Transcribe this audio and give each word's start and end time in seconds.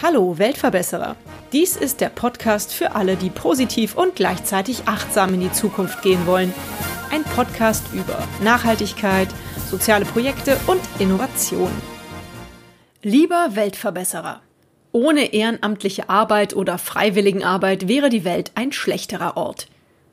Hallo 0.00 0.38
Weltverbesserer. 0.38 1.16
Dies 1.52 1.74
ist 1.74 2.00
der 2.00 2.10
Podcast 2.10 2.72
für 2.72 2.94
alle, 2.94 3.16
die 3.16 3.30
positiv 3.30 3.96
und 3.96 4.14
gleichzeitig 4.14 4.86
achtsam 4.86 5.34
in 5.34 5.40
die 5.40 5.50
Zukunft 5.50 6.00
gehen 6.02 6.28
wollen. 6.28 6.54
Ein 7.10 7.24
Podcast 7.24 7.82
über 7.92 8.22
Nachhaltigkeit, 8.44 9.26
soziale 9.68 10.04
Projekte 10.04 10.56
und 10.68 10.80
Innovation. 11.00 11.72
Lieber 13.02 13.48
Weltverbesserer. 13.56 14.42
Ohne 14.92 15.32
ehrenamtliche 15.32 16.08
Arbeit 16.08 16.54
oder 16.54 16.78
Freiwilligenarbeit 16.78 17.88
wäre 17.88 18.10
die 18.10 18.24
Welt 18.24 18.52
ein 18.54 18.70
schlechterer 18.70 19.36
Ort. 19.36 19.66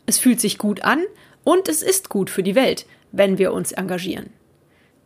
Es 0.08 0.18
fühlt 0.18 0.42
sich 0.42 0.58
gut 0.58 0.82
an 0.82 1.04
und 1.44 1.68
es 1.68 1.82
ist 1.82 2.10
gut 2.10 2.30
für 2.30 2.44
die 2.44 2.56
Welt, 2.56 2.86
wenn 3.12 3.38
wir 3.38 3.54
uns 3.54 3.72
engagieren. 3.72 4.32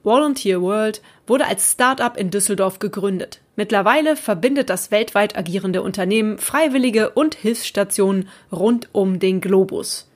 Volunteer 0.03 0.61
World 0.61 1.01
wurde 1.25 1.47
als 1.47 1.71
Start-up 1.71 2.15
in 2.15 2.29
Düsseldorf 2.29 2.77
gegründet. 2.77 3.41
Mittlerweile 3.55 4.15
verbindet 4.15 4.69
das 4.69 4.91
weltweit 4.91 5.35
agierende 5.35 5.81
Unternehmen 5.81 6.37
Freiwillige 6.37 7.09
und 7.09 7.33
Hilfsstationen 7.33 8.29
rund 8.51 8.89
um 8.91 9.19
den 9.19 9.41
Globus. 9.41 10.07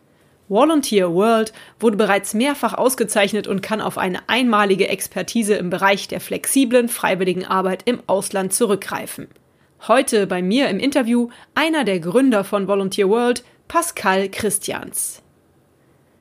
Volunteer 0.47 1.13
World 1.13 1.53
wurde 1.79 1.97
bereits 1.97 2.33
mehrfach 2.33 2.73
ausgezeichnet 2.73 3.47
und 3.47 3.61
kann 3.61 3.81
auf 3.81 3.97
eine 3.97 4.27
einmalige 4.27 4.89
Expertise 4.89 5.55
im 5.55 5.69
Bereich 5.69 6.07
der 6.07 6.19
flexiblen 6.19 6.89
freiwilligen 6.89 7.45
Arbeit 7.45 7.83
im 7.85 8.01
Ausland 8.07 8.53
zurückgreifen. 8.53 9.27
Heute 9.87 10.27
bei 10.27 10.41
mir 10.41 10.69
im 10.69 10.79
Interview 10.79 11.29
einer 11.55 11.83
der 11.83 11.99
Gründer 11.99 12.43
von 12.43 12.67
Volunteer 12.67 13.09
World, 13.09 13.43
Pascal 13.67 14.29
Christians. 14.29 15.21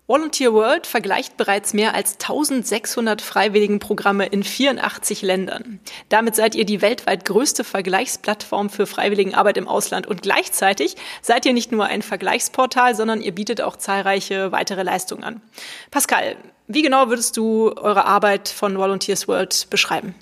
Volunteer 0.08 0.54
World 0.54 0.86
vergleicht 0.86 1.36
bereits 1.36 1.74
mehr 1.74 1.94
als 1.94 2.14
1600 2.14 3.20
Freiwilligenprogramme 3.20 4.24
in 4.24 4.42
84 4.42 5.20
Ländern. 5.20 5.80
Damit 6.08 6.34
seid 6.34 6.54
ihr 6.54 6.64
die 6.64 6.80
weltweit 6.80 7.26
größte 7.26 7.62
Vergleichsplattform 7.62 8.70
für 8.70 8.86
Freiwilligenarbeit 8.86 9.58
im 9.58 9.68
Ausland 9.68 10.06
und 10.06 10.22
gleichzeitig 10.22 10.96
seid 11.20 11.44
ihr 11.44 11.52
nicht 11.52 11.72
nur 11.72 11.84
ein 11.84 12.00
Vergleichsportal, 12.00 12.94
sondern 12.94 13.20
ihr 13.20 13.34
bietet 13.34 13.60
auch 13.60 13.76
zahlreiche 13.76 14.50
weitere 14.50 14.82
Leistungen 14.82 15.24
an. 15.24 15.42
Pascal, 15.90 16.36
wie 16.68 16.80
genau 16.80 17.10
würdest 17.10 17.36
du 17.36 17.74
eure 17.76 18.06
Arbeit 18.06 18.48
von 18.48 18.78
Volunteers 18.78 19.28
World 19.28 19.66
beschreiben? 19.68 20.14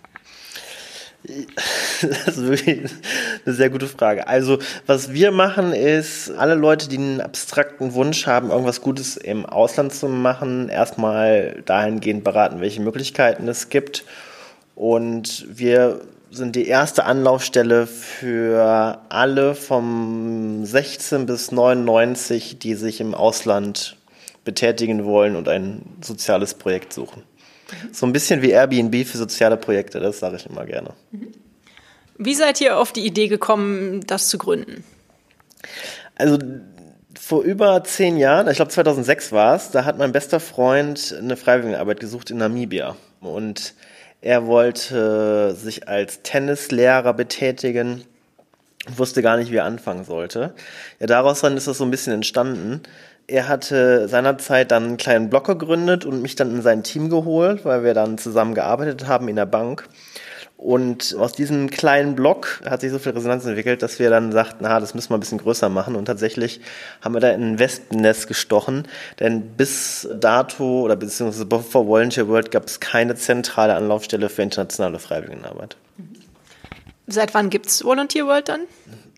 Das 2.00 2.36
ist 2.36 2.46
wirklich 2.46 2.90
eine 3.44 3.54
sehr 3.54 3.70
gute 3.70 3.86
Frage. 3.86 4.28
Also, 4.28 4.58
was 4.86 5.12
wir 5.12 5.30
machen, 5.30 5.72
ist, 5.72 6.30
alle 6.30 6.54
Leute, 6.54 6.88
die 6.88 6.98
einen 6.98 7.20
abstrakten 7.20 7.94
Wunsch 7.94 8.26
haben, 8.26 8.50
irgendwas 8.50 8.80
Gutes 8.80 9.16
im 9.16 9.46
Ausland 9.46 9.94
zu 9.94 10.08
machen, 10.08 10.68
erstmal 10.68 11.62
dahingehend 11.64 12.22
beraten, 12.22 12.60
welche 12.60 12.82
Möglichkeiten 12.82 13.48
es 13.48 13.68
gibt. 13.68 14.04
Und 14.74 15.46
wir 15.48 16.00
sind 16.30 16.54
die 16.54 16.66
erste 16.68 17.04
Anlaufstelle 17.04 17.86
für 17.86 18.98
alle 19.08 19.54
vom 19.54 20.64
16 20.64 21.26
bis 21.26 21.50
99, 21.50 22.58
die 22.58 22.74
sich 22.74 23.00
im 23.00 23.14
Ausland 23.14 23.96
betätigen 24.44 25.04
wollen 25.04 25.34
und 25.34 25.48
ein 25.48 25.82
soziales 26.02 26.54
Projekt 26.54 26.92
suchen. 26.92 27.22
So 27.92 28.06
ein 28.06 28.12
bisschen 28.12 28.42
wie 28.42 28.50
Airbnb 28.50 29.06
für 29.06 29.18
soziale 29.18 29.56
Projekte, 29.56 30.00
das 30.00 30.18
sage 30.18 30.36
ich 30.36 30.46
immer 30.46 30.64
gerne. 30.64 30.90
Wie 32.18 32.34
seid 32.34 32.60
ihr 32.60 32.78
auf 32.78 32.92
die 32.92 33.04
Idee 33.04 33.28
gekommen, 33.28 34.00
das 34.06 34.28
zu 34.28 34.38
gründen? 34.38 34.84
Also 36.14 36.38
vor 37.18 37.42
über 37.42 37.82
zehn 37.84 38.16
Jahren, 38.16 38.48
ich 38.48 38.56
glaube 38.56 38.70
2006 38.70 39.32
war 39.32 39.56
es, 39.56 39.70
da 39.70 39.84
hat 39.84 39.98
mein 39.98 40.12
bester 40.12 40.40
Freund 40.40 41.14
eine 41.18 41.36
Freiwilligenarbeit 41.36 42.00
gesucht 42.00 42.30
in 42.30 42.38
Namibia. 42.38 42.96
Und 43.20 43.74
er 44.20 44.46
wollte 44.46 45.54
sich 45.54 45.88
als 45.88 46.22
Tennislehrer 46.22 47.12
betätigen, 47.14 48.04
wusste 48.96 49.22
gar 49.22 49.36
nicht, 49.36 49.50
wie 49.50 49.56
er 49.56 49.64
anfangen 49.64 50.04
sollte. 50.04 50.54
Ja, 51.00 51.06
daraus 51.06 51.40
dann 51.40 51.56
ist 51.56 51.66
das 51.66 51.78
so 51.78 51.84
ein 51.84 51.90
bisschen 51.90 52.12
entstanden 52.12 52.82
er 53.28 53.48
hatte 53.48 54.08
seinerzeit 54.08 54.70
dann 54.70 54.84
einen 54.84 54.96
kleinen 54.96 55.30
Blog 55.30 55.46
gegründet 55.46 56.04
und 56.04 56.22
mich 56.22 56.36
dann 56.36 56.50
in 56.54 56.62
sein 56.62 56.82
Team 56.82 57.10
geholt, 57.10 57.64
weil 57.64 57.82
wir 57.82 57.94
dann 57.94 58.18
zusammen 58.18 58.54
gearbeitet 58.54 59.06
haben 59.06 59.28
in 59.28 59.36
der 59.36 59.46
Bank. 59.46 59.88
Und 60.56 61.14
aus 61.18 61.32
diesem 61.32 61.68
kleinen 61.68 62.14
Blog 62.14 62.62
hat 62.64 62.80
sich 62.80 62.90
so 62.90 62.98
viel 62.98 63.12
Resonanz 63.12 63.44
entwickelt, 63.44 63.82
dass 63.82 63.98
wir 63.98 64.08
dann 64.08 64.32
sagten, 64.32 64.58
na, 64.62 64.80
das 64.80 64.94
müssen 64.94 65.10
wir 65.10 65.18
ein 65.18 65.20
bisschen 65.20 65.38
größer 65.38 65.68
machen. 65.68 65.96
Und 65.96 66.06
tatsächlich 66.06 66.60
haben 67.02 67.14
wir 67.14 67.20
da 67.20 67.30
in 67.30 67.42
ein 67.42 67.58
Wespennest 67.58 68.26
gestochen, 68.26 68.88
denn 69.20 69.42
bis 69.42 70.08
dato 70.18 70.80
oder 70.80 70.96
beziehungsweise 70.96 71.46
vor 71.46 71.86
Volunteer 71.86 72.28
World 72.28 72.50
gab 72.50 72.66
es 72.66 72.80
keine 72.80 73.16
zentrale 73.16 73.74
Anlaufstelle 73.74 74.30
für 74.30 74.42
internationale 74.42 74.98
Freiwilligenarbeit. 74.98 75.76
Seit 77.06 77.34
wann 77.34 77.50
gibt 77.50 77.66
es 77.66 77.84
Volunteer 77.84 78.26
World 78.26 78.48
dann? 78.48 78.62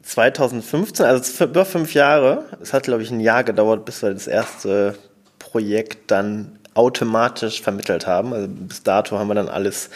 2015, 0.03 1.05
also 1.05 1.45
über 1.45 1.65
fünf 1.65 1.95
Jahre. 1.95 2.45
Es 2.61 2.73
hat, 2.73 2.85
glaube 2.85 3.03
ich, 3.03 3.11
ein 3.11 3.21
Jahr 3.21 3.45
gedauert, 3.45 3.85
bis 3.85 4.03
wir 4.03 4.13
das 4.13 4.27
erste 4.27 4.97
Projekt 5.39 6.11
dann 6.11 6.59
automatisch 6.75 7.61
vermittelt 7.61 8.07
haben. 8.07 8.33
Also 8.33 8.49
bis 8.49 8.83
dato 8.83 9.19
haben 9.19 9.29
wir 9.29 9.35
dann 9.35 9.49
alles 9.49 9.91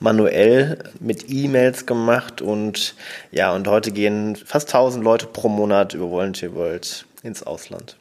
manuell 0.00 0.78
mit 1.00 1.30
E-Mails 1.30 1.86
gemacht 1.86 2.42
und 2.42 2.94
ja, 3.30 3.54
und 3.54 3.68
heute 3.68 3.92
gehen 3.92 4.34
fast 4.36 4.68
1000 4.68 5.04
Leute 5.04 5.26
pro 5.26 5.48
Monat 5.48 5.94
über 5.94 6.10
Volunteer 6.10 6.54
World 6.54 7.06
ins 7.22 7.42
Ausland. 7.44 7.96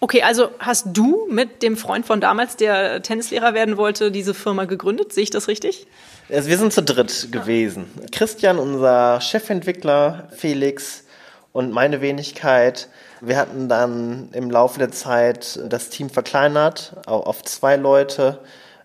Okay, 0.00 0.22
also 0.22 0.50
hast 0.58 0.88
du 0.92 1.26
mit 1.30 1.62
dem 1.62 1.76
Freund 1.76 2.06
von 2.06 2.20
damals, 2.20 2.56
der 2.56 3.02
Tennislehrer 3.02 3.54
werden 3.54 3.76
wollte, 3.76 4.10
diese 4.10 4.34
Firma 4.34 4.64
gegründet? 4.64 5.12
Sehe 5.12 5.24
ich 5.24 5.30
das 5.30 5.48
richtig? 5.48 5.86
Also 6.32 6.48
wir 6.48 6.58
sind 6.58 6.72
zu 6.72 6.82
dritt 6.82 7.32
gewesen. 7.32 7.86
Christian, 8.12 8.58
unser 8.58 9.20
Chefentwickler, 9.20 10.28
Felix 10.30 11.04
und 11.52 11.72
meine 11.72 12.00
Wenigkeit. 12.00 12.88
Wir 13.20 13.36
hatten 13.36 13.68
dann 13.68 14.28
im 14.32 14.50
Laufe 14.50 14.78
der 14.78 14.92
Zeit 14.92 15.58
das 15.68 15.88
Team 15.90 16.08
verkleinert 16.08 16.94
auf 17.06 17.42
zwei 17.42 17.76
Leute. 17.76 18.38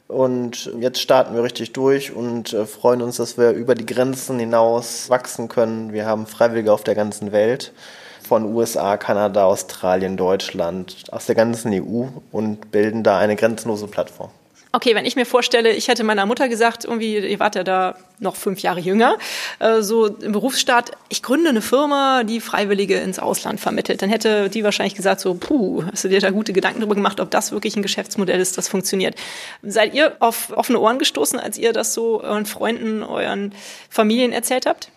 Und 0.07 0.71
jetzt 0.79 0.99
starten 0.99 1.35
wir 1.35 1.43
richtig 1.43 1.73
durch 1.73 2.13
und 2.13 2.53
äh, 2.53 2.65
freuen 2.65 3.01
uns, 3.01 3.17
dass 3.17 3.39
wir 3.39 3.51
über 3.51 3.73
die 3.73 3.87
Grenzen 3.87 4.37
hinaus 4.37 5.09
wachsen 5.09 5.47
können. 5.47 5.93
Wir 5.93 6.05
haben 6.05 6.27
Freiwillige 6.27 6.71
auf 6.71 6.83
der 6.83 6.93
ganzen 6.93 7.31
Welt 7.31 7.73
von 8.27 8.55
USA, 8.55 8.97
Kanada, 8.97 9.45
Australien, 9.45 10.15
Deutschland, 10.15 11.05
aus 11.11 11.25
der 11.25 11.35
ganzen 11.35 11.73
EU 11.73 12.05
und 12.31 12.71
bilden 12.71 13.03
da 13.03 13.17
eine 13.17 13.35
grenzenlose 13.35 13.87
Plattform. 13.87 14.29
Okay, 14.75 14.93
wenn 14.93 15.05
ich 15.05 15.15
mir 15.15 15.25
vorstelle, 15.25 15.71
ich 15.71 15.87
hätte 15.87 16.03
meiner 16.03 16.25
Mutter 16.25 16.49
gesagt, 16.49 16.83
irgendwie, 16.83 17.17
ihr 17.17 17.39
wart 17.39 17.55
ja 17.55 17.63
da 17.63 17.95
noch 18.19 18.35
fünf 18.35 18.59
Jahre 18.59 18.81
jünger, 18.81 19.17
äh, 19.59 19.81
so 19.81 20.07
im 20.07 20.33
Berufsstaat, 20.33 20.91
ich 21.07 21.23
gründe 21.23 21.47
eine 21.49 21.61
Firma, 21.61 22.25
die 22.25 22.41
Freiwillige 22.41 22.97
ins 22.97 23.17
Ausland 23.17 23.61
vermittelt, 23.61 24.01
dann 24.01 24.09
hätte 24.09 24.49
die 24.49 24.65
wahrscheinlich 24.65 24.95
gesagt, 24.95 25.21
so, 25.21 25.33
puh, 25.35 25.85
hast 25.89 26.03
du 26.03 26.09
dir 26.09 26.19
da 26.19 26.29
gute 26.29 26.51
Gedanken 26.51 26.81
darüber 26.81 26.95
gemacht, 26.95 27.21
ob 27.21 27.31
das 27.31 27.53
wirklich 27.53 27.77
ein 27.77 27.83
Geschäftsmodell 27.83 28.37
ist, 28.37 28.57
das 28.57 28.67
funktioniert. 28.67 29.15
Seid 29.63 29.93
ihr 29.93 30.17
auf 30.19 30.51
offene 30.51 30.81
Ohren 30.81 30.99
gestoßen, 30.99 31.39
als 31.39 31.57
ihr 31.57 31.71
das 31.71 31.93
so 31.93 32.21
euren 32.21 32.45
Freunden, 32.45 33.01
euren 33.01 33.53
Familien 33.89 34.33
erzählt 34.33 34.65
habt? 34.65 34.89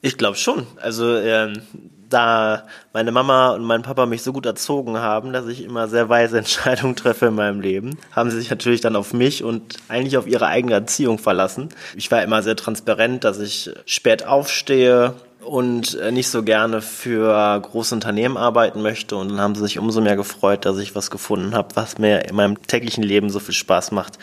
Ich 0.00 0.18
glaube 0.18 0.38
schon. 0.38 0.66
Also 0.80 1.16
ähm, 1.16 1.62
da 2.10 2.64
meine 2.92 3.12
Mama 3.12 3.50
und 3.50 3.64
mein 3.64 3.82
Papa 3.82 4.06
mich 4.06 4.22
so 4.22 4.32
gut 4.32 4.46
erzogen 4.46 4.98
haben, 4.98 5.32
dass 5.32 5.46
ich 5.46 5.64
immer 5.64 5.88
sehr 5.88 6.08
weise 6.08 6.38
Entscheidungen 6.38 6.96
treffe 6.96 7.26
in 7.26 7.34
meinem 7.34 7.60
Leben, 7.60 7.98
haben 8.12 8.30
sie 8.30 8.38
sich 8.38 8.50
natürlich 8.50 8.80
dann 8.80 8.96
auf 8.96 9.12
mich 9.12 9.42
und 9.42 9.76
eigentlich 9.88 10.16
auf 10.16 10.26
ihre 10.26 10.46
eigene 10.46 10.74
Erziehung 10.74 11.18
verlassen. 11.18 11.70
Ich 11.96 12.10
war 12.10 12.22
immer 12.22 12.42
sehr 12.42 12.56
transparent, 12.56 13.24
dass 13.24 13.38
ich 13.38 13.70
spät 13.86 14.26
aufstehe, 14.26 15.14
und 15.42 15.98
äh, 15.98 16.12
nicht 16.12 16.28
so 16.28 16.42
gerne 16.42 16.82
für 16.82 17.58
große 17.60 17.94
Unternehmen 17.94 18.36
arbeiten 18.36 18.82
möchte. 18.82 19.16
Und 19.16 19.30
dann 19.30 19.40
haben 19.40 19.54
sie 19.54 19.62
sich 19.62 19.78
umso 19.78 20.00
mehr 20.00 20.16
gefreut, 20.16 20.66
dass 20.66 20.78
ich 20.78 20.94
was 20.94 21.10
gefunden 21.10 21.54
habe, 21.54 21.76
was 21.76 21.98
mir 21.98 22.26
in 22.26 22.36
meinem 22.36 22.62
täglichen 22.66 23.02
Leben 23.02 23.30
so 23.30 23.40
viel 23.40 23.54
Spaß 23.54 23.90
macht, 23.92 24.18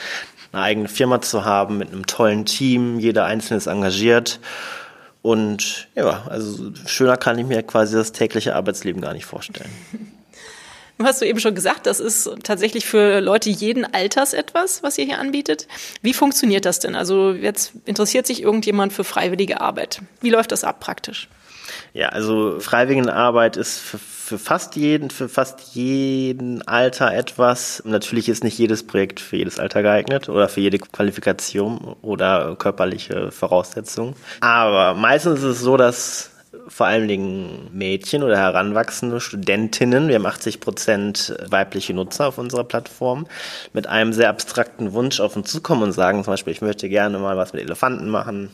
eine 0.52 0.62
eigene 0.62 0.88
Firma 0.88 1.20
zu 1.22 1.44
haben 1.44 1.78
mit 1.80 1.92
einem 1.92 2.06
tollen 2.06 2.46
Team, 2.46 3.00
jeder 3.00 3.26
Einzelne 3.26 3.58
ist 3.58 3.68
engagiert 3.68 4.40
und 5.22 5.88
ja, 5.96 6.26
also 6.30 6.72
schöner 6.86 7.18
kann 7.18 7.38
ich 7.38 7.46
mir 7.46 7.64
quasi 7.64 7.96
das 7.96 8.12
tägliche 8.12 8.56
Arbeitsleben 8.56 9.02
gar 9.02 9.14
nicht 9.14 9.26
vorstellen. 9.26 9.72
Du 10.98 11.06
hast 11.06 11.22
du 11.22 11.28
eben 11.28 11.40
schon 11.40 11.54
gesagt, 11.54 11.86
das 11.86 12.00
ist 12.00 12.28
tatsächlich 12.44 12.88
für 12.88 13.20
Leute 13.20 13.52
jeden 13.52 13.86
Alters 13.86 14.34
etwas, 14.34 14.82
was 14.82 14.98
ihr 14.98 15.06
hier 15.06 15.20
anbietet. 15.20 15.68
Wie 16.02 16.14
funktioniert 16.14 16.66
das 16.66 16.80
denn? 16.80 16.96
Also 16.96 17.34
jetzt 17.34 17.74
interessiert 17.86 18.26
sich 18.26 18.42
irgendjemand 18.42 18.94
für 18.94 19.04
freiwillige 19.04 19.62
Arbeit. 19.62 20.02
Wie 20.22 20.32
läuft 20.32 20.52
das 20.52 20.64
ab 20.64 20.80
praktisch? 20.80 21.30
Ja, 21.94 22.10
also 22.10 22.60
Freiwilligenarbeit 22.60 23.58
ist 23.58 23.80
für, 23.80 23.98
für 23.98 24.38
fast 24.38 24.76
jeden, 24.76 25.10
für 25.10 25.30
fast 25.30 25.62
jeden 25.74 26.68
Alter 26.68 27.14
etwas. 27.14 27.82
Natürlich 27.86 28.30
ist 28.30 28.44
nicht 28.44 28.58
jedes 28.58 28.86
Projekt 28.86 29.20
für 29.20 29.38
jedes 29.38 29.60
Alter 29.60 29.82
geeignet 29.82 30.30
oder 30.30 30.50
für 30.50 30.62
jede 30.62 30.78
Qualifikation 30.80 31.96
oder 32.02 32.56
körperliche 32.58 33.32
Voraussetzung. 33.32 34.16
Aber 34.42 34.94
meistens 34.94 35.40
ist 35.40 35.46
es 35.46 35.60
so, 35.62 35.78
dass 35.78 36.32
vor 36.68 36.88
allen 36.88 37.08
Dingen 37.08 37.70
Mädchen 37.74 38.24
oder 38.24 38.38
heranwachsende 38.38 39.20
Studentinnen. 39.20 40.08
Wir 40.08 40.16
haben 40.16 40.26
80 40.26 40.60
Prozent 40.60 41.36
weibliche 41.50 41.94
Nutzer 41.94 42.28
auf 42.28 42.38
unserer 42.38 42.64
Plattform 42.64 43.28
mit 43.74 43.88
einem 43.88 44.14
sehr 44.14 44.30
abstrakten 44.30 44.94
Wunsch 44.94 45.20
auf 45.20 45.36
uns 45.36 45.52
zukommen 45.52 45.84
und 45.84 45.92
sagen 45.92 46.24
zum 46.24 46.34
Beispiel, 46.34 46.54
ich 46.54 46.62
möchte 46.62 46.90
gerne 46.90 47.20
mal 47.20 47.38
was 47.38 47.54
mit 47.54 47.62
Elefanten 47.62 48.10
machen. 48.10 48.50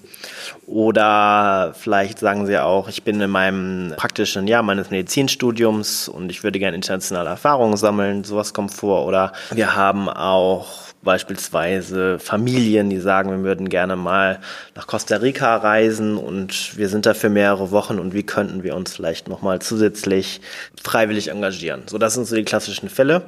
Oder 0.66 1.74
vielleicht 1.78 2.19
sagen 2.19 2.45
sie 2.45 2.57
auch, 2.57 2.88
ich 2.90 3.04
bin 3.04 3.19
in 3.22 3.30
meinem 3.30 3.94
praktischen 3.95 4.48
Jahr 4.48 4.63
meines 4.63 4.90
Medizinstudiums 4.90 6.07
und 6.07 6.30
ich 6.30 6.44
würde 6.44 6.60
gerne 6.60 6.75
internationale 6.75 7.30
Erfahrungen 7.30 7.78
sammeln. 7.78 8.24
Sowas 8.24 8.54
kommt 8.54 8.74
vor. 8.74 9.06
Oder 9.06 9.34
wir 9.51 9.75
haben 9.75 10.10
auch 10.10 10.93
beispielsweise 11.04 12.20
Familien, 12.20 12.90
die 12.90 13.00
sagen, 13.00 13.30
wir 13.32 13.44
würden 13.44 13.70
gerne 13.70 13.96
mal 13.96 14.40
nach 14.76 14.88
Costa 14.88 15.18
Rica 15.18 15.56
reisen 15.58 16.18
und 16.18 16.78
wir 16.78 16.90
sind 16.90 17.06
da 17.06 17.14
für 17.14 17.30
mehrere 17.30 17.72
Wochen 17.72 18.00
und 18.00 18.14
wie 18.14 18.24
könnten 18.24 18.64
wir 18.64 18.76
uns 18.76 18.96
vielleicht 18.96 19.28
nochmal 19.28 19.60
zusätzlich 19.60 20.42
freiwillig 20.82 21.30
engagieren. 21.30 21.84
So, 21.88 21.98
das 21.98 22.14
sind 22.14 22.26
so 22.26 22.36
die 22.36 22.44
klassischen 22.44 22.90
Fälle. 22.90 23.24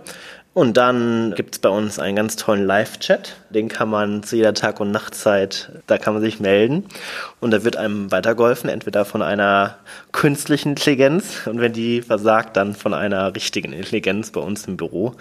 Und 0.56 0.78
dann 0.78 1.34
gibt 1.36 1.56
es 1.56 1.60
bei 1.60 1.68
uns 1.68 2.00
einen 2.00 2.16
ganz 2.16 2.38
tollen 2.38 2.66
Live-Chat. 2.66 3.36
Den 3.50 3.68
kann 3.68 3.90
man 3.90 4.24
zu 4.24 4.38
jeder 4.38 4.54
Tag- 4.54 4.80
und 4.80 4.90
Nachtzeit, 4.90 5.70
da 5.86 5.98
kann 5.98 6.14
man 6.14 6.24
sich 6.24 6.40
melden. 6.40 6.86
Und 7.42 7.52
da 7.52 7.66
wird 7.66 7.76
einem 7.76 8.10
weitergeholfen, 8.10 8.70
entweder 8.70 9.04
von 9.04 9.22
einer 9.22 9.76
künstlichen 10.14 10.70
Intelligenz 10.70 11.46
und 11.46 11.60
wenn 11.60 11.74
die 11.74 12.02
versagt, 12.02 12.56
dann 12.56 12.74
von 12.74 12.94
einer 12.94 13.36
richtigen 13.36 13.74
Intelligenz 13.74 14.32
bei 14.32 14.40
uns 14.40 14.66
im 14.66 14.78
Büro. 14.78 15.16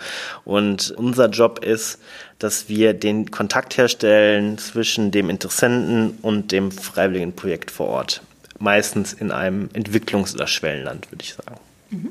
Und 0.44 0.94
unser 0.96 1.28
Job 1.28 1.64
ist, 1.64 2.00
dass 2.44 2.68
wir 2.68 2.92
den 2.92 3.30
Kontakt 3.30 3.78
herstellen 3.78 4.58
zwischen 4.58 5.10
dem 5.10 5.30
Interessenten 5.30 6.18
und 6.20 6.52
dem 6.52 6.70
freiwilligen 6.70 7.32
Projekt 7.32 7.70
vor 7.70 7.88
Ort. 7.88 8.20
Meistens 8.58 9.14
in 9.14 9.32
einem 9.32 9.70
Entwicklungs- 9.72 10.34
oder 10.34 10.46
Schwellenland, 10.46 11.10
würde 11.10 11.24
ich 11.24 11.32
sagen. 11.34 11.56
Mhm. 11.88 12.10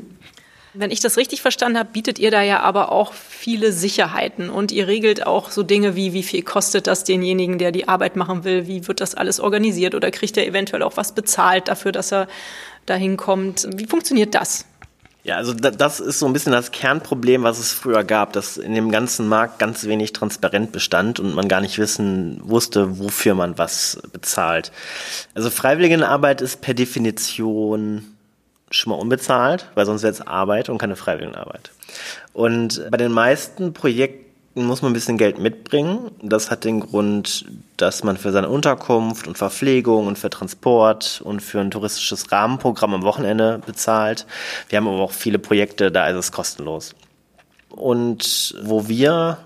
Wenn 0.74 0.90
ich 0.90 1.02
das 1.02 1.18
richtig 1.18 1.44
verstanden 1.44 1.78
habe, 1.78 1.90
bietet 1.94 2.18
ihr 2.18 2.32
da 2.32 2.42
ja 2.42 2.62
aber 2.62 2.92
auch 2.92 3.14
viele 3.14 3.72
Sicherheiten 3.72 4.50
und 4.50 4.72
ihr 4.72 4.88
regelt 4.88 5.28
auch 5.28 5.52
so 5.52 5.62
Dinge 5.62 5.96
wie, 5.96 6.14
wie 6.14 6.24
viel 6.24 6.42
kostet 6.42 6.88
das 6.88 7.04
denjenigen, 7.04 7.60
der 7.60 7.72
die 7.72 7.88
Arbeit 7.88 8.16
machen 8.16 8.44
will, 8.44 8.66
wie 8.66 8.88
wird 8.88 9.02
das 9.02 9.14
alles 9.14 9.40
organisiert 9.40 9.94
oder 9.94 10.10
kriegt 10.10 10.36
er 10.36 10.48
eventuell 10.48 10.82
auch 10.82 10.98
was 10.98 11.14
bezahlt 11.14 11.68
dafür, 11.68 11.92
dass 11.92 12.12
er 12.12 12.28
dahin 12.88 13.18
kommt. 13.18 13.68
Wie 13.76 13.86
funktioniert 13.86 14.34
das? 14.34 14.66
Ja, 15.24 15.38
also 15.38 15.54
das 15.54 16.02
ist 16.02 16.20
so 16.20 16.26
ein 16.26 16.34
bisschen 16.34 16.52
das 16.52 16.72
Kernproblem, 16.72 17.44
was 17.44 17.58
es 17.58 17.72
früher 17.72 18.04
gab, 18.04 18.34
dass 18.34 18.58
in 18.58 18.76
dem 18.76 18.92
ganzen 18.92 19.28
Markt 19.30 19.58
ganz 19.58 19.86
wenig 19.86 20.12
transparent 20.12 20.74
bestand 20.74 21.22
und 21.22 21.34
man 21.34 21.48
gar 21.48 21.62
nicht 21.62 21.78
wissen 21.78 22.42
wusste, 22.44 23.00
wofür 23.00 23.34
man 23.34 23.58
was 23.58 24.02
bezahlt. 24.12 24.74
Also 25.34 25.50
Freiwilligenarbeit 25.50 26.42
ist 26.42 26.60
per 26.60 26.74
Definition 26.74 28.04
schon 28.70 28.92
mal 28.92 29.00
unbezahlt, 29.00 29.70
weil 29.76 29.86
sonst 29.86 30.04
wäre 30.04 30.12
es 30.12 30.20
Arbeit 30.20 30.68
und 30.68 30.78
keine 30.78 30.98
Freiwilligenarbeit. 30.98 31.72
Und 32.34 32.84
bei 32.92 32.98
den 32.98 33.14
meisten 33.14 33.74
Projekten 33.74 34.23
muss 34.56 34.82
man 34.82 34.92
ein 34.92 34.94
bisschen 34.94 35.18
Geld 35.18 35.40
mitbringen. 35.40 36.12
Das 36.22 36.52
hat 36.52 36.64
den 36.64 36.80
Grund, 36.82 37.46
dass 37.78 38.04
man 38.04 38.18
für 38.18 38.32
seine 38.32 38.50
Unterkunft 38.50 39.28
und 39.28 39.38
Verpflegung 39.38 40.08
und 40.08 40.18
für 40.18 40.30
Transport 40.30 41.22
und 41.24 41.42
für 41.42 41.60
ein 41.60 41.72
touristisches 41.72 42.32
Rahmenprogramm 42.32 42.94
am 42.94 43.04
Wochenende 43.04 43.62
bezahlt. 43.66 44.28
Wir 44.70 44.78
haben 44.78 44.88
aber 44.88 45.00
auch 45.00 45.12
viele 45.12 45.40
Projekte, 45.40 45.92
da 45.92 46.08
ist 46.08 46.18
es 46.18 46.32
kostenlos. 46.32 46.94
Und 47.70 48.56
wo 48.62 48.88
wir 48.88 49.40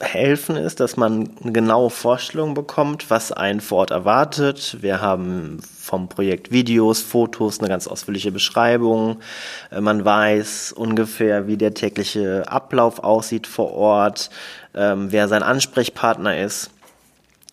helfen 0.00 0.56
ist, 0.56 0.80
dass 0.80 0.96
man 0.96 1.30
eine 1.42 1.52
genaue 1.52 1.90
Vorstellung 1.90 2.54
bekommt, 2.54 3.10
was 3.10 3.32
einen 3.32 3.60
vor 3.60 3.78
Ort 3.78 3.90
erwartet. 3.90 4.76
Wir 4.80 5.00
haben 5.00 5.60
vom 5.62 6.08
Projekt 6.08 6.50
Videos, 6.50 7.00
Fotos, 7.00 7.60
eine 7.60 7.68
ganz 7.68 7.86
ausführliche 7.86 8.32
Beschreibung. 8.32 9.20
Äh, 9.70 9.80
man 9.80 10.04
weiß 10.04 10.72
ungefähr, 10.72 11.46
wie 11.46 11.56
der 11.56 11.74
tägliche 11.74 12.44
Ablauf 12.48 12.98
aussieht 12.98 13.46
vor 13.46 13.72
Ort, 13.72 14.30
ähm, 14.74 15.12
wer 15.12 15.28
sein 15.28 15.42
Ansprechpartner 15.42 16.38
ist. 16.38 16.70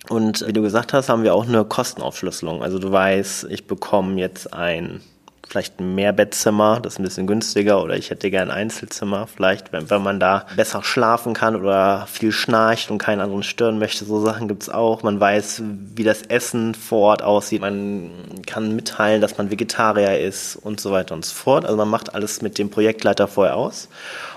Und 0.10 0.46
wie 0.46 0.54
du 0.54 0.62
gesagt 0.62 0.92
hast, 0.92 1.08
haben 1.08 1.24
wir 1.24 1.34
auch 1.34 1.48
eine 1.48 1.64
Kostenaufschlüsselung. 1.64 2.62
Also 2.62 2.78
du 2.78 2.92
weißt, 2.92 3.46
ich 3.50 3.68
bekomme 3.68 4.20
jetzt 4.20 4.54
ein 4.54 5.02
vielleicht 5.48 5.80
ein 5.80 5.96
Mehrbettzimmer, 5.96 6.80
das 6.82 6.94
ist 6.94 7.00
ein 7.00 7.04
bisschen 7.04 7.28
günstiger 7.28 7.84
oder 7.84 7.96
ich 7.96 8.10
hätte 8.10 8.32
gern 8.32 8.50
ein 8.50 8.64
Einzelzimmer 8.64 9.28
vielleicht, 9.28 9.72
wenn, 9.72 9.90
wenn 9.90 10.02
man 10.02 10.20
da 10.20 10.46
besser 10.56 10.84
schlafen 10.84 11.34
kann 11.34 11.56
oder 11.56 12.08
viel 12.08 12.32
schnarcht 12.32 12.90
und 12.92 12.98
keinen 12.98 13.22
anderen 13.22 13.44
stören 13.44 13.78
möchte, 13.78 14.06
so 14.06 14.22
Sachen 14.22 14.48
gibt's 14.48 14.70
auch. 14.70 15.04
Man 15.04 15.20
weiß, 15.20 15.64
wie 15.96 16.04
das 16.04 16.24
Essen 16.24 16.76
vor 16.76 17.10
Ort 17.10 17.24
aussieht, 17.24 17.62
man 17.62 18.12
kann 18.46 18.76
mitteilen, 18.76 19.22
dass 19.22 19.38
man 19.38 19.52
Vegetarier 19.52 20.20
ist 20.20 20.56
und 20.56 20.80
so 20.80 20.92
weiter 20.92 21.14
und 21.14 21.26
so 21.26 21.34
fort. 21.34 21.66
Also 21.66 21.78
man 21.78 21.90
macht 21.90 22.16
alles 22.16 22.42
mit 22.42 22.58
dem 22.58 22.70
Projektleiter 22.70 23.28
vorher 23.28 23.56
aus 23.56 23.90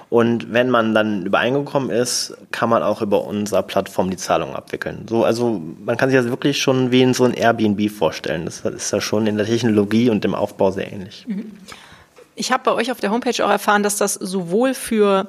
und 0.08 0.53
wenn 0.53 0.70
man 0.70 0.94
dann 0.94 1.26
übereingekommen 1.26 1.91
ist, 1.91 2.37
kann 2.53 2.69
man 2.69 2.82
auch 2.82 3.03
über 3.03 3.25
unsere 3.25 3.62
Plattform 3.62 4.11
die 4.11 4.17
Zahlung 4.17 4.55
abwickeln. 4.55 5.06
So, 5.08 5.25
also 5.25 5.61
man 5.85 5.97
kann 5.97 6.11
sich 6.11 6.19
das 6.19 6.29
wirklich 6.29 6.61
schon 6.61 6.93
wie 6.93 7.03
in 7.03 7.12
so 7.12 7.25
ein 7.25 7.35
Airbnb 7.35 7.91
vorstellen. 7.91 8.44
Das 8.44 8.61
ist 8.61 8.93
ja 8.93 9.00
schon 9.00 9.26
in 9.26 9.37
der 9.37 9.47
Technologie 9.47 10.08
und 10.11 10.25
im 10.25 10.35
Aufbau 10.35 10.70
sehr 10.70 10.93
ähnlich. 10.93 11.25
Mhm. 11.26 11.53
Ich 12.37 12.53
habe 12.53 12.62
bei 12.64 12.73
euch 12.73 12.93
auf 12.93 13.00
der 13.00 13.11
Homepage 13.11 13.44
auch 13.44 13.50
erfahren, 13.50 13.82
dass 13.82 13.97
das 13.97 14.14
sowohl 14.14 14.75
für 14.75 15.26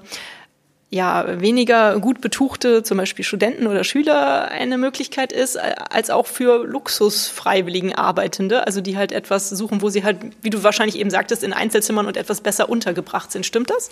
ja, 0.90 1.42
weniger 1.42 2.00
gut 2.00 2.22
betuchte, 2.22 2.82
zum 2.82 2.98
Beispiel 2.98 3.26
Studenten 3.26 3.68
oder 3.68 3.84
Schüler 3.84 4.50
eine 4.50 4.78
Möglichkeit 4.78 5.34
ist, 5.34 5.58
als 5.58 6.10
auch 6.10 6.28
für 6.28 6.66
Luxusfreiwilligen 6.66 7.94
Arbeitende, 7.94 8.66
also 8.66 8.80
die 8.80 8.96
halt 8.96 9.12
etwas 9.12 9.50
suchen, 9.50 9.82
wo 9.82 9.90
sie 9.90 10.06
halt, 10.06 10.18
wie 10.42 10.50
du 10.50 10.64
wahrscheinlich 10.64 10.98
eben 10.98 11.10
sagtest, 11.10 11.44
in 11.44 11.52
Einzelzimmern 11.52 12.08
und 12.08 12.16
etwas 12.16 12.40
besser 12.40 12.70
untergebracht 12.70 13.34
sind. 13.34 13.46
Stimmt 13.46 13.70
das? 13.70 13.92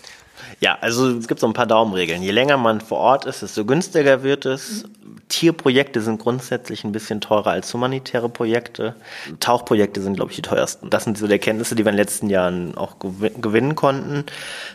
Ja, 0.62 0.78
also 0.80 1.10
es 1.18 1.28
gibt 1.28 1.42
so 1.42 1.48
ein 1.48 1.54
paar 1.54 1.66
Daumenregeln. 1.66 2.22
Je 2.22 2.32
länger 2.32 2.56
man 2.56 2.80
vor 2.80 3.00
Ort 3.00 3.26
ist, 3.26 3.42
desto 3.42 3.66
günstiger 3.66 4.24
wird 4.24 4.46
es. 4.46 4.84
Mhm. 4.84 5.16
Tierprojekte 5.28 6.02
sind 6.02 6.22
grundsätzlich 6.22 6.84
ein 6.84 6.92
bisschen 6.92 7.20
teurer 7.20 7.52
als 7.52 7.74
humanitäre 7.74 8.30
Projekte. 8.30 8.96
Tauchprojekte 9.40 10.02
sind, 10.02 10.16
glaube 10.16 10.32
ich, 10.32 10.36
die 10.36 10.44
teuersten. 10.44 10.90
Das 10.90 11.04
sind 11.04 11.18
so 11.18 11.26
die 11.26 11.34
Erkenntnisse, 11.34 11.76
die 11.76 11.84
wir 11.84 11.90
in 11.90 11.98
den 11.98 12.04
letzten 12.04 12.30
Jahren 12.30 12.78
auch 12.78 12.98
gewinnen 13.00 13.76
konnten. 13.76 14.26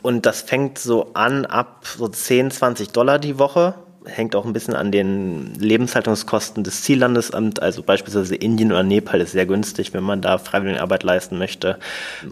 Und 0.03 0.27
das 0.27 0.41
fängt 0.43 0.79
so 0.79 1.13
an 1.15 1.47
ab 1.47 1.87
so 1.97 2.10
10, 2.13 2.51
20 2.51 2.91
Dollar 2.91 3.19
die 3.19 3.39
Woche 3.39 3.75
hängt 4.05 4.35
auch 4.35 4.45
ein 4.45 4.53
bisschen 4.53 4.75
an 4.75 4.91
den 4.93 5.55
Lebenshaltungskosten 5.55 6.65
des 6.65 6.83
Ziellandesamts. 6.83 7.61
Also 7.61 7.83
beispielsweise 7.83 8.35
Indien 8.35 8.73
oder 8.73 8.83
Nepal 8.83 9.21
ist 9.21 9.33
sehr 9.33 9.47
günstig, 9.47 9.93
wenn 9.93 10.05
man 10.05 10.23
da 10.23 10.39
Freiwilligenarbeit 10.39 11.03
leisten 11.03 11.39
möchte. 11.39 11.79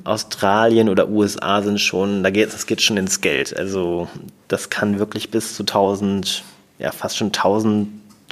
Australien 0.04 0.88
oder 0.88 1.08
USA 1.08 1.62
sind 1.62 1.80
schon, 1.80 2.22
da 2.22 2.30
geht 2.30 2.48
es 2.48 2.66
geht 2.66 2.80
schon 2.80 2.96
ins 2.96 3.20
Geld. 3.20 3.56
Also 3.56 4.08
das 4.48 4.70
kann 4.70 4.98
wirklich 4.98 5.30
bis 5.30 5.54
zu 5.54 5.62
1000, 5.62 6.42
ja 6.78 6.90
fast 6.90 7.16
schon 7.16 7.28
1000 7.28 7.88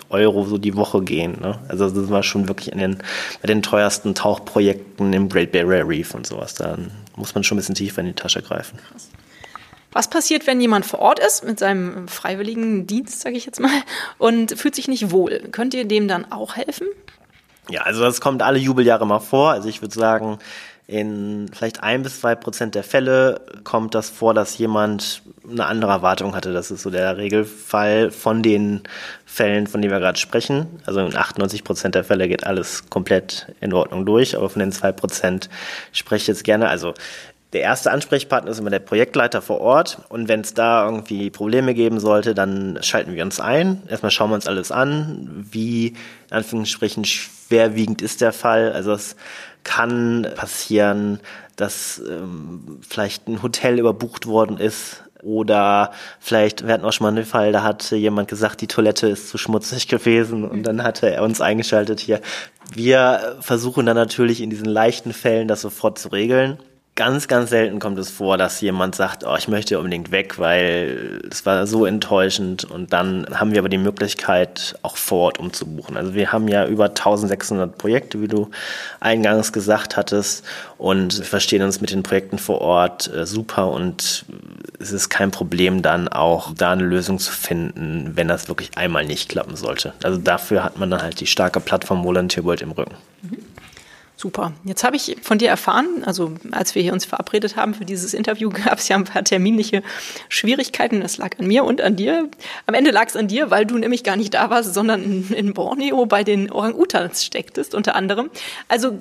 Euro 0.09 0.45
so 0.45 0.57
die 0.57 0.77
Woche 0.77 1.03
gehen. 1.03 1.39
Ne? 1.41 1.59
Also 1.69 1.91
das 1.91 2.11
war 2.11 2.23
schon 2.23 2.49
wirklich 2.49 2.73
in 2.73 2.79
den, 2.79 2.99
bei 3.43 3.47
den 3.49 3.63
teuersten 3.63 4.15
Tauchprojekten 4.15 5.13
im 5.13 5.29
Great 5.29 5.53
Barrier 5.53 5.87
Reef 5.87 6.15
und 6.15 6.27
sowas. 6.27 6.55
Da 6.55 6.79
muss 7.17 7.35
man 7.35 7.45
schon 7.45 7.57
ein 7.57 7.61
bisschen 7.61 7.75
tiefer 7.75 8.01
in 8.01 8.07
die 8.09 8.13
Tasche 8.13 8.41
greifen. 8.41 8.79
Krass. 8.89 9.09
Was 9.97 10.09
passiert, 10.09 10.47
wenn 10.47 10.61
jemand 10.61 10.85
vor 10.85 10.99
Ort 10.99 11.21
ist 11.21 11.43
mit 11.43 11.59
seinem 11.59 12.07
freiwilligen 12.07 12.87
Dienst, 12.87 13.23
sage 13.23 13.39
ich 13.39 13.47
jetzt 13.47 13.61
mal, 13.61 13.71
und 14.19 14.53
fühlt 14.53 14.75
sich 14.75 14.89
nicht 14.89 15.11
wohl? 15.11 15.41
Könnt 15.53 15.73
ihr 15.73 15.87
dem 15.87 16.07
dann 16.07 16.31
auch 16.31 16.55
helfen? 16.55 16.87
Ja, 17.71 17.81
also 17.81 18.03
das 18.03 18.21
kommt 18.21 18.43
alle 18.43 18.59
Jubeljahre 18.59 19.07
mal 19.07 19.21
vor. 19.21 19.53
Also 19.53 19.71
ich 19.71 19.81
würde 19.81 19.95
sagen, 19.95 20.39
in 20.87 21.51
vielleicht 21.51 21.83
ein 21.83 22.03
bis 22.03 22.21
zwei 22.21 22.35
Prozent 22.35 22.75
der 22.75 22.85
Fälle 22.85 23.41
kommt 23.65 23.95
das 23.95 24.11
vor, 24.11 24.35
dass 24.35 24.59
jemand 24.59 25.23
eine 25.49 25.65
andere 25.65 25.93
Erwartung 25.93 26.37
hatte. 26.37 26.53
Das 26.53 26.71
ist 26.71 26.83
so 26.83 26.91
der 26.91 27.17
Regelfall 27.17 28.11
von 28.11 28.43
den 28.43 28.83
Fällen, 29.25 29.67
von 29.67 29.81
denen 29.81 29.95
wir 29.95 30.01
gerade 30.01 30.19
sprechen. 30.19 30.67
Also 30.85 31.01
in 31.01 31.17
98 31.17 31.65
Prozent 31.65 31.95
der 31.95 32.05
Fälle 32.05 32.29
geht 32.29 32.45
alles 32.45 32.91
komplett 32.91 33.47
in 33.63 33.73
Ordnung 33.73 34.05
durch, 34.05 34.37
aber 34.37 34.51
von 34.51 34.61
den 34.61 34.73
zwei 34.73 34.93
Prozent 34.93 35.49
spreche 35.91 36.25
ich 36.25 36.29
jetzt 36.29 36.45
gerne. 36.45 36.69
Also 36.69 36.93
der 37.53 37.61
erste 37.61 37.93
Ansprechpartner 37.93 38.51
ist 38.51 38.59
immer 38.59 38.71
der 38.71 38.81
Projektleiter 38.81 39.41
vor 39.41 39.61
Ort 39.61 39.99
und 40.09 40.29
wenn 40.29 40.41
es 40.41 40.55
da 40.55 40.85
irgendwie 40.85 41.31
Probleme 41.31 41.75
geben 41.75 42.01
sollte, 42.01 42.35
dann 42.35 42.79
schalten 42.83 43.15
wir 43.15 43.23
uns 43.23 43.39
ein. 43.39 43.83
Erstmal 43.89 44.11
schauen 44.11 44.31
wir 44.31 44.35
uns 44.35 44.49
alles 44.49 44.73
an, 44.73 45.47
wie 45.51 45.89
in 45.89 46.37
Anführungsstrichen 46.37 47.05
schwerwiegend 47.05 48.03
ist 48.03 48.21
der 48.21 48.33
Fall. 48.33 48.73
Also 48.73 48.93
es 48.93 49.17
kann 49.63 50.27
passieren, 50.35 51.21
dass 51.55 52.03
ähm, 52.09 52.79
vielleicht 52.87 53.29
ein 53.29 53.43
Hotel 53.43 53.79
überbucht 53.79 54.27
worden 54.27 54.59
ist 54.59 55.05
oder 55.23 55.93
vielleicht, 56.21 56.67
wir 56.67 56.75
hatten 56.75 56.85
auch 56.85 56.93
schon 56.93 57.05
mal 57.05 57.17
einen 57.17 57.25
Fall, 57.25 57.53
da 57.53 57.63
hat 57.63 57.91
jemand 57.91 58.29
gesagt, 58.29 58.61
die 58.61 58.67
Toilette 58.67 59.09
ist 59.09 59.29
zu 59.29 59.39
schmutzig 59.39 59.87
gewesen 59.89 60.45
und 60.45 60.65
dann 60.65 60.83
hatte 60.83 61.11
er 61.11 61.23
uns 61.23 61.41
eingeschaltet 61.41 62.01
hier. 62.01 62.21
Wir 62.75 63.37
versuchen 63.41 63.87
dann 63.87 63.97
natürlich 63.97 64.41
in 64.41 64.51
diesen 64.51 64.67
leichten 64.67 65.13
Fällen 65.13 65.47
das 65.47 65.63
sofort 65.63 65.99
zu 65.99 66.09
regeln 66.09 66.59
ganz, 66.97 67.29
ganz 67.29 67.51
selten 67.51 67.79
kommt 67.79 67.99
es 67.99 68.11
vor, 68.11 68.39
dass 68.39 68.61
jemand 68.63 68.95
sagt, 68.95 69.23
oh, 69.25 69.37
ich 69.37 69.49
möchte 69.49 69.79
unbedingt 69.79 70.11
weg, 70.11 70.39
weil 70.39 71.21
es 71.31 71.45
war 71.45 71.67
so 71.67 71.85
enttäuschend. 71.85 72.65
Und 72.65 72.93
dann 72.93 73.27
haben 73.31 73.53
wir 73.53 73.59
aber 73.59 73.69
die 73.69 73.79
Möglichkeit, 73.79 74.79
auch 74.83 74.97
vor 74.97 75.27
Ort 75.27 75.39
umzubuchen. 75.39 75.97
Also 75.97 76.15
wir 76.15 76.33
haben 76.33 76.49
ja 76.49 76.67
über 76.67 76.87
1600 76.87 77.77
Projekte, 77.77 78.21
wie 78.23 78.29
du 78.29 78.51
eingangs 78.99 79.53
gesagt 79.53 79.97
hattest. 79.99 80.45
Und 80.79 81.19
wir 81.19 81.25
verstehen 81.25 81.63
uns 81.63 81.83
mit 81.83 81.91
den 81.91 82.03
Projekten 82.03 82.39
vor 82.39 82.63
Ort 82.63 83.13
äh, 83.15 83.27
super. 83.27 83.71
Und 83.71 84.25
es 84.81 84.91
ist 84.91 85.11
kein 85.11 85.31
Problem, 85.31 85.83
dann 85.83 86.09
auch 86.09 86.55
da 86.55 86.73
eine 86.73 86.85
Lösung 86.85 87.19
zu 87.19 87.31
finden, 87.31 88.13
wenn 88.15 88.27
das 88.27 88.49
wirklich 88.49 88.71
einmal 88.77 89.05
nicht 89.05 89.29
klappen 89.29 89.55
sollte. 89.57 89.93
Also 90.03 90.19
dafür 90.19 90.65
hat 90.65 90.79
man 90.79 90.91
dann 90.91 91.03
halt 91.03 91.21
die 91.21 91.27
starke 91.27 91.61
Plattform 91.61 92.05
Volunteer 92.05 92.45
World 92.45 92.63
im 92.63 92.73
Rücken. 92.73 92.95
Mhm. 93.21 93.39
Super. 94.19 94.55
Jetzt 94.65 94.83
habe 94.83 94.97
ich 94.97 95.19
von 95.21 95.37
dir 95.37 95.51
erfahren, 95.51 96.03
also 96.07 96.33
als 96.51 96.75
wir 96.75 96.81
hier 96.81 96.95
uns 96.95 97.05
verabredet 97.05 97.57
haben 97.57 97.75
für 97.75 97.85
dieses 97.85 98.15
Interview, 98.15 98.49
gab 98.65 98.79
es 98.79 98.89
ja 98.89 98.97
ein 98.97 99.05
paar 99.05 99.23
terminliche 99.25 99.83
Schwierigkeiten. 100.31 101.03
Das 101.03 101.19
lag 101.19 101.39
an 101.39 101.47
mir 101.47 101.65
und 101.65 101.83
an 101.83 101.97
dir. 101.97 102.31
Am 102.65 102.75
Ende 102.75 102.93
lag 102.93 103.09
es 103.09 103.17
an 103.17 103.29
dir, 103.29 103.51
weil 103.51 103.67
du 103.67 103.77
nämlich 103.77 104.05
gar 104.05 104.17
nicht 104.17 104.33
da 104.33 104.49
warst, 104.49 104.73
sondern 104.73 105.29
in 105.31 105.53
Borneo 105.53 106.07
bei 106.07 106.25
den 106.25 106.51
Orang-Utans 106.51 107.25
stecktest, 107.25 107.75
unter 107.75 107.95
anderem. 107.95 108.31
Also 108.69 108.99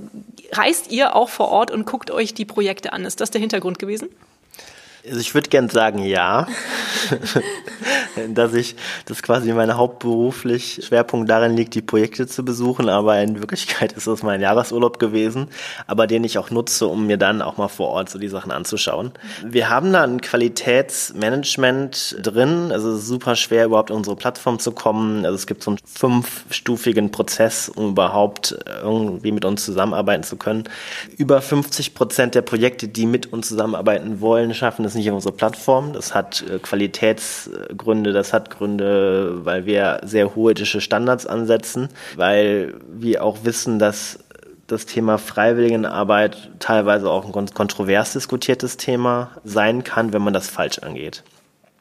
reist 0.52 0.92
ihr 0.92 1.16
auch 1.16 1.30
vor 1.30 1.48
Ort 1.48 1.72
und 1.72 1.86
guckt 1.86 2.12
euch 2.12 2.34
die 2.34 2.46
Projekte 2.46 2.92
an. 2.92 3.06
Ist 3.06 3.22
das 3.22 3.32
der 3.32 3.40
Hintergrund 3.40 3.80
gewesen? 3.80 4.10
Also 5.08 5.20
ich 5.20 5.34
würde 5.34 5.50
gern 5.50 5.70
sagen, 5.70 6.00
ja. 6.00 6.48
dass 8.34 8.54
ich, 8.54 8.76
dass 9.06 9.22
quasi 9.22 9.52
mein 9.54 9.76
hauptberuflich 9.76 10.82
Schwerpunkt 10.88 11.30
darin 11.30 11.56
liegt, 11.56 11.76
die 11.76 11.82
Projekte 11.82 12.28
zu 12.28 12.44
besuchen, 12.44 12.90
aber 12.90 13.20
in 13.22 13.40
Wirklichkeit 13.40 13.94
ist 13.94 14.08
das 14.08 14.24
mein 14.24 14.42
Jahresurlaub 14.42 15.00
gewesen, 15.00 15.48
aber 15.88 16.08
den 16.08 16.24
ich 16.24 16.38
auch 16.38 16.50
nutze, 16.50 16.88
um 16.88 17.08
mir 17.08 17.18
dann 17.18 17.42
auch 17.42 17.58
mal 17.58 17.68
vor 17.68 17.90
Ort 17.90 18.10
so 18.10 18.18
die 18.20 18.30
Sachen 18.30 18.52
anzuschauen. 18.52 19.12
Wir 19.44 19.70
haben 19.70 19.92
da 19.94 20.04
ein 20.04 20.22
Qualitätsmanagement 20.22 22.18
drin, 22.22 22.72
also 22.72 22.92
es 22.94 23.02
ist 23.02 23.08
super 23.08 23.36
schwer 23.36 23.66
überhaupt 23.66 23.90
in 23.90 23.98
unsere 23.98 24.16
Plattform 24.16 24.60
zu 24.60 24.72
kommen. 24.72 25.26
Also 25.26 25.36
es 25.36 25.48
gibt 25.48 25.64
so 25.64 25.72
einen 25.72 25.80
fünfstufigen 25.86 27.12
Prozess, 27.12 27.70
um 27.70 27.90
überhaupt 27.92 28.58
irgendwie 28.82 29.32
mit 29.32 29.46
uns 29.46 29.66
zusammenarbeiten 29.66 30.24
zu 30.24 30.38
können. 30.38 30.64
Über 31.18 31.42
50 31.42 31.94
Prozent 31.94 32.36
der 32.36 32.42
Projekte, 32.42 32.88
die 32.88 33.06
mit 33.06 33.32
uns 33.32 33.50
zusammenarbeiten 33.50 34.22
wollen, 34.22 34.54
schaffen 34.54 34.86
es 34.86 34.95
nicht 34.96 35.10
auf 35.10 35.16
unsere 35.16 35.36
Plattform. 35.36 35.94
Das 35.94 36.14
hat 36.14 36.44
äh, 36.50 36.60
Qualitätsgründe, 36.60 38.14
das 38.14 38.34
hat 38.34 38.50
Gründe, 38.50 39.46
weil 39.46 39.66
wir 39.66 40.02
sehr 40.04 40.36
hohe 40.36 40.52
ethische 40.52 40.82
Standards 40.82 41.26
ansetzen, 41.26 41.90
weil 42.16 42.76
wir 42.88 43.24
auch 43.24 43.40
wissen, 43.44 43.80
dass 43.80 44.20
das 44.68 44.86
Thema 44.86 45.18
Freiwilligenarbeit 45.18 46.50
teilweise 46.60 47.10
auch 47.10 47.26
ein 47.26 47.54
kontrovers 47.54 48.14
diskutiertes 48.14 48.78
Thema 48.78 49.32
sein 49.44 49.84
kann, 49.84 50.12
wenn 50.12 50.24
man 50.24 50.34
das 50.34 50.50
falsch 50.50 50.80
angeht. 50.80 51.24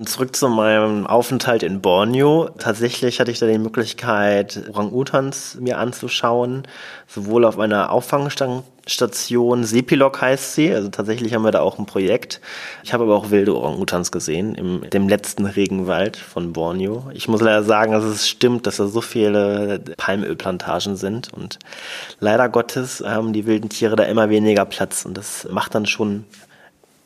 Zurück 0.02 0.34
zu 0.34 0.48
meinem 0.48 1.06
Aufenthalt 1.06 1.62
in 1.62 1.80
Borneo. 1.80 2.50
Tatsächlich 2.58 3.20
hatte 3.20 3.30
ich 3.30 3.38
da 3.38 3.46
die 3.46 3.58
Möglichkeit, 3.58 4.64
Orang-Utans 4.72 5.56
mir 5.60 5.78
anzuschauen, 5.78 6.64
sowohl 7.06 7.44
auf 7.44 7.60
einer 7.60 7.92
Auffangstation, 7.92 9.62
Sepilok 9.62 10.20
heißt 10.20 10.54
sie, 10.56 10.74
also 10.74 10.88
tatsächlich 10.88 11.32
haben 11.32 11.44
wir 11.44 11.52
da 11.52 11.60
auch 11.60 11.78
ein 11.78 11.86
Projekt. 11.86 12.40
Ich 12.82 12.92
habe 12.92 13.04
aber 13.04 13.14
auch 13.14 13.30
wilde 13.30 13.54
Orang-Utans 13.54 14.10
gesehen, 14.10 14.56
im 14.56 14.90
dem 14.90 15.08
letzten 15.08 15.46
Regenwald 15.46 16.16
von 16.16 16.52
Borneo. 16.52 17.08
Ich 17.14 17.28
muss 17.28 17.40
leider 17.40 17.62
sagen, 17.62 17.92
dass 17.92 18.02
es 18.02 18.28
stimmt, 18.28 18.66
dass 18.66 18.78
da 18.78 18.88
so 18.88 19.00
viele 19.00 19.78
Palmölplantagen 19.96 20.96
sind 20.96 21.32
und 21.32 21.60
leider 22.18 22.48
Gottes 22.48 23.00
haben 23.00 23.32
die 23.32 23.46
wilden 23.46 23.68
Tiere 23.68 23.94
da 23.94 24.02
immer 24.02 24.28
weniger 24.28 24.64
Platz 24.64 25.04
und 25.04 25.16
das 25.16 25.46
macht 25.52 25.76
dann 25.76 25.86
schon 25.86 26.24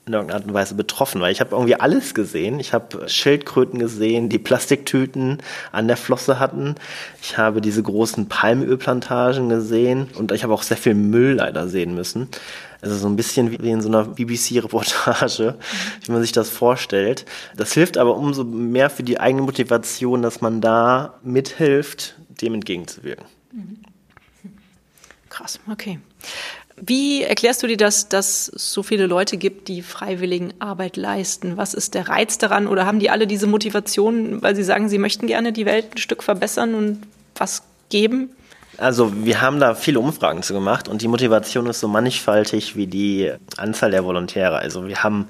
in 0.08 0.14
irgendeiner 0.14 0.40
Art 0.40 0.48
und 0.48 0.54
Weise 0.54 0.74
betroffen, 0.74 1.20
weil 1.20 1.32
ich 1.32 1.40
habe 1.40 1.54
irgendwie 1.54 1.76
alles 1.76 2.14
gesehen. 2.14 2.58
Ich 2.58 2.72
habe 2.72 3.08
Schildkröten 3.08 3.78
gesehen, 3.78 4.28
die 4.28 4.38
Plastiktüten 4.38 5.38
an 5.70 5.86
der 5.86 5.96
Flosse 5.96 6.38
hatten. 6.38 6.74
Ich 7.22 7.38
habe 7.38 7.60
diese 7.60 7.82
großen 7.82 8.28
Palmölplantagen 8.28 9.48
gesehen 9.48 10.08
und 10.16 10.32
ich 10.32 10.42
habe 10.42 10.52
auch 10.52 10.62
sehr 10.62 10.76
viel 10.76 10.94
Müll 10.94 11.34
leider 11.34 11.68
sehen 11.68 11.94
müssen. 11.94 12.28
Also 12.80 12.96
so 12.96 13.08
ein 13.08 13.16
bisschen 13.16 13.50
wie 13.50 13.70
in 13.70 13.80
so 13.80 13.88
einer 13.88 14.04
BBC-Reportage, 14.04 15.56
wie 16.04 16.12
man 16.12 16.22
sich 16.22 16.32
das 16.32 16.48
vorstellt. 16.48 17.24
Das 17.56 17.72
hilft 17.72 17.98
aber 17.98 18.16
umso 18.16 18.44
mehr 18.44 18.88
für 18.90 19.02
die 19.02 19.18
eigene 19.18 19.42
Motivation, 19.42 20.22
dass 20.22 20.40
man 20.40 20.60
da 20.60 21.14
mithilft, 21.22 22.16
dem 22.40 22.54
entgegenzuwirken. 22.54 23.26
Krass, 25.28 25.58
okay. 25.70 25.98
Wie 26.80 27.22
erklärst 27.22 27.62
du 27.62 27.66
dir 27.66 27.76
das, 27.76 28.08
dass 28.08 28.48
es 28.48 28.72
so 28.72 28.82
viele 28.82 29.06
Leute 29.06 29.36
gibt, 29.36 29.68
die 29.68 29.82
freiwilligen 29.82 30.54
Arbeit 30.60 30.96
leisten? 30.96 31.56
Was 31.56 31.74
ist 31.74 31.94
der 31.94 32.08
Reiz 32.08 32.38
daran? 32.38 32.66
Oder 32.66 32.86
haben 32.86 32.98
die 32.98 33.10
alle 33.10 33.26
diese 33.26 33.46
Motivation, 33.46 34.42
weil 34.42 34.56
sie 34.56 34.64
sagen, 34.64 34.88
sie 34.88 34.98
möchten 34.98 35.26
gerne 35.26 35.52
die 35.52 35.66
Welt 35.66 35.94
ein 35.94 35.98
Stück 35.98 36.22
verbessern 36.22 36.74
und 36.74 37.02
was 37.34 37.62
geben? 37.88 38.30
Also 38.76 39.12
wir 39.24 39.40
haben 39.40 39.58
da 39.58 39.74
viele 39.74 39.98
Umfragen 39.98 40.42
zu 40.42 40.54
gemacht 40.54 40.88
und 40.88 41.02
die 41.02 41.08
Motivation 41.08 41.66
ist 41.66 41.80
so 41.80 41.88
mannigfaltig 41.88 42.76
wie 42.76 42.86
die 42.86 43.32
Anzahl 43.56 43.90
der 43.90 44.04
Volontäre. 44.04 44.56
Also 44.58 44.86
wir 44.86 45.02
haben 45.02 45.26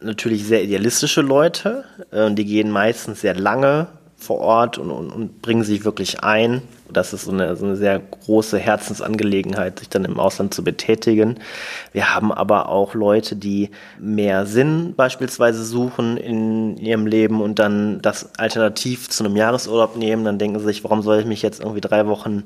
natürlich 0.00 0.44
sehr 0.44 0.62
idealistische 0.62 1.22
Leute, 1.22 1.84
äh, 2.12 2.30
die 2.30 2.44
gehen 2.44 2.70
meistens 2.70 3.22
sehr 3.22 3.34
lange 3.34 3.88
vor 4.18 4.38
Ort 4.40 4.78
und, 4.78 4.90
und, 4.90 5.10
und 5.10 5.42
bringen 5.42 5.62
sich 5.62 5.84
wirklich 5.84 6.24
ein. 6.24 6.62
Das 6.90 7.12
ist 7.12 7.26
so 7.26 7.30
eine, 7.30 7.54
so 7.54 7.66
eine 7.66 7.76
sehr 7.76 8.00
große 8.00 8.58
Herzensangelegenheit, 8.58 9.78
sich 9.78 9.88
dann 9.88 10.04
im 10.04 10.18
Ausland 10.18 10.52
zu 10.52 10.64
betätigen. 10.64 11.38
Wir 11.92 12.14
haben 12.14 12.32
aber 12.32 12.68
auch 12.68 12.94
Leute, 12.94 13.36
die 13.36 13.70
mehr 13.98 14.44
Sinn 14.44 14.94
beispielsweise 14.96 15.64
suchen 15.64 16.16
in 16.16 16.76
ihrem 16.78 17.06
Leben 17.06 17.40
und 17.40 17.58
dann 17.60 18.02
das 18.02 18.34
alternativ 18.38 19.08
zu 19.08 19.24
einem 19.24 19.36
Jahresurlaub 19.36 19.96
nehmen. 19.96 20.24
Dann 20.24 20.38
denken 20.38 20.58
sie 20.58 20.64
sich, 20.64 20.82
warum 20.82 21.02
soll 21.02 21.20
ich 21.20 21.26
mich 21.26 21.42
jetzt 21.42 21.60
irgendwie 21.60 21.80
drei 21.80 22.06
Wochen 22.08 22.42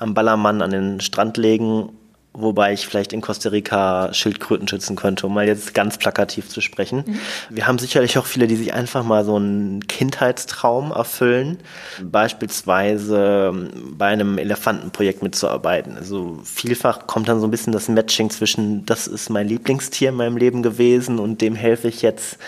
am 0.00 0.14
Ballermann 0.14 0.60
an 0.60 0.70
den 0.70 1.00
Strand 1.00 1.36
legen 1.36 1.90
wobei 2.34 2.72
ich 2.72 2.86
vielleicht 2.86 3.12
in 3.12 3.20
Costa 3.20 3.50
Rica 3.50 4.12
Schildkröten 4.14 4.66
schützen 4.66 4.96
könnte, 4.96 5.26
um 5.26 5.34
mal 5.34 5.46
jetzt 5.46 5.74
ganz 5.74 5.98
plakativ 5.98 6.48
zu 6.48 6.62
sprechen. 6.62 7.04
Mhm. 7.06 7.20
Wir 7.50 7.66
haben 7.66 7.78
sicherlich 7.78 8.16
auch 8.16 8.24
viele, 8.24 8.46
die 8.46 8.56
sich 8.56 8.72
einfach 8.72 9.04
mal 9.04 9.24
so 9.24 9.36
einen 9.36 9.86
Kindheitstraum 9.86 10.92
erfüllen, 10.92 11.58
beispielsweise 12.02 13.50
ähm, 13.52 13.70
bei 13.98 14.06
einem 14.06 14.38
Elefantenprojekt 14.38 15.22
mitzuarbeiten. 15.22 15.96
Also 15.96 16.40
vielfach 16.44 17.06
kommt 17.06 17.28
dann 17.28 17.38
so 17.38 17.46
ein 17.46 17.50
bisschen 17.50 17.72
das 17.72 17.88
Matching 17.88 18.30
zwischen, 18.30 18.86
das 18.86 19.06
ist 19.06 19.28
mein 19.28 19.46
Lieblingstier 19.46 20.08
in 20.08 20.16
meinem 20.16 20.38
Leben 20.38 20.62
gewesen 20.62 21.18
und 21.18 21.42
dem 21.42 21.54
helfe 21.54 21.88
ich 21.88 22.00
jetzt. 22.00 22.38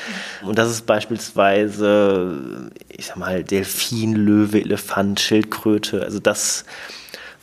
Und 0.42 0.58
das 0.58 0.70
ist 0.70 0.86
beispielsweise, 0.86 2.70
ich 2.88 3.06
sag 3.06 3.16
mal, 3.16 3.44
Delfin, 3.44 4.14
Löwe, 4.14 4.62
Elefant, 4.62 5.20
Schildkröte. 5.20 6.02
Also 6.02 6.20
das 6.20 6.64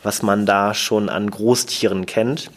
was 0.03 0.23
man 0.23 0.45
da 0.45 0.73
schon 0.73 1.09
an 1.09 1.29
Großtieren 1.29 2.05
kennt. 2.05 2.51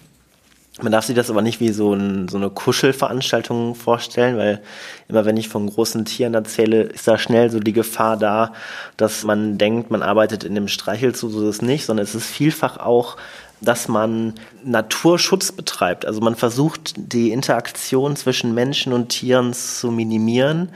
Man 0.82 0.90
darf 0.90 1.04
sich 1.04 1.14
das 1.14 1.30
aber 1.30 1.40
nicht 1.40 1.60
wie 1.60 1.70
so, 1.70 1.94
ein, 1.94 2.26
so 2.26 2.36
eine 2.36 2.50
Kuschelveranstaltung 2.50 3.76
vorstellen, 3.76 4.36
weil 4.36 4.60
immer 5.08 5.24
wenn 5.24 5.36
ich 5.36 5.48
von 5.48 5.70
großen 5.70 6.04
Tieren 6.04 6.34
erzähle, 6.34 6.82
ist 6.82 7.06
da 7.06 7.16
schnell 7.16 7.48
so 7.50 7.60
die 7.60 7.72
Gefahr 7.72 8.16
da, 8.16 8.52
dass 8.96 9.22
man 9.22 9.56
denkt, 9.56 9.92
man 9.92 10.02
arbeitet 10.02 10.42
in 10.42 10.56
dem 10.56 10.66
Streichelzoo, 10.66 11.28
so 11.28 11.48
ist 11.48 11.56
es 11.56 11.62
nicht, 11.62 11.84
sondern 11.84 12.02
es 12.02 12.14
ist 12.14 12.26
vielfach 12.26 12.78
auch 12.78 13.16
dass 13.60 13.88
man 13.88 14.34
Naturschutz 14.62 15.52
betreibt. 15.52 16.04
Also 16.04 16.20
man 16.20 16.36
versucht, 16.36 16.94
die 16.96 17.30
Interaktion 17.30 18.16
zwischen 18.16 18.54
Menschen 18.54 18.92
und 18.92 19.08
Tieren 19.08 19.54
zu 19.54 19.90
minimieren 19.90 20.68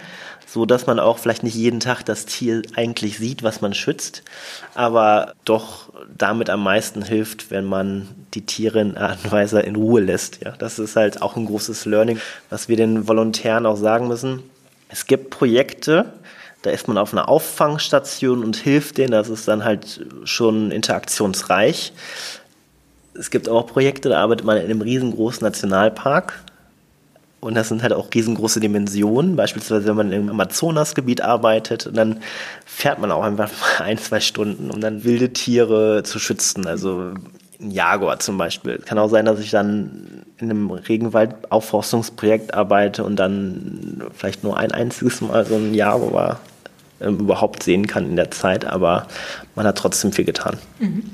so 0.50 0.64
dass 0.64 0.86
man 0.86 0.98
auch 0.98 1.18
vielleicht 1.18 1.42
nicht 1.42 1.54
jeden 1.54 1.80
Tag 1.80 2.02
das 2.04 2.24
Tier 2.24 2.62
eigentlich 2.74 3.18
sieht, 3.18 3.42
was 3.42 3.60
man 3.60 3.74
schützt, 3.74 4.22
aber 4.74 5.34
doch 5.44 5.90
damit 6.16 6.48
am 6.48 6.62
meisten 6.62 7.02
hilft, 7.02 7.50
wenn 7.50 7.66
man 7.66 8.08
die 8.32 8.46
Tiere 8.46 8.80
in 8.80 8.96
Art 8.96 9.18
in 9.52 9.76
Ruhe 9.76 10.00
lässt. 10.00 10.42
Ja, 10.42 10.52
das 10.52 10.78
ist 10.78 10.96
halt 10.96 11.20
auch 11.20 11.36
ein 11.36 11.44
großes 11.44 11.84
Learning, 11.84 12.18
was 12.48 12.68
wir 12.68 12.76
den 12.76 13.06
Volontären 13.06 13.66
auch 13.66 13.76
sagen 13.76 14.08
müssen. 14.08 14.42
Es 14.88 15.06
gibt 15.06 15.28
Projekte, 15.30 16.14
da 16.62 16.70
ist 16.70 16.88
man 16.88 16.96
auf 16.96 17.12
einer 17.12 17.28
Auffangstation 17.28 18.42
und 18.42 18.56
hilft 18.56 18.96
denen, 18.96 19.12
das 19.12 19.28
ist 19.28 19.46
dann 19.48 19.64
halt 19.64 20.06
schon 20.24 20.70
interaktionsreich. 20.70 21.92
Es 23.12 23.30
gibt 23.30 23.50
auch 23.50 23.66
Projekte, 23.66 24.08
da 24.08 24.22
arbeitet 24.22 24.46
man 24.46 24.56
in 24.56 24.64
einem 24.64 24.80
riesengroßen 24.80 25.44
Nationalpark 25.44 26.42
und 27.40 27.54
das 27.54 27.68
sind 27.68 27.82
halt 27.82 27.92
auch 27.92 28.08
riesengroße 28.12 28.58
Dimensionen. 28.60 29.36
Beispielsweise, 29.36 29.86
wenn 29.86 29.96
man 29.96 30.12
im 30.12 30.28
Amazonasgebiet 30.28 31.22
arbeitet, 31.22 31.88
dann 31.92 32.20
fährt 32.66 32.98
man 32.98 33.12
auch 33.12 33.22
einfach 33.22 33.80
ein, 33.80 33.98
zwei 33.98 34.20
Stunden, 34.20 34.70
um 34.70 34.80
dann 34.80 35.04
wilde 35.04 35.32
Tiere 35.32 36.02
zu 36.02 36.18
schützen. 36.18 36.66
Also 36.66 37.12
ein 37.60 37.70
Jaguar 37.70 38.18
zum 38.18 38.38
Beispiel. 38.38 38.78
Kann 38.78 38.98
auch 38.98 39.08
sein, 39.08 39.24
dass 39.24 39.38
ich 39.40 39.50
dann 39.50 40.24
in 40.38 40.50
einem 40.50 40.70
Regenwald-Aufforstungsprojekt 40.70 42.54
arbeite 42.54 43.04
und 43.04 43.16
dann 43.16 44.02
vielleicht 44.14 44.42
nur 44.42 44.56
ein 44.56 44.72
einziges 44.72 45.20
Mal 45.20 45.44
so 45.44 45.54
ein 45.54 45.74
Jaguar 45.74 46.40
äh, 47.00 47.08
überhaupt 47.08 47.62
sehen 47.62 47.86
kann 47.86 48.06
in 48.06 48.16
der 48.16 48.30
Zeit, 48.30 48.64
aber 48.64 49.06
man 49.54 49.66
hat 49.66 49.78
trotzdem 49.78 50.12
viel 50.12 50.24
getan. 50.24 50.56
Mhm. 50.78 51.04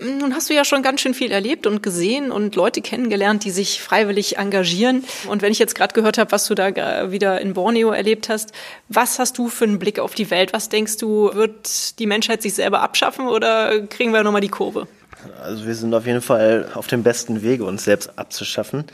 Nun 0.00 0.34
hast 0.34 0.50
du 0.50 0.54
ja 0.54 0.64
schon 0.64 0.82
ganz 0.82 1.00
schön 1.00 1.14
viel 1.14 1.30
erlebt 1.30 1.66
und 1.66 1.82
gesehen 1.82 2.32
und 2.32 2.56
Leute 2.56 2.80
kennengelernt, 2.80 3.44
die 3.44 3.50
sich 3.50 3.80
freiwillig 3.80 4.38
engagieren. 4.38 5.04
Und 5.28 5.40
wenn 5.40 5.52
ich 5.52 5.60
jetzt 5.60 5.76
gerade 5.76 5.94
gehört 5.94 6.18
habe, 6.18 6.32
was 6.32 6.46
du 6.46 6.54
da 6.54 7.12
wieder 7.12 7.40
in 7.40 7.54
Borneo 7.54 7.90
erlebt 7.90 8.28
hast, 8.28 8.52
was 8.88 9.18
hast 9.20 9.38
du 9.38 9.48
für 9.48 9.64
einen 9.64 9.78
Blick 9.78 10.00
auf 10.00 10.14
die 10.14 10.30
Welt? 10.30 10.52
Was 10.52 10.68
denkst 10.68 10.96
du, 10.96 11.32
wird 11.34 11.98
die 12.00 12.06
Menschheit 12.06 12.42
sich 12.42 12.54
selber 12.54 12.80
abschaffen 12.80 13.28
oder 13.28 13.86
kriegen 13.86 14.12
wir 14.12 14.24
nochmal 14.24 14.40
die 14.40 14.48
Kurve? 14.48 14.88
Also 15.42 15.66
wir 15.66 15.74
sind 15.74 15.94
auf 15.94 16.06
jeden 16.06 16.22
Fall 16.22 16.68
auf 16.74 16.88
dem 16.88 17.02
besten 17.02 17.42
Wege, 17.42 17.64
uns 17.64 17.84
selbst 17.84 18.18
abzuschaffen. 18.18 18.84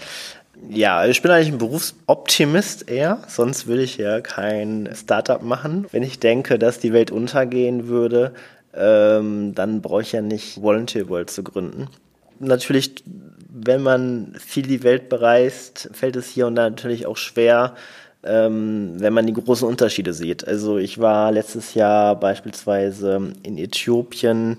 Ja, 0.68 1.06
ich 1.06 1.22
bin 1.22 1.30
eigentlich 1.30 1.48
ein 1.48 1.58
Berufsoptimist 1.58 2.90
eher, 2.90 3.22
sonst 3.26 3.66
würde 3.66 3.82
ich 3.82 3.96
ja 3.96 4.20
kein 4.20 4.90
Startup 4.94 5.42
machen. 5.42 5.86
Wenn 5.90 6.02
ich 6.02 6.20
denke, 6.20 6.58
dass 6.58 6.78
die 6.78 6.92
Welt 6.92 7.10
untergehen 7.10 7.88
würde, 7.88 8.34
ähm, 8.74 9.54
dann 9.54 9.82
brauche 9.82 10.02
ich 10.02 10.12
ja 10.12 10.22
nicht 10.22 10.60
Volunteer 10.62 11.08
World 11.08 11.30
zu 11.30 11.42
gründen. 11.42 11.88
Natürlich, 12.38 13.04
wenn 13.52 13.82
man 13.82 14.34
viel 14.38 14.66
die 14.66 14.82
Welt 14.82 15.08
bereist, 15.08 15.90
fällt 15.92 16.16
es 16.16 16.28
hier 16.28 16.46
und 16.46 16.54
da 16.54 16.70
natürlich 16.70 17.06
auch 17.06 17.16
schwer, 17.16 17.74
ähm, 18.22 18.94
wenn 18.98 19.12
man 19.12 19.26
die 19.26 19.32
großen 19.32 19.66
Unterschiede 19.66 20.12
sieht. 20.12 20.46
Also 20.46 20.78
ich 20.78 20.98
war 20.98 21.32
letztes 21.32 21.74
Jahr 21.74 22.18
beispielsweise 22.18 23.32
in 23.42 23.58
Äthiopien, 23.58 24.58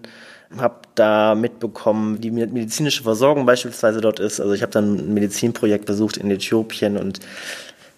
habe 0.58 0.82
da 0.96 1.36
mitbekommen, 1.36 2.22
wie 2.22 2.32
medizinische 2.32 3.04
Versorgung 3.04 3.46
beispielsweise 3.46 4.02
dort 4.02 4.20
ist. 4.20 4.40
Also 4.40 4.54
ich 4.54 4.62
habe 4.62 4.72
dann 4.72 4.96
ein 4.96 5.14
Medizinprojekt 5.14 5.86
besucht 5.86 6.18
in 6.18 6.30
Äthiopien 6.30 6.98
und 6.98 7.20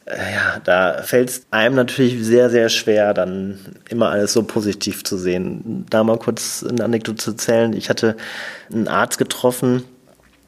ja, 0.07 0.60
da 0.63 1.01
fällt 1.03 1.29
es 1.29 1.45
einem 1.51 1.75
natürlich 1.75 2.24
sehr, 2.25 2.50
sehr 2.50 2.69
schwer, 2.69 3.13
dann 3.13 3.60
immer 3.89 4.10
alles 4.10 4.33
so 4.33 4.43
positiv 4.43 5.03
zu 5.03 5.17
sehen. 5.17 5.86
Da 5.89 6.03
mal 6.03 6.17
kurz 6.17 6.65
eine 6.67 6.83
Anekdote 6.83 7.17
zu 7.17 7.31
erzählen. 7.31 7.74
Ich 7.74 7.89
hatte 7.89 8.17
einen 8.72 8.88
Arzt 8.88 9.17
getroffen, 9.17 9.83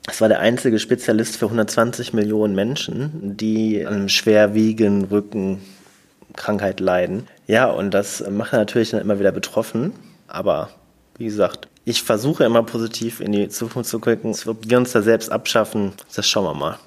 das 0.06 0.22
war 0.22 0.28
der 0.28 0.40
einzige 0.40 0.78
Spezialist 0.78 1.38
für 1.38 1.46
120 1.46 2.14
Millionen 2.14 2.54
Menschen, 2.54 3.36
die 3.38 3.86
an 3.86 3.94
einem 3.94 4.10
schwerwiegenden 4.10 5.06
Rückenkrankheit 5.06 6.80
leiden. 6.80 7.28
Ja, 7.48 7.70
und 7.72 7.92
das 7.92 8.24
macht 8.30 8.54
natürlich 8.54 8.92
dann 8.92 9.02
immer 9.02 9.20
wieder 9.20 9.32
betroffen. 9.32 9.94
Aber 10.28 10.70
wie 11.18 11.26
gesagt, 11.26 11.68
ich 11.86 12.04
versuche 12.04 12.44
immer 12.44 12.62
positiv 12.64 13.20
in 13.20 13.32
die 13.32 13.50
Zukunft 13.50 13.90
zu 13.90 14.00
gucken. 14.00 14.36
Ob 14.46 14.70
wir 14.70 14.78
uns 14.78 14.92
da 14.92 15.02
selbst 15.02 15.32
abschaffen, 15.32 15.94
das 16.16 16.28
schauen 16.28 16.46
wir 16.46 16.54
mal. 16.54 16.78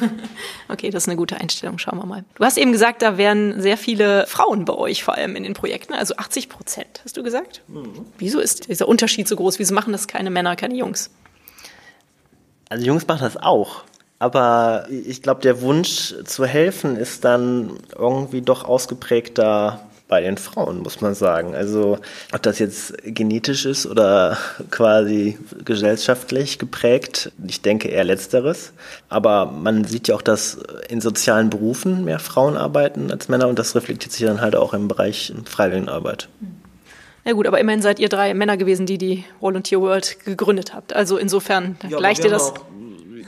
okay, 0.68 0.90
das 0.90 1.04
ist 1.04 1.08
eine 1.08 1.16
gute 1.16 1.36
Einstellung. 1.36 1.78
Schauen 1.78 1.98
wir 1.98 2.06
mal. 2.06 2.24
Du 2.34 2.44
hast 2.44 2.58
eben 2.58 2.72
gesagt, 2.72 3.02
da 3.02 3.16
wären 3.16 3.60
sehr 3.60 3.76
viele 3.76 4.26
Frauen 4.26 4.64
bei 4.64 4.74
euch, 4.74 5.04
vor 5.04 5.14
allem 5.14 5.36
in 5.36 5.42
den 5.42 5.54
Projekten. 5.54 5.94
Also 5.94 6.16
80 6.16 6.48
Prozent, 6.48 7.00
hast 7.04 7.16
du 7.16 7.22
gesagt? 7.22 7.62
Mhm. 7.68 8.06
Wieso 8.18 8.40
ist 8.40 8.68
dieser 8.68 8.88
Unterschied 8.88 9.28
so 9.28 9.36
groß? 9.36 9.58
Wieso 9.58 9.74
machen 9.74 9.92
das 9.92 10.08
keine 10.08 10.30
Männer, 10.30 10.56
keine 10.56 10.74
Jungs? 10.74 11.10
Also 12.68 12.84
Jungs 12.84 13.06
machen 13.06 13.22
das 13.22 13.36
auch. 13.36 13.84
Aber 14.18 14.86
ich 14.90 15.22
glaube, 15.22 15.42
der 15.42 15.60
Wunsch 15.60 16.14
zu 16.24 16.44
helfen 16.44 16.96
ist 16.96 17.24
dann 17.24 17.78
irgendwie 17.96 18.42
doch 18.42 18.64
ausgeprägter 18.64 19.87
bei 20.08 20.22
den 20.22 20.38
Frauen, 20.38 20.78
muss 20.78 21.00
man 21.00 21.14
sagen. 21.14 21.54
Also 21.54 21.98
ob 22.32 22.42
das 22.42 22.58
jetzt 22.58 22.94
genetisch 23.04 23.66
ist 23.66 23.86
oder 23.86 24.38
quasi 24.70 25.38
gesellschaftlich 25.64 26.58
geprägt, 26.58 27.30
ich 27.46 27.60
denke 27.60 27.88
eher 27.88 28.04
letzteres. 28.04 28.72
Aber 29.10 29.46
man 29.46 29.84
sieht 29.84 30.08
ja 30.08 30.14
auch, 30.14 30.22
dass 30.22 30.58
in 30.88 31.00
sozialen 31.00 31.50
Berufen 31.50 32.04
mehr 32.04 32.18
Frauen 32.18 32.56
arbeiten 32.56 33.10
als 33.10 33.28
Männer 33.28 33.48
und 33.48 33.58
das 33.58 33.74
reflektiert 33.74 34.12
sich 34.12 34.26
dann 34.26 34.40
halt 34.40 34.56
auch 34.56 34.72
im 34.72 34.88
Bereich 34.88 35.32
Freiwilligenarbeit. 35.44 36.28
Ja 37.24 37.32
gut, 37.34 37.46
aber 37.46 37.60
immerhin 37.60 37.82
seid 37.82 37.98
ihr 37.98 38.08
drei 38.08 38.32
Männer 38.32 38.56
gewesen, 38.56 38.86
die 38.86 38.96
die 38.96 39.24
Volunteer 39.40 39.82
World 39.82 40.24
gegründet 40.24 40.72
habt. 40.72 40.94
Also 40.94 41.18
insofern 41.18 41.76
ja, 41.86 41.98
gleicht 41.98 42.24
ihr 42.24 42.30
das. 42.30 42.52
Auch 42.52 42.60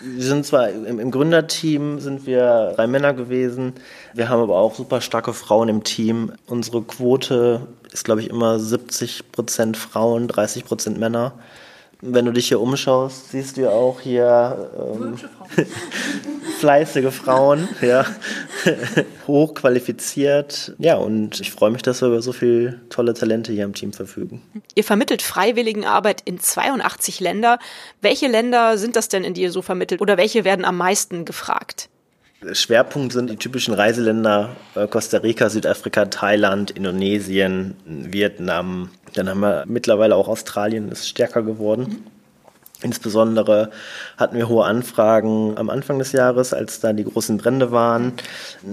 wir 0.02 0.24
sind 0.24 0.46
zwar 0.46 0.70
im, 0.70 0.98
im, 0.98 1.10
Gründerteam 1.10 2.00
sind 2.00 2.26
wir 2.26 2.72
drei 2.76 2.86
Männer 2.86 3.14
gewesen, 3.14 3.74
wir 4.14 4.28
haben 4.28 4.42
aber 4.42 4.56
auch 4.56 4.74
super 4.74 5.00
starke 5.00 5.32
Frauen 5.32 5.68
im 5.68 5.84
Team. 5.84 6.32
Unsere 6.46 6.82
Quote 6.82 7.66
ist, 7.92 8.04
glaube 8.04 8.20
ich, 8.22 8.30
immer 8.30 8.58
70 8.58 9.32
Prozent 9.32 9.76
Frauen, 9.76 10.28
30 10.28 10.64
Prozent 10.64 10.98
Männer. 10.98 11.34
Wenn 12.02 12.24
du 12.24 12.32
dich 12.32 12.48
hier 12.48 12.60
umschaust, 12.60 13.30
siehst 13.30 13.56
du 13.56 13.62
ja 13.62 13.70
auch 13.70 14.00
hier 14.00 14.70
ähm, 14.78 15.18
fleißige 16.58 17.12
Frauen, 17.12 17.68
ja, 17.82 18.06
hochqualifiziert. 19.26 20.74
Ja, 20.78 20.96
und 20.96 21.40
ich 21.40 21.50
freue 21.50 21.70
mich, 21.70 21.82
dass 21.82 22.00
wir 22.00 22.08
über 22.08 22.22
so 22.22 22.32
viele 22.32 22.80
tolle 22.88 23.12
Talente 23.12 23.52
hier 23.52 23.64
im 23.64 23.74
Team 23.74 23.92
verfügen. 23.92 24.42
Ihr 24.74 24.84
vermittelt 24.84 25.20
Freiwilligenarbeit 25.20 26.22
in 26.24 26.40
82 26.40 27.20
Länder. 27.20 27.58
Welche 28.00 28.28
Länder 28.28 28.78
sind 28.78 28.96
das 28.96 29.08
denn, 29.08 29.22
in 29.22 29.34
die 29.34 29.42
ihr 29.42 29.52
so 29.52 29.60
vermittelt 29.60 30.00
oder 30.00 30.16
welche 30.16 30.44
werden 30.44 30.64
am 30.64 30.78
meisten 30.78 31.26
gefragt? 31.26 31.89
Schwerpunkt 32.52 33.12
sind 33.12 33.30
die 33.30 33.36
typischen 33.36 33.74
Reiseländer 33.74 34.56
äh, 34.74 34.86
Costa 34.86 35.18
Rica, 35.18 35.50
Südafrika, 35.50 36.06
Thailand, 36.06 36.70
Indonesien, 36.70 37.76
Vietnam. 37.84 38.90
Dann 39.14 39.28
haben 39.28 39.40
wir 39.40 39.64
mittlerweile 39.66 40.16
auch 40.16 40.28
Australien 40.28 40.90
ist 40.90 41.08
stärker 41.08 41.42
geworden. 41.42 42.04
Insbesondere 42.82 43.70
hatten 44.16 44.36
wir 44.36 44.48
hohe 44.48 44.64
Anfragen 44.64 45.58
am 45.58 45.68
Anfang 45.68 45.98
des 45.98 46.12
Jahres, 46.12 46.54
als 46.54 46.80
da 46.80 46.92
die 46.92 47.04
großen 47.04 47.36
Brände 47.36 47.72
waren. 47.72 48.14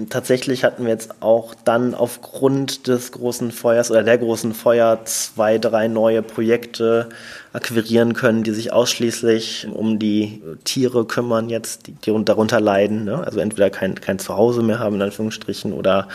Tatsächlich 0.10 0.64
hatten 0.64 0.84
wir 0.84 0.92
jetzt 0.92 1.22
auch 1.22 1.54
dann 1.66 1.94
aufgrund 1.94 2.88
des 2.88 3.12
großen 3.12 3.52
Feuers 3.52 3.92
oder 3.92 4.04
der 4.04 4.18
großen 4.18 4.54
Feuer 4.54 5.02
zwei, 5.04 5.58
drei 5.58 5.90
neue 5.90 6.22
Projekte 6.22 7.10
akquirieren 7.52 8.14
können, 8.14 8.44
die 8.44 8.52
sich 8.52 8.72
ausschließlich 8.72 9.68
um 9.74 10.00
die 10.00 10.42
Tiere 10.64 11.06
kümmern 11.06 11.50
jetzt, 11.50 11.88
die, 11.88 11.94
die 11.94 12.26
darunter 12.26 12.62
leiden. 12.62 13.04
Ne? 13.04 13.26
Also 13.26 13.40
entweder 13.40 13.70
kein, 13.70 13.96
kein 13.96 14.20
Zuhause 14.20 14.62
mehr 14.62 14.80
haben, 14.80 14.96
in 14.96 15.02
Anführungsstrichen, 15.02 15.74
oder 15.74 16.08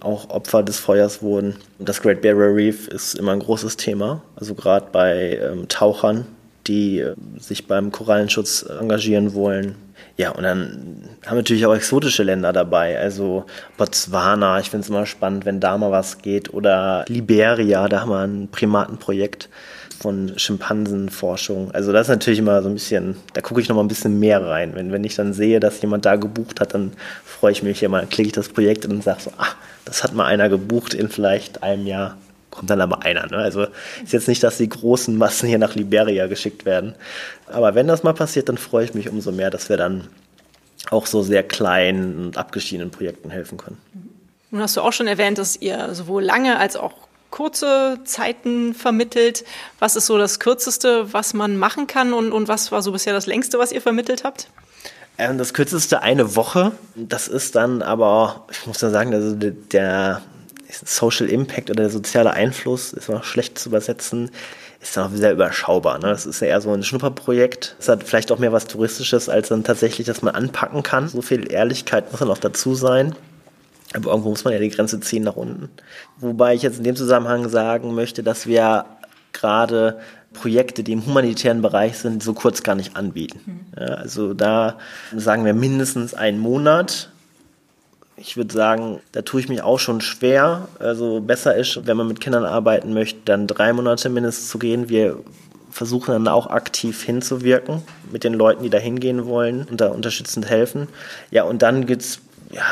auch 0.00 0.30
Opfer 0.30 0.62
des 0.62 0.78
Feuers 0.78 1.22
wurden. 1.22 1.56
Das 1.78 2.02
Great 2.02 2.22
Barrier 2.22 2.54
Reef 2.54 2.86
ist 2.86 3.14
immer 3.14 3.32
ein 3.32 3.40
großes 3.40 3.76
Thema, 3.76 4.22
also 4.36 4.54
gerade 4.54 4.86
bei 4.92 5.40
ähm, 5.42 5.68
Tauchern 5.68 6.26
die 6.66 7.00
äh, 7.00 7.14
sich 7.38 7.66
beim 7.66 7.92
Korallenschutz 7.92 8.62
engagieren 8.62 9.34
wollen. 9.34 9.76
Ja, 10.16 10.30
und 10.30 10.42
dann 10.42 11.08
haben 11.24 11.36
wir 11.36 11.36
natürlich 11.36 11.64
auch 11.66 11.74
exotische 11.74 12.22
Länder 12.22 12.52
dabei, 12.52 12.98
also 12.98 13.46
Botswana, 13.78 14.60
ich 14.60 14.68
finde 14.68 14.84
es 14.84 14.90
immer 14.90 15.06
spannend, 15.06 15.46
wenn 15.46 15.60
da 15.60 15.78
mal 15.78 15.90
was 15.90 16.18
geht, 16.18 16.52
oder 16.52 17.04
Liberia, 17.08 17.88
da 17.88 18.02
haben 18.02 18.10
wir 18.10 18.20
ein 18.20 18.48
Primatenprojekt 18.50 19.48
von 20.00 20.32
Schimpansenforschung. 20.36 21.70
Also 21.72 21.92
das 21.92 22.02
ist 22.06 22.10
natürlich 22.10 22.38
immer 22.38 22.62
so 22.62 22.68
ein 22.68 22.74
bisschen, 22.74 23.16
da 23.34 23.42
gucke 23.42 23.60
ich 23.60 23.68
noch 23.68 23.76
mal 23.76 23.82
ein 23.82 23.88
bisschen 23.88 24.18
mehr 24.18 24.44
rein. 24.44 24.74
Wenn, 24.74 24.92
wenn 24.92 25.04
ich 25.04 25.14
dann 25.14 25.34
sehe, 25.34 25.60
dass 25.60 25.80
jemand 25.82 26.06
da 26.06 26.16
gebucht 26.16 26.60
hat, 26.60 26.72
dann 26.74 26.92
freue 27.24 27.52
ich 27.52 27.62
mich 27.62 27.82
immer, 27.82 28.04
klicke 28.06 28.28
ich 28.28 28.32
das 28.32 28.48
Projekt 28.48 28.86
und 28.86 29.04
sage 29.04 29.20
so, 29.20 29.30
ah, 29.36 29.52
das 29.84 30.02
hat 30.02 30.14
mal 30.14 30.24
einer 30.24 30.48
gebucht 30.48 30.94
in 30.94 31.08
vielleicht 31.10 31.62
einem 31.62 31.86
Jahr 31.86 32.16
kommt 32.50 32.70
dann 32.70 32.80
aber 32.80 33.02
einer. 33.02 33.26
Ne? 33.26 33.36
Also 33.36 33.66
ist 34.02 34.12
jetzt 34.12 34.28
nicht, 34.28 34.42
dass 34.42 34.58
die 34.58 34.68
großen 34.68 35.16
Massen 35.16 35.48
hier 35.48 35.58
nach 35.58 35.74
Liberia 35.74 36.26
geschickt 36.26 36.64
werden. 36.64 36.94
Aber 37.46 37.74
wenn 37.74 37.86
das 37.86 38.02
mal 38.02 38.14
passiert, 38.14 38.48
dann 38.48 38.58
freue 38.58 38.84
ich 38.84 38.94
mich 38.94 39.08
umso 39.08 39.32
mehr, 39.32 39.50
dass 39.50 39.68
wir 39.68 39.76
dann 39.76 40.08
auch 40.90 41.06
so 41.06 41.22
sehr 41.22 41.42
kleinen 41.42 42.26
und 42.26 42.36
abgeschiedenen 42.36 42.90
Projekten 42.90 43.30
helfen 43.30 43.58
können. 43.58 43.78
Nun 44.50 44.62
hast 44.62 44.76
du 44.76 44.80
auch 44.80 44.92
schon 44.92 45.06
erwähnt, 45.06 45.38
dass 45.38 45.56
ihr 45.56 45.94
sowohl 45.94 46.24
lange 46.24 46.58
als 46.58 46.76
auch 46.76 46.92
kurze 47.30 47.98
Zeiten 48.04 48.74
vermittelt. 48.74 49.44
Was 49.78 49.94
ist 49.94 50.06
so 50.06 50.18
das 50.18 50.40
Kürzeste, 50.40 51.12
was 51.12 51.34
man 51.34 51.56
machen 51.56 51.86
kann 51.86 52.12
und, 52.12 52.32
und 52.32 52.48
was 52.48 52.72
war 52.72 52.82
so 52.82 52.90
bisher 52.90 53.12
das 53.12 53.26
längste, 53.26 53.58
was 53.58 53.70
ihr 53.70 53.80
vermittelt 53.80 54.24
habt? 54.24 54.48
Ähm, 55.18 55.38
das 55.38 55.54
kürzeste 55.54 56.02
eine 56.02 56.34
Woche. 56.34 56.72
Das 56.96 57.28
ist 57.28 57.54
dann 57.54 57.82
aber, 57.82 58.46
ich 58.50 58.66
muss 58.66 58.78
dann 58.78 58.90
sagen, 58.90 59.14
also 59.14 59.36
der, 59.36 60.22
Social 60.72 61.28
Impact 61.28 61.70
oder 61.70 61.84
der 61.84 61.90
soziale 61.90 62.32
Einfluss 62.32 62.92
ist 62.92 63.08
noch 63.08 63.24
schlecht 63.24 63.58
zu 63.58 63.68
übersetzen, 63.68 64.30
ist 64.80 64.96
dann 64.96 65.06
auch 65.06 65.16
sehr 65.16 65.32
überschaubar. 65.32 65.98
Ne? 65.98 66.08
Das 66.08 66.26
ist 66.26 66.40
ja 66.40 66.48
eher 66.48 66.60
so 66.60 66.72
ein 66.72 66.82
Schnupperprojekt. 66.82 67.76
Es 67.78 67.88
hat 67.88 68.04
vielleicht 68.04 68.32
auch 68.32 68.38
mehr 68.38 68.52
was 68.52 68.66
Touristisches, 68.66 69.28
als 69.28 69.48
dann 69.48 69.64
tatsächlich, 69.64 70.06
dass 70.06 70.22
man 70.22 70.34
anpacken 70.34 70.82
kann. 70.82 71.08
So 71.08 71.22
viel 71.22 71.52
Ehrlichkeit 71.52 72.10
muss 72.10 72.20
dann 72.20 72.30
auch 72.30 72.38
dazu 72.38 72.74
sein. 72.74 73.14
Aber 73.94 74.10
irgendwo 74.10 74.30
muss 74.30 74.44
man 74.44 74.52
ja 74.52 74.60
die 74.60 74.70
Grenze 74.70 75.00
ziehen 75.00 75.24
nach 75.24 75.36
unten. 75.36 75.68
Wobei 76.18 76.54
ich 76.54 76.62
jetzt 76.62 76.78
in 76.78 76.84
dem 76.84 76.96
Zusammenhang 76.96 77.48
sagen 77.48 77.94
möchte, 77.94 78.22
dass 78.22 78.46
wir 78.46 78.84
gerade 79.32 79.98
Projekte, 80.32 80.82
die 80.84 80.92
im 80.92 81.04
humanitären 81.04 81.60
Bereich 81.60 81.98
sind, 81.98 82.22
so 82.22 82.32
kurz 82.34 82.62
gar 82.62 82.76
nicht 82.76 82.96
anbieten. 82.96 83.40
Mhm. 83.44 83.82
Ja, 83.82 83.94
also 83.94 84.32
da 84.32 84.78
sagen 85.14 85.44
wir 85.44 85.54
mindestens 85.54 86.14
einen 86.14 86.38
Monat 86.38 87.10
ich 88.20 88.36
würde 88.36 88.52
sagen, 88.52 89.00
da 89.12 89.22
tue 89.22 89.40
ich 89.40 89.48
mich 89.48 89.62
auch 89.62 89.78
schon 89.78 90.00
schwer. 90.00 90.68
Also 90.78 91.20
besser 91.20 91.56
ist, 91.56 91.86
wenn 91.86 91.96
man 91.96 92.06
mit 92.06 92.20
Kindern 92.20 92.44
arbeiten 92.44 92.92
möchte, 92.92 93.20
dann 93.24 93.46
drei 93.46 93.72
Monate 93.72 94.10
mindestens 94.10 94.48
zu 94.48 94.58
gehen. 94.58 94.88
Wir 94.88 95.18
versuchen 95.70 96.12
dann 96.12 96.28
auch 96.28 96.48
aktiv 96.48 97.02
hinzuwirken 97.02 97.82
mit 98.12 98.24
den 98.24 98.34
Leuten, 98.34 98.62
die 98.62 98.70
da 98.70 98.78
hingehen 98.78 99.26
wollen 99.26 99.66
und 99.70 99.80
da 99.80 99.88
unterstützend 99.88 100.48
helfen. 100.50 100.88
Ja, 101.30 101.44
und 101.44 101.62
dann 101.62 101.86
gibt's, 101.86 102.20
ja, 102.50 102.64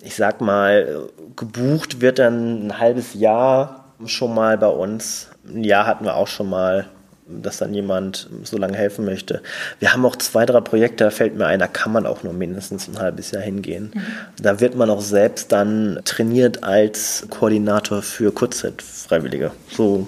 ich 0.00 0.14
sag 0.14 0.40
mal, 0.40 1.08
gebucht 1.34 2.00
wird 2.00 2.18
dann 2.18 2.66
ein 2.66 2.78
halbes 2.78 3.14
Jahr 3.14 3.94
schon 4.04 4.34
mal 4.34 4.58
bei 4.58 4.68
uns. 4.68 5.30
Ein 5.48 5.64
Jahr 5.64 5.86
hatten 5.86 6.04
wir 6.04 6.16
auch 6.16 6.28
schon 6.28 6.50
mal 6.50 6.86
dass 7.28 7.58
dann 7.58 7.74
jemand 7.74 8.28
so 8.44 8.56
lange 8.56 8.76
helfen 8.76 9.04
möchte. 9.04 9.42
Wir 9.80 9.92
haben 9.92 10.04
auch 10.06 10.16
zwei, 10.16 10.46
drei 10.46 10.60
Projekte, 10.60 11.04
da 11.04 11.10
fällt 11.10 11.36
mir 11.36 11.46
ein, 11.46 11.58
da 11.58 11.66
kann 11.66 11.92
man 11.92 12.06
auch 12.06 12.22
nur 12.22 12.32
mindestens 12.32 12.88
ein 12.88 12.98
halbes 12.98 13.32
Jahr 13.32 13.42
hingehen. 13.42 13.90
Mhm. 13.94 14.02
Da 14.40 14.60
wird 14.60 14.76
man 14.76 14.90
auch 14.90 15.00
selbst 15.00 15.50
dann 15.50 16.00
trainiert 16.04 16.62
als 16.62 17.26
Koordinator 17.30 18.02
für 18.02 18.32
Kurzzeit-Freiwillige. 18.32 19.50
So 19.70 20.06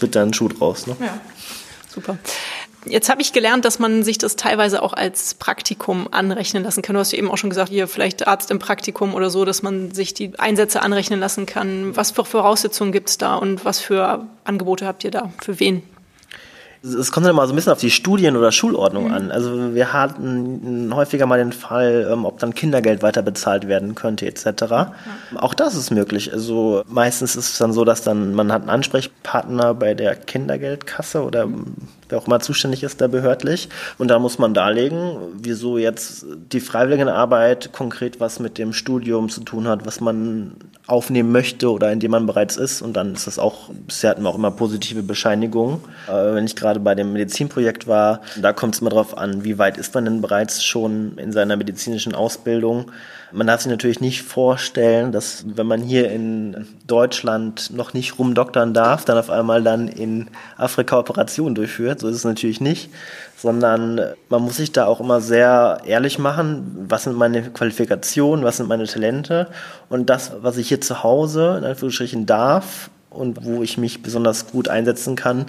wird 0.00 0.16
dann 0.16 0.30
ein 0.30 0.34
Schuh 0.34 0.48
draus. 0.48 0.86
Ne? 0.86 0.96
Ja, 1.00 1.20
super. 1.88 2.18
Jetzt 2.84 3.08
habe 3.08 3.20
ich 3.20 3.32
gelernt, 3.32 3.64
dass 3.64 3.78
man 3.78 4.02
sich 4.02 4.18
das 4.18 4.36
teilweise 4.36 4.82
auch 4.82 4.92
als 4.92 5.34
Praktikum 5.34 6.08
anrechnen 6.10 6.62
lassen 6.62 6.82
kann. 6.82 6.94
Du 6.94 7.00
hast 7.00 7.12
ja 7.12 7.18
eben 7.18 7.30
auch 7.30 7.36
schon 7.36 7.50
gesagt, 7.50 7.70
hier 7.70 7.86
vielleicht 7.86 8.26
Arzt 8.26 8.50
im 8.50 8.58
Praktikum 8.58 9.14
oder 9.14 9.30
so, 9.30 9.44
dass 9.44 9.62
man 9.62 9.92
sich 9.92 10.14
die 10.14 10.38
Einsätze 10.38 10.82
anrechnen 10.82 11.20
lassen 11.20 11.44
kann. 11.44 11.96
Was 11.96 12.12
für 12.12 12.24
Voraussetzungen 12.24 12.92
gibt 12.92 13.10
es 13.10 13.18
da 13.18 13.34
und 13.34 13.64
was 13.64 13.80
für 13.80 14.26
Angebote 14.44 14.86
habt 14.86 15.04
ihr 15.04 15.10
da? 15.10 15.30
Für 15.42 15.60
wen? 15.60 15.82
Es 16.82 17.12
kommt 17.12 17.26
dann 17.26 17.32
immer 17.34 17.46
so 17.46 17.52
ein 17.52 17.56
bisschen 17.56 17.72
auf 17.72 17.80
die 17.80 17.90
Studien- 17.90 18.36
oder 18.36 18.52
Schulordnung 18.52 19.08
mhm. 19.08 19.14
an. 19.14 19.30
Also 19.30 19.74
wir 19.74 19.92
hatten 19.92 20.90
häufiger 20.94 21.26
mal 21.26 21.38
den 21.38 21.52
Fall, 21.52 22.08
ähm, 22.10 22.24
ob 22.24 22.38
dann 22.38 22.54
Kindergeld 22.54 23.02
weiter 23.02 23.22
bezahlt 23.22 23.68
werden 23.68 23.94
könnte 23.94 24.26
etc. 24.26 24.46
Ja. 24.70 24.92
Auch 25.36 25.54
das 25.54 25.74
ist 25.74 25.90
möglich. 25.90 26.32
Also 26.32 26.82
meistens 26.88 27.36
ist 27.36 27.52
es 27.52 27.58
dann 27.58 27.72
so, 27.72 27.84
dass 27.84 28.02
dann 28.02 28.34
man 28.34 28.52
hat 28.52 28.62
einen 28.62 28.70
Ansprechpartner 28.70 29.74
bei 29.74 29.94
der 29.94 30.14
Kindergeldkasse 30.14 31.22
oder 31.22 31.46
mhm 31.46 31.74
wer 32.08 32.18
auch 32.18 32.26
immer 32.26 32.40
zuständig 32.40 32.82
ist 32.82 33.00
da 33.00 33.06
behördlich. 33.06 33.68
Und 33.98 34.08
da 34.08 34.18
muss 34.18 34.38
man 34.38 34.54
darlegen, 34.54 35.16
wieso 35.34 35.78
jetzt 35.78 36.26
die 36.52 36.60
Freiwilligenarbeit 36.60 37.72
konkret 37.72 38.20
was 38.20 38.40
mit 38.40 38.58
dem 38.58 38.72
Studium 38.72 39.28
zu 39.28 39.42
tun 39.42 39.68
hat, 39.68 39.86
was 39.86 40.00
man 40.00 40.52
aufnehmen 40.86 41.32
möchte 41.32 41.70
oder 41.70 41.92
in 41.92 42.00
dem 42.00 42.10
man 42.10 42.26
bereits 42.26 42.56
ist. 42.56 42.80
Und 42.82 42.94
dann 42.94 43.12
ist 43.12 43.26
das 43.26 43.38
auch, 43.38 43.68
bisher 43.86 44.10
hatten 44.10 44.22
wir 44.22 44.30
auch 44.30 44.38
immer 44.38 44.50
positive 44.50 45.02
Bescheinigungen. 45.02 45.80
Äh, 46.08 46.34
wenn 46.34 46.46
ich 46.46 46.56
gerade 46.56 46.80
bei 46.80 46.94
dem 46.94 47.12
Medizinprojekt 47.12 47.86
war, 47.86 48.22
da 48.40 48.52
kommt 48.52 48.74
es 48.74 48.80
immer 48.80 48.90
darauf 48.90 49.16
an, 49.16 49.44
wie 49.44 49.58
weit 49.58 49.76
ist 49.76 49.94
man 49.94 50.04
denn 50.04 50.20
bereits 50.22 50.64
schon 50.64 51.18
in 51.18 51.32
seiner 51.32 51.56
medizinischen 51.56 52.14
Ausbildung. 52.14 52.90
Man 53.30 53.46
darf 53.46 53.60
sich 53.60 53.70
natürlich 53.70 54.00
nicht 54.00 54.22
vorstellen, 54.22 55.12
dass 55.12 55.44
wenn 55.46 55.66
man 55.66 55.82
hier 55.82 56.10
in 56.10 56.66
Deutschland 56.86 57.70
noch 57.74 57.92
nicht 57.92 58.18
rumdoktern 58.18 58.72
darf, 58.72 59.04
dann 59.04 59.18
auf 59.18 59.28
einmal 59.28 59.62
dann 59.62 59.88
in 59.88 60.28
Afrika 60.56 60.98
Operationen 60.98 61.54
durchführt. 61.54 62.00
So 62.00 62.08
ist 62.08 62.16
es 62.16 62.24
natürlich 62.24 62.60
nicht, 62.60 62.90
sondern 63.36 64.00
man 64.30 64.42
muss 64.42 64.56
sich 64.56 64.72
da 64.72 64.86
auch 64.86 65.00
immer 65.00 65.20
sehr 65.20 65.82
ehrlich 65.84 66.18
machen, 66.18 66.86
was 66.88 67.04
sind 67.04 67.16
meine 67.16 67.42
Qualifikationen, 67.50 68.44
was 68.44 68.56
sind 68.56 68.68
meine 68.68 68.86
Talente 68.86 69.48
und 69.90 70.08
das, 70.08 70.32
was 70.40 70.56
ich 70.56 70.68
hier 70.68 70.80
zu 70.80 71.02
Hause 71.02 71.56
in 71.58 71.64
Anführungsstrichen 71.64 72.24
darf 72.24 72.88
und 73.10 73.44
wo 73.44 73.62
ich 73.62 73.76
mich 73.76 74.02
besonders 74.02 74.50
gut 74.50 74.68
einsetzen 74.68 75.16
kann, 75.16 75.46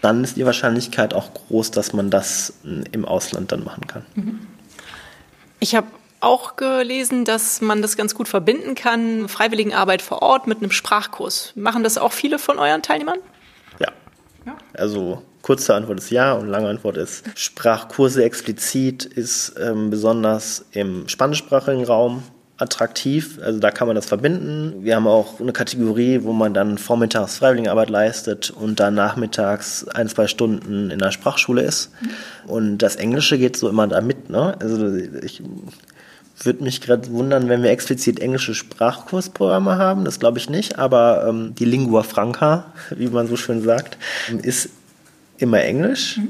dann 0.00 0.24
ist 0.24 0.36
die 0.36 0.46
Wahrscheinlichkeit 0.46 1.12
auch 1.12 1.34
groß, 1.34 1.72
dass 1.72 1.92
man 1.92 2.10
das 2.10 2.54
im 2.92 3.04
Ausland 3.04 3.52
dann 3.52 3.64
machen 3.64 3.86
kann. 3.86 4.04
Ich 5.60 5.74
habe 5.74 5.86
auch 6.20 6.56
gelesen, 6.56 7.24
dass 7.24 7.60
man 7.60 7.82
das 7.82 7.96
ganz 7.96 8.14
gut 8.14 8.28
verbinden 8.28 8.74
kann, 8.74 9.28
Freiwilligenarbeit 9.28 10.02
vor 10.02 10.22
Ort 10.22 10.46
mit 10.46 10.58
einem 10.58 10.70
Sprachkurs. 10.70 11.52
Machen 11.54 11.82
das 11.82 11.98
auch 11.98 12.12
viele 12.12 12.38
von 12.38 12.58
euren 12.58 12.82
Teilnehmern? 12.82 13.18
Ja. 13.78 13.88
ja. 14.46 14.56
Also 14.74 15.22
kurze 15.42 15.74
Antwort 15.74 15.98
ist 15.98 16.10
ja 16.10 16.32
und 16.32 16.48
lange 16.48 16.68
Antwort 16.68 16.96
ist 16.96 17.24
Sprachkurse 17.36 18.24
explizit 18.24 19.04
ist 19.04 19.54
ähm, 19.60 19.90
besonders 19.90 20.64
im 20.72 21.06
spanischsprachigen 21.08 21.84
Raum 21.84 22.24
attraktiv. 22.58 23.38
Also 23.42 23.60
da 23.60 23.70
kann 23.70 23.86
man 23.86 23.96
das 23.96 24.06
verbinden. 24.06 24.82
Wir 24.82 24.96
haben 24.96 25.06
auch 25.06 25.40
eine 25.40 25.52
Kategorie, 25.52 26.20
wo 26.22 26.32
man 26.32 26.54
dann 26.54 26.78
vormittags 26.78 27.36
Freiwilligenarbeit 27.36 27.90
leistet 27.90 28.50
und 28.50 28.80
dann 28.80 28.94
nachmittags 28.94 29.86
ein, 29.88 30.08
zwei 30.08 30.26
Stunden 30.26 30.90
in 30.90 30.98
der 30.98 31.10
Sprachschule 31.10 31.62
ist. 31.62 31.90
Mhm. 32.00 32.50
Und 32.50 32.78
das 32.78 32.96
Englische 32.96 33.38
geht 33.38 33.56
so 33.56 33.68
immer 33.68 33.86
da 33.86 34.00
mit. 34.00 34.30
Ne? 34.30 34.56
Also 34.58 34.94
ich 34.96 35.42
würde 36.38 36.62
mich 36.62 36.80
gerade 36.80 37.10
wundern, 37.10 37.48
wenn 37.48 37.62
wir 37.62 37.70
explizit 37.70 38.20
englische 38.20 38.54
Sprachkursprogramme 38.54 39.78
haben. 39.78 40.04
Das 40.04 40.18
glaube 40.18 40.38
ich 40.38 40.50
nicht. 40.50 40.78
Aber 40.78 41.26
ähm, 41.28 41.54
die 41.54 41.64
Lingua 41.64 42.02
Franca, 42.02 42.66
wie 42.96 43.08
man 43.08 43.26
so 43.26 43.36
schön 43.36 43.62
sagt, 43.62 43.98
ist 44.42 44.70
immer 45.38 45.62
Englisch. 45.62 46.18
Mhm. 46.18 46.28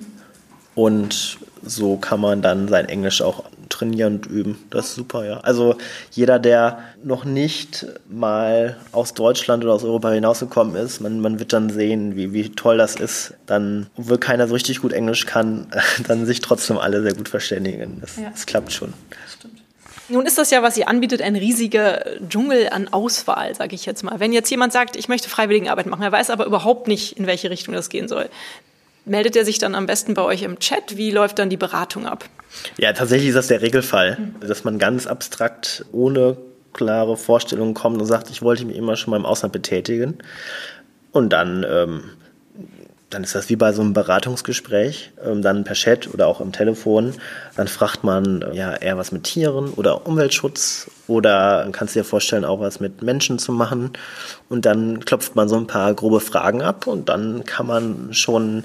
Und 0.75 1.39
so 1.65 1.97
kann 1.97 2.21
man 2.21 2.43
dann 2.43 2.69
sein 2.69 2.89
Englisch 2.89 3.23
auch 3.23 3.45
trainieren 3.69 4.17
und 4.17 4.27
üben. 4.27 4.59
Das 4.71 4.89
ist 4.89 4.95
super, 4.95 5.25
ja. 5.25 5.41
Also 5.41 5.77
jeder, 6.13 6.39
der 6.39 6.79
noch 7.03 7.25
nicht 7.25 7.87
mal 8.09 8.77
aus 8.93 9.15
Deutschland 9.15 9.65
oder 9.65 9.75
aus 9.75 9.85
Europa 9.85 10.11
hinausgekommen 10.11 10.77
ist, 10.77 11.01
man, 11.01 11.21
man 11.21 11.39
wird 11.39 11.53
dann 11.53 11.71
sehen, 11.71 12.17
wie, 12.17 12.33
wie 12.33 12.51
toll 12.51 12.79
das 12.79 12.97
ist. 12.97 13.35
Dann, 13.47 13.87
obwohl 13.97 14.19
keiner 14.19 14.47
so 14.49 14.55
richtig 14.55 14.81
gut 14.81 14.93
Englisch 14.93 15.27
kann, 15.27 15.67
dann 16.07 16.27
sich 16.27 16.41
trotzdem 16.41 16.79
alle 16.79 17.03
sehr 17.03 17.15
gut 17.15 17.29
verständigen. 17.29 17.99
Das, 18.01 18.17
ja. 18.17 18.31
das 18.31 18.47
klappt 18.47 18.73
schon. 18.73 18.93
Nun 20.09 20.25
ist 20.27 20.39
das 20.39 20.51
ja, 20.51 20.63
was 20.63 20.77
ihr 20.77 20.89
anbietet, 20.89 21.21
ein 21.23 21.37
riesiger 21.37 22.05
Dschungel 22.29 22.69
an 22.71 22.89
Auswahl, 22.93 23.55
sage 23.55 23.75
ich 23.75 23.87
jetzt 23.87 24.05
mal. 24.05 24.21
Wenn 24.21 24.33
jetzt 24.33 24.51
jemand 24.51 24.73
sagt, 24.73 24.97
ich 24.97 25.09
möchte 25.09 25.29
Freiwilligenarbeit 25.29 25.87
machen, 25.87 26.03
er 26.03 26.13
weiß 26.13 26.31
aber 26.31 26.47
überhaupt 26.47 26.87
nicht, 26.87 27.19
in 27.19 27.27
welche 27.27 27.51
Richtung 27.51 27.75
das 27.75 27.89
gehen 27.89 28.07
soll, 28.07 28.29
meldet 29.05 29.37
er 29.37 29.45
sich 29.45 29.59
dann 29.59 29.75
am 29.75 29.87
besten 29.87 30.15
bei 30.15 30.23
euch 30.23 30.43
im 30.43 30.59
Chat? 30.59 30.97
Wie 30.97 31.11
läuft 31.11 31.39
dann 31.39 31.51
die 31.51 31.57
Beratung 31.57 32.07
ab? 32.07 32.25
Ja, 32.79 32.93
tatsächlich 32.93 33.31
ist 33.31 33.37
das 33.37 33.49
der 33.49 33.63
Regelfall, 33.63 34.19
dass 34.41 34.65
man 34.65 34.79
ganz 34.79 35.07
abstrakt 35.07 35.85
ohne 35.93 36.37
klare 36.73 37.17
Vorstellungen 37.17 37.75
kommt 37.75 38.01
und 38.01 38.07
sagt, 38.07 38.31
ich 38.31 38.43
wollte 38.43 38.65
mich 38.65 38.77
immer 38.77 38.97
schon 38.97 39.11
mal 39.11 39.17
im 39.17 39.27
Ausland 39.27 39.53
betätigen. 39.53 40.19
Und 41.13 41.31
dann 41.31 41.65
ähm, 41.69 42.11
dann 43.11 43.23
ist 43.23 43.37
das 43.37 43.49
wie 43.49 43.57
bei 43.57 43.73
so 43.73 43.83
einem 43.83 43.93
Beratungsgespräch, 43.93 45.13
ähm, 45.25 45.41
dann 45.41 45.63
per 45.63 45.75
Chat 45.75 46.13
oder 46.13 46.27
auch 46.27 46.41
im 46.41 46.51
Telefon. 46.51 47.15
Dann 47.57 47.69
fragt 47.69 48.03
man 48.03 48.43
äh, 48.43 48.55
ja 48.55 48.75
eher 48.75 48.99
was 48.99 49.13
mit 49.13 49.25
Tieren 49.25 49.71
oder 49.75 50.07
Umweltschutz 50.07 50.91
oder 51.07 51.69
kannst 51.71 51.95
du 51.95 52.01
dir 52.01 52.05
vorstellen, 52.05 52.45
auch 52.45 52.59
was 52.59 52.81
mit 52.81 53.03
Menschen 53.03 53.39
zu 53.39 53.53
machen. 53.53 53.93
Und 54.49 54.67
dann 54.67 55.05
klopft 55.05 55.37
man 55.37 55.49
so 55.49 55.57
ein 55.57 55.69
paar 55.69 55.95
grobe 55.95 56.21
Fragen 56.21 56.63
ab 56.63 56.89
und 56.89 57.09
dann 57.09 57.45
kann 57.45 57.67
man 57.67 58.13
schon 58.13 58.65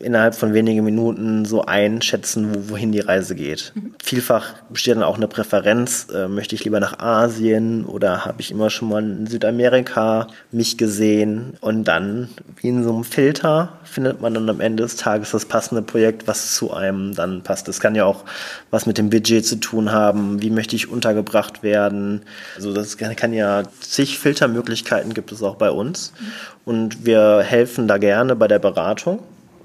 innerhalb 0.00 0.34
von 0.34 0.52
wenigen 0.52 0.84
Minuten 0.84 1.44
so 1.44 1.62
einschätzen, 1.62 2.54
wo, 2.54 2.72
wohin 2.72 2.92
die 2.92 3.00
Reise 3.00 3.34
geht. 3.34 3.72
Mhm. 3.74 3.94
Vielfach 4.02 4.54
besteht 4.68 4.96
dann 4.96 5.02
auch 5.02 5.16
eine 5.16 5.28
Präferenz, 5.28 6.08
äh, 6.14 6.28
möchte 6.28 6.54
ich 6.54 6.64
lieber 6.64 6.78
nach 6.80 6.98
Asien 6.98 7.86
oder 7.86 8.24
habe 8.26 8.40
ich 8.40 8.50
immer 8.50 8.68
schon 8.68 8.88
mal 8.88 9.02
in 9.02 9.26
Südamerika 9.26 10.28
mich 10.50 10.76
gesehen 10.76 11.54
und 11.60 11.84
dann 11.84 12.28
wie 12.56 12.68
in 12.68 12.84
so 12.84 12.92
einem 12.92 13.04
Filter 13.04 13.78
findet 13.84 14.20
man 14.20 14.34
dann 14.34 14.48
am 14.48 14.60
Ende 14.60 14.82
des 14.82 14.96
Tages 14.96 15.30
das 15.30 15.46
passende 15.46 15.82
Projekt, 15.82 16.26
was 16.26 16.54
zu 16.54 16.72
einem 16.72 17.14
dann 17.14 17.42
passt. 17.42 17.66
Das 17.68 17.80
kann 17.80 17.94
ja 17.94 18.04
auch 18.04 18.24
was 18.70 18.86
mit 18.86 18.98
dem 18.98 19.08
Budget 19.08 19.46
zu 19.46 19.56
tun 19.56 19.90
haben, 19.90 20.42
wie 20.42 20.50
möchte 20.50 20.76
ich 20.76 20.90
untergebracht 20.90 21.62
werden. 21.62 22.22
Also 22.56 22.74
das 22.74 22.98
kann 22.98 23.32
ja 23.32 23.62
zig 23.80 24.18
Filtermöglichkeiten 24.18 25.14
gibt 25.14 25.32
es 25.32 25.42
auch 25.42 25.56
bei 25.56 25.70
uns 25.70 26.12
mhm. 26.18 26.26
und 26.66 27.06
wir 27.06 27.40
helfen 27.40 27.88
da 27.88 27.96
gerne 27.96 28.36
bei 28.36 28.48
der 28.48 28.58
Beratung 28.58 29.20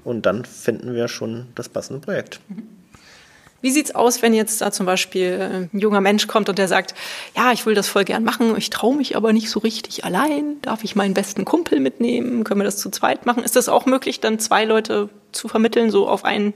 und 0.08 0.26
dann 0.26 0.44
finden 0.44 0.94
wir 0.94 1.06
schon 1.08 1.46
das 1.54 1.68
passende 1.68 2.00
Projekt. 2.00 2.40
Wie 3.60 3.70
sieht's 3.72 3.92
aus, 3.92 4.22
wenn 4.22 4.34
jetzt 4.34 4.60
da 4.60 4.70
zum 4.70 4.86
Beispiel 4.86 5.68
ein 5.72 5.78
junger 5.78 6.00
Mensch 6.00 6.28
kommt 6.28 6.48
und 6.48 6.58
der 6.58 6.68
sagt, 6.68 6.94
ja, 7.36 7.50
ich 7.50 7.66
will 7.66 7.74
das 7.74 7.88
voll 7.88 8.04
gern 8.04 8.22
machen, 8.22 8.56
ich 8.56 8.70
traue 8.70 8.96
mich 8.96 9.16
aber 9.16 9.32
nicht 9.32 9.50
so 9.50 9.58
richtig 9.58 10.04
allein. 10.04 10.62
Darf 10.62 10.84
ich 10.84 10.94
meinen 10.94 11.12
besten 11.12 11.44
Kumpel 11.44 11.80
mitnehmen? 11.80 12.44
Können 12.44 12.60
wir 12.60 12.64
das 12.64 12.76
zu 12.76 12.88
zweit 12.90 13.26
machen? 13.26 13.42
Ist 13.42 13.56
das 13.56 13.68
auch 13.68 13.84
möglich, 13.84 14.20
dann 14.20 14.38
zwei 14.38 14.64
Leute 14.64 15.08
zu 15.32 15.48
vermitteln, 15.48 15.90
so 15.90 16.08
auf 16.08 16.24
einen 16.24 16.54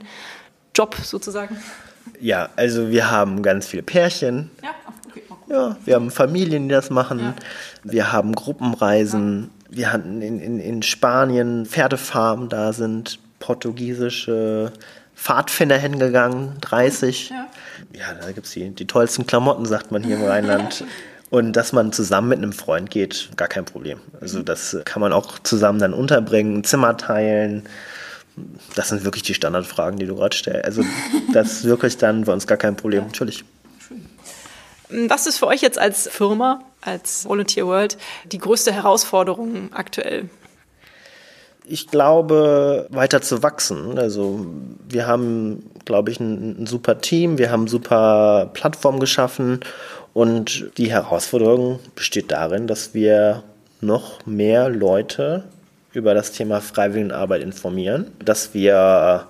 Job 0.73 0.95
sozusagen? 1.03 1.61
Ja, 2.21 2.49
also 2.55 2.89
wir 2.89 3.11
haben 3.11 3.43
ganz 3.43 3.67
viele 3.67 3.83
Pärchen. 3.83 4.49
Ja, 4.63 4.69
okay. 5.09 5.23
ja 5.49 5.77
wir 5.83 5.95
haben 5.95 6.09
Familien, 6.09 6.69
die 6.69 6.73
das 6.73 6.89
machen. 6.89 7.19
Ja. 7.19 7.35
Wir 7.83 8.11
haben 8.13 8.33
Gruppenreisen. 8.33 9.49
Ja. 9.69 9.75
Wir 9.75 9.91
hatten 9.91 10.21
in, 10.21 10.39
in, 10.39 10.59
in 10.59 10.83
Spanien 10.83 11.65
Pferdefarmen 11.65 12.47
da 12.47 12.71
sind 12.71 13.19
portugiesische 13.43 14.71
Pfadfinder 15.17 15.77
hingegangen, 15.77 16.53
30. 16.61 17.29
Ja, 17.29 17.47
ja 17.91 18.13
da 18.13 18.31
gibt 18.31 18.47
es 18.47 18.53
die, 18.53 18.69
die 18.69 18.87
tollsten 18.87 19.27
Klamotten, 19.27 19.65
sagt 19.65 19.91
man 19.91 20.01
hier 20.01 20.15
im 20.15 20.23
Rheinland. 20.23 20.85
Und 21.29 21.53
dass 21.53 21.73
man 21.73 21.91
zusammen 21.91 22.29
mit 22.29 22.37
einem 22.37 22.53
Freund 22.53 22.89
geht, 22.89 23.31
gar 23.35 23.49
kein 23.49 23.65
Problem. 23.65 23.99
Also 24.21 24.43
das 24.43 24.77
kann 24.85 25.01
man 25.01 25.11
auch 25.11 25.39
zusammen 25.39 25.79
dann 25.79 25.93
unterbringen, 25.93 26.59
ein 26.59 26.63
Zimmer 26.63 26.95
teilen. 26.95 27.63
Das 28.75 28.89
sind 28.89 29.03
wirklich 29.03 29.23
die 29.23 29.33
Standardfragen, 29.33 29.99
die 29.99 30.05
du 30.05 30.15
gerade 30.15 30.37
stellst. 30.37 30.63
Also 30.63 30.83
das 31.33 31.51
ist 31.51 31.63
wirklich 31.65 31.97
dann 31.97 32.23
bei 32.23 32.31
uns 32.31 32.47
gar 32.47 32.57
kein 32.57 32.77
Problem, 32.77 33.05
natürlich. 33.05 33.43
Was 34.89 35.27
ist 35.27 35.39
für 35.39 35.47
euch 35.47 35.61
jetzt 35.61 35.79
als 35.79 36.07
Firma, 36.07 36.61
als 36.81 37.25
Volunteer 37.25 37.65
World, 37.65 37.97
die 38.31 38.37
größte 38.37 38.71
Herausforderung 38.71 39.73
aktuell? 39.73 40.29
Ich 41.65 41.87
glaube, 41.87 42.87
weiter 42.89 43.21
zu 43.21 43.43
wachsen. 43.43 43.97
Also 43.97 44.45
wir 44.87 45.07
haben, 45.07 45.71
glaube 45.85 46.11
ich, 46.11 46.19
ein, 46.19 46.63
ein 46.63 46.65
super 46.65 46.99
Team, 46.99 47.37
wir 47.37 47.51
haben 47.51 47.67
super 47.67 48.49
Plattform 48.53 48.99
geschaffen. 48.99 49.61
Und 50.13 50.71
die 50.77 50.91
Herausforderung 50.91 51.79
besteht 51.95 52.31
darin, 52.31 52.67
dass 52.67 52.93
wir 52.93 53.43
noch 53.81 54.25
mehr 54.25 54.69
Leute 54.69 55.43
über 55.93 56.13
das 56.13 56.31
Thema 56.31 56.61
Freiwilligenarbeit 56.61 57.41
informieren, 57.41 58.11
dass 58.23 58.53
wir 58.53 59.27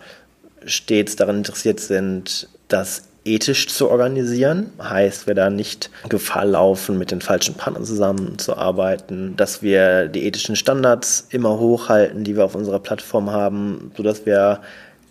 stets 0.66 1.16
daran 1.16 1.38
interessiert 1.38 1.80
sind, 1.80 2.48
das 2.68 3.04
ethisch 3.26 3.68
zu 3.68 3.90
organisieren. 3.90 4.72
Heißt, 4.82 5.28
wir 5.28 5.36
da 5.36 5.50
nicht 5.50 5.90
Gefahr 6.10 6.46
laufen, 6.46 6.98
mit 6.98 7.12
den 7.12 7.22
falschen 7.22 7.56
Partnern 7.56 7.86
zusammenzuarbeiten, 7.86 9.36
dass 9.38 9.62
wir 9.62 10.08
die 10.08 10.26
ethischen 10.26 10.56
Standards 10.56 11.28
immer 11.30 11.60
hochhalten, 11.60 12.24
die 12.24 12.36
wir 12.36 12.46
auf 12.46 12.56
unserer 12.56 12.80
Plattform 12.80 13.32
haben, 13.32 13.92
sodass 13.96 14.26
wir 14.26 14.62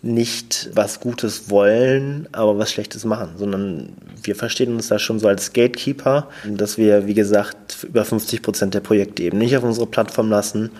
nicht 0.02 0.70
was 0.74 0.98
Gutes 0.98 1.48
wollen, 1.48 2.28
aber 2.32 2.58
was 2.58 2.72
Schlechtes 2.72 3.04
machen, 3.04 3.34
sondern 3.36 3.90
wir 4.24 4.34
verstehen 4.34 4.74
uns 4.74 4.88
da 4.88 4.98
schon 4.98 5.20
so 5.20 5.28
als 5.28 5.52
Gatekeeper, 5.52 6.28
dass 6.44 6.76
wir, 6.76 7.06
wie 7.06 7.14
gesagt, 7.14 7.84
über 7.84 8.04
50 8.04 8.42
Prozent 8.42 8.74
der 8.74 8.80
Projekte 8.80 9.22
eben 9.22 9.38
nicht 9.38 9.56
auf 9.56 9.62
unsere 9.62 9.86
Plattform 9.86 10.28
lassen 10.28 10.70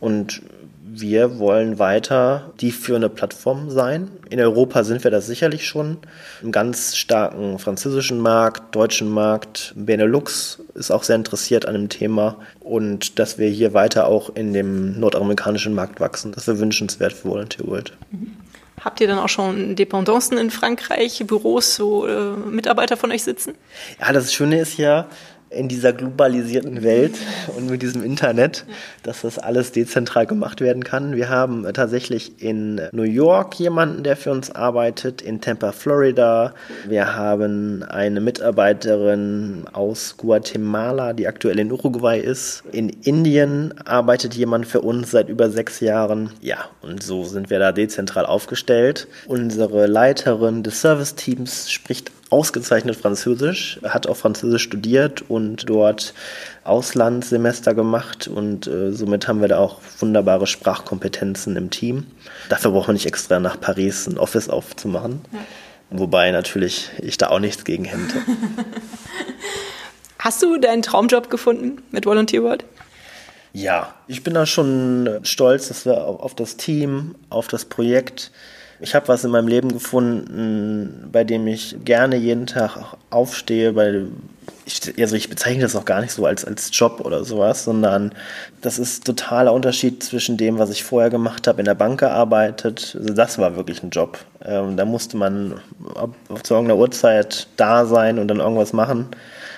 und 0.00 0.42
wir 0.94 1.38
wollen 1.38 1.78
weiter 1.78 2.52
die 2.60 2.70
führende 2.70 3.08
Plattform 3.08 3.70
sein. 3.70 4.10
In 4.28 4.40
Europa 4.40 4.84
sind 4.84 5.02
wir 5.04 5.10
das 5.10 5.26
sicherlich 5.26 5.66
schon. 5.66 5.96
Im 6.42 6.52
ganz 6.52 6.96
starken 6.96 7.58
französischen 7.58 8.20
Markt, 8.20 8.74
deutschen 8.74 9.08
Markt, 9.08 9.72
Benelux 9.74 10.60
ist 10.74 10.90
auch 10.90 11.02
sehr 11.02 11.16
interessiert 11.16 11.66
an 11.66 11.74
dem 11.74 11.88
Thema 11.88 12.36
und 12.60 13.18
dass 13.18 13.38
wir 13.38 13.48
hier 13.48 13.72
weiter 13.72 14.06
auch 14.06 14.34
in 14.34 14.52
dem 14.52 15.00
nordamerikanischen 15.00 15.74
Markt 15.74 15.98
wachsen. 15.98 16.32
Das 16.32 16.46
wäre 16.46 16.58
wünschenswert 16.58 17.14
für 17.14 17.30
Volunteer 17.30 17.66
World. 17.66 17.92
Mhm. 18.10 18.36
Habt 18.84 19.00
ihr 19.00 19.06
dann 19.06 19.18
auch 19.18 19.28
schon 19.28 19.76
Dependancen 19.76 20.38
in 20.38 20.50
Frankreich, 20.50 21.22
Büros, 21.26 21.78
wo 21.78 22.04
äh, 22.06 22.32
Mitarbeiter 22.50 22.96
von 22.96 23.12
euch 23.12 23.22
sitzen? 23.22 23.54
Ja, 24.00 24.12
das 24.12 24.34
Schöne 24.34 24.60
ist 24.60 24.76
ja, 24.76 25.06
in 25.54 25.68
dieser 25.68 25.92
globalisierten 25.92 26.82
Welt 26.82 27.14
und 27.56 27.70
mit 27.70 27.82
diesem 27.82 28.02
Internet, 28.02 28.64
dass 29.02 29.22
das 29.22 29.38
alles 29.38 29.72
dezentral 29.72 30.26
gemacht 30.26 30.60
werden 30.60 30.84
kann. 30.84 31.16
Wir 31.16 31.28
haben 31.28 31.66
tatsächlich 31.72 32.42
in 32.42 32.80
New 32.92 33.02
York 33.02 33.54
jemanden, 33.58 34.02
der 34.02 34.16
für 34.16 34.30
uns 34.30 34.50
arbeitet, 34.50 35.22
in 35.22 35.40
Tampa, 35.40 35.72
Florida. 35.72 36.54
Wir 36.88 37.14
haben 37.14 37.82
eine 37.82 38.20
Mitarbeiterin 38.20 39.64
aus 39.72 40.16
Guatemala, 40.16 41.12
die 41.12 41.26
aktuell 41.26 41.58
in 41.58 41.72
Uruguay 41.72 42.18
ist. 42.18 42.62
In 42.72 42.88
Indien 42.88 43.74
arbeitet 43.84 44.34
jemand 44.34 44.66
für 44.66 44.80
uns 44.80 45.10
seit 45.10 45.28
über 45.28 45.50
sechs 45.50 45.80
Jahren. 45.80 46.30
Ja, 46.40 46.66
und 46.80 47.02
so 47.02 47.24
sind 47.24 47.50
wir 47.50 47.58
da 47.58 47.72
dezentral 47.72 48.26
aufgestellt. 48.26 49.08
Unsere 49.26 49.86
Leiterin 49.86 50.62
des 50.62 50.80
Service-Teams 50.80 51.70
spricht 51.70 52.10
ausgezeichnet 52.32 52.96
Französisch, 52.96 53.78
hat 53.84 54.06
auch 54.06 54.16
Französisch 54.16 54.62
studiert 54.62 55.22
und 55.28 55.68
dort 55.68 56.14
Auslandssemester 56.64 57.74
gemacht 57.74 58.26
und 58.26 58.66
äh, 58.66 58.92
somit 58.92 59.28
haben 59.28 59.42
wir 59.42 59.48
da 59.48 59.58
auch 59.58 59.80
wunderbare 59.98 60.46
Sprachkompetenzen 60.46 61.56
im 61.56 61.70
Team. 61.70 62.06
Dafür 62.48 62.70
braucht 62.70 62.88
man 62.88 62.94
nicht 62.94 63.06
extra 63.06 63.38
nach 63.38 63.60
Paris 63.60 64.06
ein 64.06 64.18
Office 64.18 64.48
aufzumachen. 64.48 65.20
Ja. 65.32 65.38
Wobei 65.90 66.30
natürlich 66.30 66.90
ich 66.98 67.18
da 67.18 67.28
auch 67.28 67.38
nichts 67.38 67.64
gegen 67.64 67.84
hätte. 67.84 68.16
Hast 70.18 70.42
du 70.42 70.58
deinen 70.58 70.80
Traumjob 70.80 71.28
gefunden 71.28 71.82
mit 71.90 72.06
Volunteer 72.06 72.42
World? 72.42 72.64
Ja, 73.52 73.94
ich 74.06 74.22
bin 74.22 74.32
da 74.32 74.46
schon 74.46 75.20
stolz, 75.24 75.68
dass 75.68 75.84
wir 75.84 76.06
auf 76.06 76.34
das 76.34 76.56
Team, 76.56 77.16
auf 77.28 77.48
das 77.48 77.66
Projekt, 77.66 78.30
ich 78.82 78.94
habe 78.94 79.08
was 79.08 79.24
in 79.24 79.30
meinem 79.30 79.48
Leben 79.48 79.72
gefunden, 79.72 81.08
bei 81.12 81.22
dem 81.24 81.46
ich 81.46 81.76
gerne 81.84 82.16
jeden 82.16 82.46
Tag 82.46 82.96
aufstehe, 83.10 83.76
weil 83.76 84.08
ich, 84.64 84.80
also 84.98 85.14
ich 85.14 85.30
bezeichne 85.30 85.62
das 85.62 85.76
auch 85.76 85.84
gar 85.84 86.00
nicht 86.00 86.12
so 86.12 86.26
als, 86.26 86.44
als 86.44 86.70
Job 86.72 87.00
oder 87.04 87.24
sowas, 87.24 87.64
sondern 87.64 88.12
das 88.60 88.78
ist 88.78 89.04
totaler 89.04 89.52
Unterschied 89.52 90.02
zwischen 90.02 90.36
dem, 90.36 90.58
was 90.58 90.70
ich 90.70 90.82
vorher 90.82 91.10
gemacht 91.10 91.46
habe, 91.46 91.60
in 91.60 91.64
der 91.64 91.74
Bank 91.74 92.00
gearbeitet. 92.00 92.96
Also 92.98 93.14
das 93.14 93.38
war 93.38 93.56
wirklich 93.56 93.82
ein 93.82 93.90
Job. 93.90 94.18
Ähm, 94.44 94.76
da 94.76 94.84
musste 94.84 95.16
man 95.16 95.60
zu 96.42 96.54
irgendeiner 96.54 96.78
Uhrzeit 96.78 97.46
da 97.56 97.86
sein 97.86 98.18
und 98.18 98.28
dann 98.28 98.40
irgendwas 98.40 98.72
machen, 98.72 99.08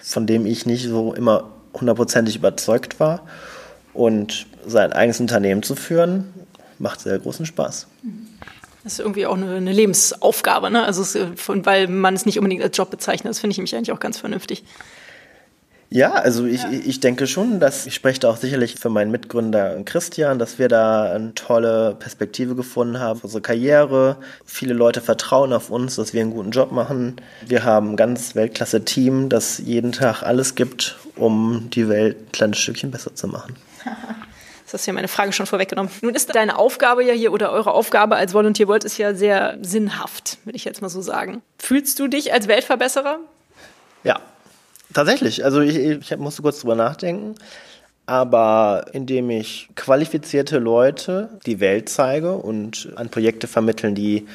von 0.03 0.27
dem 0.27 0.45
ich 0.45 0.67
nicht 0.67 0.87
so 0.87 1.15
immer 1.15 1.51
hundertprozentig 1.73 2.37
überzeugt 2.37 3.01
war. 3.01 3.23
Und 3.95 4.47
sein 4.67 4.93
eigenes 4.93 5.21
Unternehmen 5.21 5.63
zu 5.63 5.77
führen, 5.77 6.33
macht 6.79 7.01
sehr 7.01 7.19
großen 7.19 7.47
Spaß. 7.47 7.87
Mhm. 8.03 8.34
Das 8.85 8.95
ist 8.95 8.99
irgendwie 9.01 9.27
auch 9.27 9.37
eine, 9.37 9.57
eine 9.57 9.73
Lebensaufgabe, 9.73 10.71
ne? 10.71 10.85
Also 10.85 11.03
es, 11.03 11.19
von, 11.41 11.65
weil 11.65 11.89
man 11.89 12.15
es 12.15 12.27
nicht 12.27 12.39
unbedingt 12.39 12.63
als 12.63 12.77
Job 12.77 12.91
bezeichnet. 12.91 13.31
Das 13.31 13.41
finde 13.41 13.53
ich 13.53 13.59
mich 13.59 13.75
eigentlich 13.75 13.93
auch 13.93 14.01
ganz 14.01 14.19
vernünftig. 14.19 14.63
Ja, 15.95 16.13
also 16.13 16.45
ich, 16.45 16.63
ja. 16.63 16.71
ich 16.71 17.01
denke 17.01 17.27
schon, 17.27 17.61
dass 17.61 17.87
ich 17.87 17.95
spreche 17.95 18.21
da 18.21 18.31
auch 18.31 18.37
sicherlich 18.37 18.75
für 18.75 18.91
meinen 18.91 19.11
Mitgründer 19.11 19.81
Christian, 19.85 20.39
dass 20.39 20.59
wir 20.59 20.69
da 20.69 21.13
eine 21.13 21.35
tolle 21.35 21.95
Perspektive 21.99 22.57
gefunden 22.57 22.99
haben 22.99 23.21
für 23.21 23.27
unsere 23.27 23.43
Karriere. 23.43 24.17
Viele 24.45 24.75
Leute 24.75 25.01
vertrauen 25.01 25.53
auf 25.53 25.71
uns, 25.71 25.97
dass 25.97 26.13
wir 26.13 26.21
einen 26.21 26.33
guten 26.33 26.51
Job 26.51 26.73
machen. 26.73 27.17
Wir 27.47 27.65
haben 27.65 27.93
ein 27.93 27.97
ganz 27.97 28.35
Weltklasse-Team, 28.35 29.29
das 29.29 29.59
jeden 29.59 29.93
Tag 29.93 30.23
alles 30.25 30.57
gibt, 30.57 30.99
um 31.17 31.71
die 31.71 31.89
Welt 31.89 32.17
ein 32.19 32.33
kleines 32.33 32.59
Stückchen 32.59 32.91
besser 32.91 33.15
zu 33.15 33.29
machen. 33.29 33.55
Das 34.75 34.81
hast 34.81 34.87
du 34.89 34.91
ja 34.91 34.95
meine 34.95 35.07
Frage 35.07 35.33
schon 35.33 35.47
vorweggenommen. 35.47 35.89
Nun 36.03 36.17
ist 36.17 36.35
deine 36.35 36.59
Aufgabe 36.59 37.05
ja 37.05 37.13
hier 37.13 37.33
oder 37.33 37.53
eure 37.53 37.71
Aufgabe 37.71 38.17
als 38.17 38.35
Volunteer 38.35 38.67
World 38.67 38.83
ist 38.83 38.99
ja 38.99 39.15
sehr 39.15 39.57
sinnhaft, 39.63 40.39
würde 40.43 40.57
ich 40.57 40.65
jetzt 40.65 40.83
mal 40.83 40.89
so 40.89 41.01
sagen. 41.01 41.43
Fühlst 41.61 42.01
du 42.01 42.09
dich 42.09 42.33
als 42.33 42.49
Weltverbesserer? 42.49 43.21
Ja, 44.03 44.19
tatsächlich. 44.93 45.45
Also 45.45 45.61
ich, 45.61 45.77
ich 45.77 46.17
musste 46.17 46.43
kurz 46.43 46.59
drüber 46.59 46.75
nachdenken. 46.75 47.37
Aber 48.07 48.87
indem 48.91 49.31
ich 49.31 49.69
qualifizierte 49.77 50.59
Leute 50.59 51.29
die 51.47 51.61
Welt 51.61 51.89
zeige 51.89 52.33
und 52.33 52.89
an 52.97 53.11
Projekte 53.11 53.47
vermitteln, 53.47 53.95
die 53.95 54.27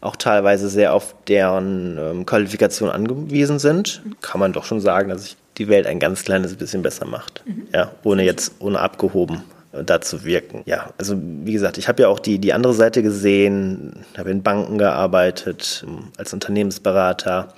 auch 0.00 0.16
teilweise 0.16 0.68
sehr 0.68 0.92
auf 0.92 1.14
deren 1.28 1.98
ähm, 1.98 2.26
Qualifikation 2.26 2.90
angewiesen 2.90 3.60
sind, 3.60 4.02
kann 4.22 4.40
man 4.40 4.52
doch 4.52 4.64
schon 4.64 4.80
sagen, 4.80 5.10
dass 5.10 5.24
ich 5.24 5.36
die 5.56 5.68
Welt 5.68 5.86
ein 5.86 6.00
ganz 6.00 6.24
kleines 6.24 6.56
bisschen 6.56 6.82
besser 6.82 7.06
macht. 7.06 7.44
Mhm. 7.46 7.68
Ja, 7.72 7.92
ohne 8.02 8.24
jetzt, 8.24 8.54
ohne 8.58 8.80
abgehoben 8.80 9.44
da 9.82 10.00
zu 10.00 10.24
wirken. 10.24 10.62
Ja, 10.66 10.90
also 10.98 11.16
wie 11.18 11.52
gesagt, 11.52 11.78
ich 11.78 11.88
habe 11.88 12.02
ja 12.02 12.08
auch 12.08 12.18
die, 12.18 12.38
die 12.38 12.52
andere 12.52 12.74
Seite 12.74 13.02
gesehen, 13.02 14.04
habe 14.16 14.30
in 14.30 14.42
Banken 14.42 14.78
gearbeitet, 14.78 15.84
als 16.16 16.32
Unternehmensberater. 16.32 17.54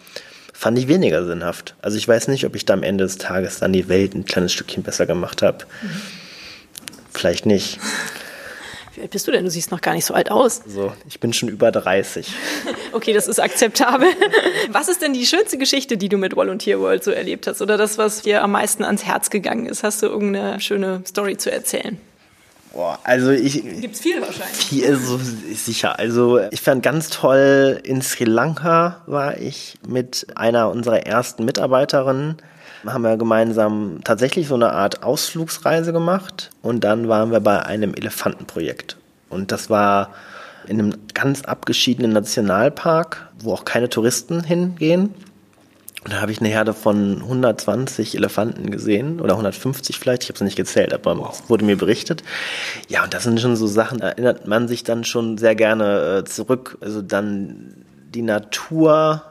Fand 0.53 0.79
ich 0.79 0.89
weniger 0.89 1.25
sinnhaft. 1.27 1.75
Also 1.83 1.99
ich 1.99 2.09
weiß 2.09 2.29
nicht, 2.29 2.47
ob 2.47 2.57
ich 2.57 2.65
da 2.65 2.73
am 2.73 2.83
Ende 2.83 3.05
des 3.05 3.19
Tages 3.19 3.59
dann 3.59 3.75
die 3.75 3.89
Welt 3.89 4.15
ein 4.15 4.25
kleines 4.25 4.53
Stückchen 4.53 4.83
besser 4.83 5.05
gemacht 5.05 5.43
habe. 5.43 5.67
Mhm. 5.83 5.89
Vielleicht 7.13 7.45
nicht. 7.45 7.79
Wie 8.97 9.03
alt 9.03 9.11
bist 9.11 9.29
du 9.29 9.31
denn? 9.31 9.45
Du 9.45 9.51
siehst 9.51 9.71
noch 9.71 9.83
gar 9.83 9.93
nicht 9.93 10.07
so 10.07 10.15
alt 10.15 10.31
aus. 10.31 10.63
So, 10.67 10.91
ich 11.07 11.21
bin 11.21 11.35
schon 11.35 11.51
über 11.51 11.71
30. 11.71 12.33
okay, 12.93 13.13
das 13.13 13.29
ist 13.29 13.39
akzeptabel. 13.39 14.09
Was 14.71 14.89
ist 14.89 15.03
denn 15.03 15.13
die 15.13 15.27
schönste 15.27 15.59
Geschichte, 15.59 15.99
die 15.99 16.09
du 16.09 16.17
mit 16.17 16.35
Volunteer 16.35 16.81
World 16.81 17.05
so 17.05 17.11
erlebt 17.11 17.47
hast? 17.47 17.61
Oder 17.61 17.77
das, 17.77 17.99
was 17.99 18.23
dir 18.23 18.43
am 18.43 18.53
meisten 18.53 18.85
ans 18.85 19.05
Herz 19.05 19.29
gegangen 19.29 19.67
ist? 19.67 19.83
Hast 19.83 20.03
du 20.03 20.07
irgendeine 20.07 20.61
schöne 20.61 21.03
Story 21.07 21.37
zu 21.37 21.53
erzählen? 21.53 21.99
Boah, 22.73 22.99
also 23.05 23.31
ich. 23.31 23.63
Gibt's 23.81 24.01
viel 24.01 24.21
wahrscheinlich. 24.21 24.57
Viel, 24.57 24.97
so 24.97 25.19
sicher. 25.19 25.99
Also 25.99 26.41
ich 26.51 26.63
fand 26.63 26.83
ganz 26.83 27.11
toll, 27.11 27.81
in 27.85 28.01
Sri 28.01 28.25
Lanka 28.25 29.03
war 29.07 29.39
ich 29.39 29.75
mit 29.87 30.27
einer 30.37 30.71
unserer 30.71 31.07
ersten 31.07 31.45
Mitarbeiterinnen 31.45 32.39
haben 32.85 33.03
wir 33.03 33.17
gemeinsam 33.17 34.01
tatsächlich 34.05 34.49
so 34.49 34.55
eine 34.55 34.73
Art 34.73 35.03
Ausflugsreise 35.03 35.93
gemacht 35.93 36.51
und 36.63 36.85
dann 36.85 37.09
waren 37.09 37.31
wir 37.31 37.41
bei 37.41 37.65
einem 37.65 37.95
Elefantenprojekt. 37.95 38.97
Und 39.29 39.53
das 39.53 39.71
war 39.71 40.11
in 40.67 40.81
einem 40.81 40.95
ganz 41.15 41.43
abgeschiedenen 41.43 42.13
Nationalpark, 42.13 43.29
wo 43.41 43.53
auch 43.53 43.65
keine 43.65 43.89
Touristen 43.89 44.43
hingehen. 44.43 45.15
Und 46.05 46.13
da 46.13 46.21
habe 46.21 46.31
ich 46.31 46.39
eine 46.39 46.49
Herde 46.49 46.73
von 46.73 47.21
120 47.23 48.15
Elefanten 48.15 48.71
gesehen 48.71 49.21
oder 49.21 49.33
150 49.33 49.99
vielleicht, 49.99 50.23
ich 50.23 50.29
habe 50.29 50.37
es 50.37 50.43
nicht 50.43 50.57
gezählt, 50.57 50.95
aber 50.95 51.31
es 51.33 51.51
wurde 51.51 51.65
mir 51.65 51.77
berichtet. 51.77 52.23
Ja, 52.89 53.03
und 53.03 53.13
das 53.13 53.25
sind 53.25 53.41
schon 53.41 53.57
so 53.57 53.67
Sachen, 53.67 53.99
da 53.99 54.11
erinnert 54.11 54.47
man 54.47 54.69
sich 54.69 54.85
dann 54.85 55.03
schon 55.03 55.37
sehr 55.37 55.57
gerne 55.57 56.19
äh, 56.19 56.25
zurück. 56.25 56.79
Also 56.81 57.03
dann 57.03 57.85
die 58.15 58.23
Natur 58.23 59.23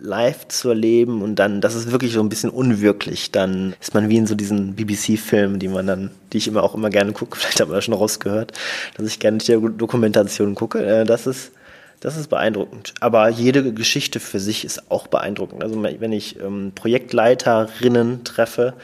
live 0.00 0.48
zu 0.48 0.70
erleben 0.70 1.22
und 1.22 1.36
dann, 1.36 1.60
das 1.60 1.74
ist 1.74 1.90
wirklich 1.90 2.12
so 2.12 2.20
ein 2.20 2.28
bisschen 2.28 2.50
unwirklich. 2.50 3.30
Dann 3.32 3.74
ist 3.80 3.94
man 3.94 4.08
wie 4.08 4.16
in 4.16 4.26
so 4.26 4.34
diesen 4.34 4.74
BBC-Filmen, 4.74 5.58
die 5.58 5.68
man 5.68 5.86
dann, 5.86 6.10
die 6.32 6.38
ich 6.38 6.48
immer 6.48 6.62
auch 6.62 6.74
immer 6.74 6.90
gerne 6.90 7.12
gucke, 7.12 7.36
vielleicht 7.38 7.60
man 7.60 7.70
das 7.70 7.84
schon 7.84 7.94
rausgehört, 7.94 8.52
dass 8.96 9.06
ich 9.06 9.18
gerne 9.18 9.38
die 9.38 9.52
Dokumentation 9.76 10.54
gucke. 10.54 10.84
Äh, 10.84 11.04
das 11.04 11.26
ist, 11.26 11.52
das 12.00 12.16
ist 12.16 12.28
beeindruckend. 12.28 12.94
Aber 13.00 13.28
jede 13.28 13.72
Geschichte 13.72 14.20
für 14.20 14.40
sich 14.40 14.64
ist 14.64 14.90
auch 14.90 15.06
beeindruckend. 15.08 15.62
Also 15.62 15.82
wenn 15.82 16.12
ich 16.12 16.38
ähm, 16.40 16.72
Projektleiterinnen 16.74 18.24
treffe, 18.24 18.74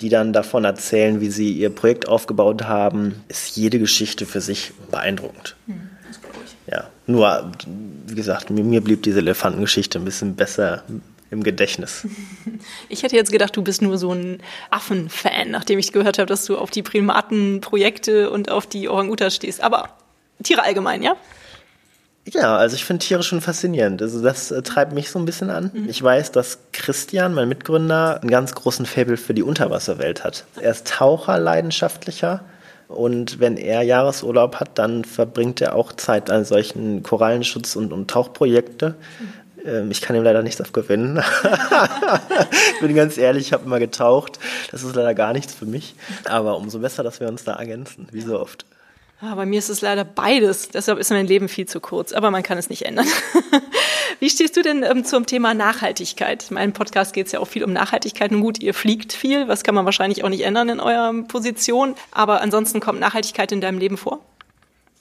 die 0.00 0.08
dann 0.08 0.32
davon 0.32 0.64
erzählen, 0.64 1.20
wie 1.20 1.30
sie 1.30 1.52
ihr 1.52 1.70
Projekt 1.70 2.08
aufgebaut 2.08 2.64
haben, 2.64 3.22
ist 3.28 3.56
jede 3.56 3.78
Geschichte 3.78 4.26
für 4.26 4.40
sich 4.40 4.72
beeindruckend. 4.90 5.56
Mhm. 5.66 5.90
Nur, 7.06 7.52
wie 8.06 8.14
gesagt, 8.14 8.50
mir, 8.50 8.80
blieb 8.80 9.02
diese 9.02 9.18
Elefantengeschichte 9.18 9.98
ein 9.98 10.04
bisschen 10.04 10.36
besser 10.36 10.84
im 11.30 11.42
Gedächtnis. 11.42 12.06
Ich 12.88 13.02
hätte 13.02 13.16
jetzt 13.16 13.32
gedacht, 13.32 13.56
du 13.56 13.62
bist 13.62 13.82
nur 13.82 13.98
so 13.98 14.12
ein 14.12 14.40
Affen-Fan, 14.70 15.50
nachdem 15.50 15.78
ich 15.78 15.92
gehört 15.92 16.18
habe, 16.18 16.26
dass 16.26 16.44
du 16.44 16.56
auf 16.56 16.70
die 16.70 16.82
Primatenprojekte 16.82 18.30
und 18.30 18.50
auf 18.50 18.66
die 18.66 18.88
Orang-Utas 18.88 19.34
stehst. 19.34 19.60
Aber 19.60 19.90
Tiere 20.42 20.62
allgemein, 20.62 21.02
ja? 21.02 21.16
Ja, 22.32 22.56
also 22.56 22.76
ich 22.76 22.84
finde 22.84 23.04
Tiere 23.04 23.22
schon 23.22 23.40
faszinierend. 23.40 24.00
Also 24.00 24.22
das 24.22 24.50
äh, 24.50 24.62
treibt 24.62 24.92
mich 24.92 25.10
so 25.10 25.18
ein 25.18 25.26
bisschen 25.26 25.50
an. 25.50 25.70
Mhm. 25.74 25.88
Ich 25.88 26.02
weiß, 26.02 26.32
dass 26.32 26.58
Christian, 26.72 27.34
mein 27.34 27.48
Mitgründer, 27.48 28.20
einen 28.20 28.30
ganz 28.30 28.54
großen 28.54 28.86
Faible 28.86 29.16
für 29.16 29.34
die 29.34 29.42
Unterwasserwelt 29.42 30.24
hat. 30.24 30.44
Er 30.60 30.70
ist 30.70 30.86
Taucher, 30.86 31.38
leidenschaftlicher. 31.38 32.44
Und 32.88 33.40
wenn 33.40 33.56
er 33.56 33.82
Jahresurlaub 33.82 34.56
hat, 34.60 34.78
dann 34.78 35.04
verbringt 35.04 35.60
er 35.60 35.74
auch 35.74 35.92
Zeit 35.92 36.30
an 36.30 36.44
solchen 36.44 37.02
Korallenschutz- 37.02 37.76
und, 37.76 37.92
und 37.92 38.10
Tauchprojekte. 38.10 38.94
Mhm. 39.20 39.44
Ich 39.90 40.02
kann 40.02 40.14
ihm 40.14 40.22
leider 40.22 40.42
nichts 40.42 40.60
abgewinnen. 40.60 41.22
ich 42.74 42.80
bin 42.80 42.94
ganz 42.94 43.16
ehrlich, 43.16 43.46
ich 43.46 43.52
habe 43.54 43.64
immer 43.64 43.78
getaucht. 43.78 44.38
Das 44.70 44.82
ist 44.82 44.94
leider 44.94 45.14
gar 45.14 45.32
nichts 45.32 45.54
für 45.54 45.64
mich. 45.64 45.94
Aber 46.26 46.58
umso 46.58 46.80
besser, 46.80 47.02
dass 47.02 47.20
wir 47.20 47.28
uns 47.28 47.44
da 47.44 47.54
ergänzen, 47.54 48.06
wie 48.12 48.20
so 48.20 48.38
oft. 48.38 48.66
Ah, 49.26 49.36
bei 49.36 49.46
mir 49.46 49.58
ist 49.58 49.70
es 49.70 49.80
leider 49.80 50.04
beides. 50.04 50.68
Deshalb 50.68 50.98
ist 50.98 51.10
mein 51.10 51.26
Leben 51.26 51.48
viel 51.48 51.66
zu 51.66 51.80
kurz. 51.80 52.12
Aber 52.12 52.30
man 52.30 52.42
kann 52.42 52.58
es 52.58 52.68
nicht 52.68 52.82
ändern. 52.84 53.06
Wie 54.20 54.28
stehst 54.28 54.54
du 54.56 54.62
denn 54.62 54.82
ähm, 54.82 55.04
zum 55.04 55.24
Thema 55.24 55.54
Nachhaltigkeit? 55.54 56.50
In 56.50 56.54
meinem 56.54 56.74
Podcast 56.74 57.14
geht 57.14 57.26
es 57.26 57.32
ja 57.32 57.40
auch 57.40 57.48
viel 57.48 57.64
um 57.64 57.72
Nachhaltigkeit. 57.72 58.32
Nun 58.32 58.42
gut, 58.42 58.60
ihr 58.60 58.74
fliegt 58.74 59.14
viel. 59.14 59.48
Was 59.48 59.62
kann 59.62 59.74
man 59.74 59.86
wahrscheinlich 59.86 60.24
auch 60.24 60.28
nicht 60.28 60.42
ändern 60.42 60.68
in 60.68 60.78
eurer 60.78 61.14
Position. 61.26 61.94
Aber 62.10 62.42
ansonsten 62.42 62.80
kommt 62.80 63.00
Nachhaltigkeit 63.00 63.50
in 63.50 63.62
deinem 63.62 63.78
Leben 63.78 63.96
vor? 63.96 64.20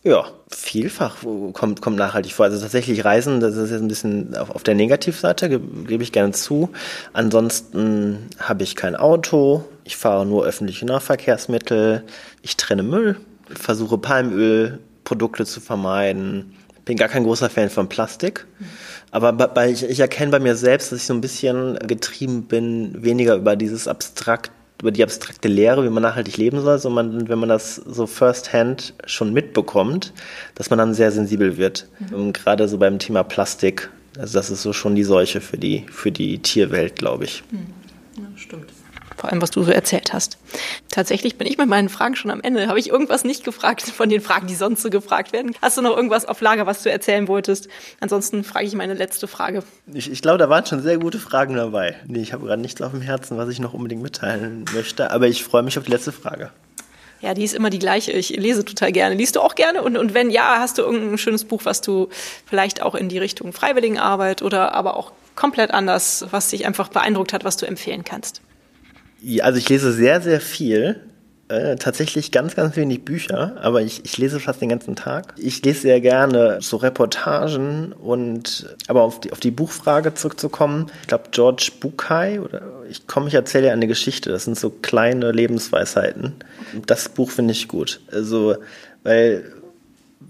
Ja, 0.03 0.25
vielfach 0.49 1.17
kommt, 1.51 1.81
kommt 1.81 1.97
nachhaltig 1.97 2.31
vor. 2.31 2.45
Also 2.45 2.61
tatsächlich 2.61 3.03
Reisen, 3.03 3.41
das 3.41 3.57
ist 3.57 3.71
jetzt 3.71 3.81
ein 3.81 3.87
bisschen 3.89 4.37
auf, 4.37 4.51
auf 4.51 4.63
der 4.63 4.75
Negativseite, 4.75 5.49
ge 5.49 5.59
gebe 5.85 6.03
ich 6.03 6.13
gerne 6.13 6.31
zu. 6.31 6.69
Ansonsten 7.11 8.29
habe 8.39 8.63
ich 8.63 8.75
kein 8.75 8.95
Auto, 8.95 9.65
ich 9.83 9.97
fahre 9.97 10.25
nur 10.25 10.45
öffentliche 10.45 10.85
Nahverkehrsmittel, 10.85 12.03
ich 12.41 12.57
trenne 12.57 12.83
Müll, 12.83 13.17
versuche 13.47 13.97
Palmölprodukte 13.97 15.45
zu 15.45 15.59
vermeiden. 15.61 16.53
Bin 16.85 16.97
gar 16.97 17.07
kein 17.07 17.23
großer 17.23 17.49
Fan 17.49 17.69
von 17.69 17.87
Plastik. 17.87 18.45
Aber 19.11 19.31
bei, 19.31 19.71
ich, 19.71 19.83
ich 19.83 19.99
erkenne 19.99 20.31
bei 20.31 20.39
mir 20.39 20.55
selbst, 20.55 20.91
dass 20.91 20.99
ich 20.99 21.05
so 21.05 21.13
ein 21.13 21.21
bisschen 21.21 21.77
getrieben 21.87 22.43
bin, 22.43 23.03
weniger 23.03 23.35
über 23.35 23.55
dieses 23.55 23.87
abstrakt, 23.87 24.51
über 24.81 24.91
die 24.91 25.03
abstrakte 25.03 25.47
Lehre, 25.47 25.85
wie 25.85 25.89
man 25.89 26.03
nachhaltig 26.03 26.35
leben 26.37 26.59
soll, 26.61 26.79
sondern 26.79 27.29
wenn 27.29 27.39
man 27.39 27.49
das 27.49 27.75
so 27.75 28.05
firsthand 28.05 28.93
schon 29.05 29.31
mitbekommt, 29.31 30.13
dass 30.55 30.69
man 30.69 30.79
dann 30.79 30.93
sehr 30.93 31.11
sensibel 31.11 31.57
wird. 31.57 31.87
Mhm. 32.11 32.33
Gerade 32.33 32.67
so 32.67 32.77
beim 32.77 32.99
Thema 32.99 33.23
Plastik. 33.23 33.89
Also 34.17 34.37
das 34.37 34.49
ist 34.49 34.61
so 34.61 34.73
schon 34.73 34.95
die 34.95 35.03
Seuche 35.03 35.41
für 35.41 35.57
die, 35.57 35.85
für 35.89 36.11
die 36.11 36.39
Tierwelt, 36.39 36.97
glaube 36.97 37.23
ich. 37.23 37.43
Mhm. 37.51 37.67
Ja, 38.17 38.23
stimmt 38.35 38.82
vor 39.23 39.31
allem 39.31 39.41
was 39.41 39.51
du 39.51 39.63
so 39.63 39.71
erzählt 39.71 40.11
hast. 40.11 40.37
Tatsächlich 40.91 41.37
bin 41.37 41.47
ich 41.47 41.57
mit 41.57 41.69
meinen 41.69 41.87
Fragen 41.87 42.17
schon 42.17 42.29
am 42.29 42.41
Ende. 42.41 42.67
Habe 42.67 42.77
ich 42.77 42.89
irgendwas 42.89 43.23
nicht 43.23 43.45
gefragt 43.45 43.83
von 43.83 44.09
den 44.09 44.19
Fragen, 44.19 44.47
die 44.47 44.53
sonst 44.53 44.81
so 44.81 44.89
gefragt 44.89 45.31
werden? 45.31 45.55
Hast 45.61 45.77
du 45.77 45.81
noch 45.81 45.95
irgendwas 45.95 46.25
auf 46.25 46.41
Lager, 46.41 46.65
was 46.65 46.83
du 46.83 46.91
erzählen 46.91 47.29
wolltest? 47.29 47.69
Ansonsten 48.01 48.43
frage 48.43 48.65
ich 48.65 48.75
meine 48.75 48.95
letzte 48.95 49.29
Frage. 49.29 49.63
Ich, 49.93 50.11
ich 50.11 50.21
glaube, 50.21 50.39
da 50.39 50.49
waren 50.49 50.65
schon 50.65 50.81
sehr 50.81 50.97
gute 50.97 51.19
Fragen 51.19 51.55
dabei. 51.55 51.95
Nee, 52.05 52.19
ich 52.19 52.33
habe 52.33 52.45
gerade 52.45 52.61
nichts 52.61 52.81
auf 52.81 52.91
dem 52.91 52.99
Herzen, 52.99 53.37
was 53.37 53.47
ich 53.47 53.59
noch 53.59 53.73
unbedingt 53.73 54.01
mitteilen 54.01 54.65
möchte, 54.73 55.09
aber 55.11 55.29
ich 55.29 55.45
freue 55.45 55.63
mich 55.63 55.77
auf 55.77 55.85
die 55.85 55.91
letzte 55.91 56.11
Frage. 56.11 56.51
Ja, 57.21 57.33
die 57.33 57.45
ist 57.45 57.55
immer 57.55 57.69
die 57.69 57.79
gleiche. 57.79 58.11
Ich 58.11 58.27
lese 58.27 58.65
total 58.65 58.91
gerne. 58.91 59.15
Liest 59.15 59.37
du 59.37 59.39
auch 59.39 59.55
gerne? 59.55 59.83
Und, 59.83 59.95
und 59.95 60.13
wenn 60.13 60.31
ja, 60.31 60.57
hast 60.59 60.77
du 60.77 60.81
irgendein 60.81 61.17
schönes 61.17 61.45
Buch, 61.45 61.61
was 61.63 61.79
du 61.79 62.09
vielleicht 62.45 62.81
auch 62.81 62.93
in 62.93 63.07
die 63.07 63.19
Richtung 63.19 63.53
Freiwilligenarbeit 63.53 64.41
oder 64.41 64.75
aber 64.75 64.97
auch 64.97 65.13
komplett 65.33 65.71
anders, 65.71 66.25
was 66.31 66.49
dich 66.49 66.65
einfach 66.65 66.89
beeindruckt 66.89 67.31
hat, 67.31 67.45
was 67.45 67.55
du 67.55 67.65
empfehlen 67.65 68.03
kannst? 68.03 68.41
Also 69.41 69.57
ich 69.57 69.69
lese 69.69 69.91
sehr, 69.91 70.21
sehr 70.21 70.41
viel. 70.41 70.99
Äh, 71.49 71.75
tatsächlich 71.75 72.31
ganz, 72.31 72.55
ganz 72.55 72.77
wenig 72.77 73.03
Bücher, 73.03 73.57
aber 73.61 73.81
ich, 73.81 74.05
ich 74.05 74.17
lese 74.17 74.39
fast 74.39 74.61
den 74.61 74.69
ganzen 74.69 74.95
Tag. 74.95 75.35
Ich 75.37 75.63
lese 75.63 75.81
sehr 75.81 75.99
gerne 75.99 76.59
so 76.61 76.77
Reportagen 76.77 77.91
und 77.91 78.75
aber 78.87 79.03
auf 79.03 79.19
die, 79.19 79.33
auf 79.33 79.41
die 79.41 79.51
Buchfrage 79.51 80.13
zurückzukommen, 80.13 80.89
ich 81.01 81.07
glaube 81.09 81.25
George 81.31 81.69
Bukai 81.81 82.39
oder 82.39 82.61
ich 82.89 83.07
komme, 83.07 83.27
ich 83.27 83.33
erzähle 83.33 83.67
ja 83.67 83.73
eine 83.73 83.87
Geschichte, 83.87 84.29
das 84.29 84.45
sind 84.45 84.57
so 84.57 84.69
kleine 84.69 85.31
Lebensweisheiten. 85.31 86.33
Das 86.87 87.09
Buch 87.09 87.29
finde 87.29 87.51
ich 87.51 87.67
gut. 87.67 87.99
Also, 88.11 88.55
weil 89.03 89.43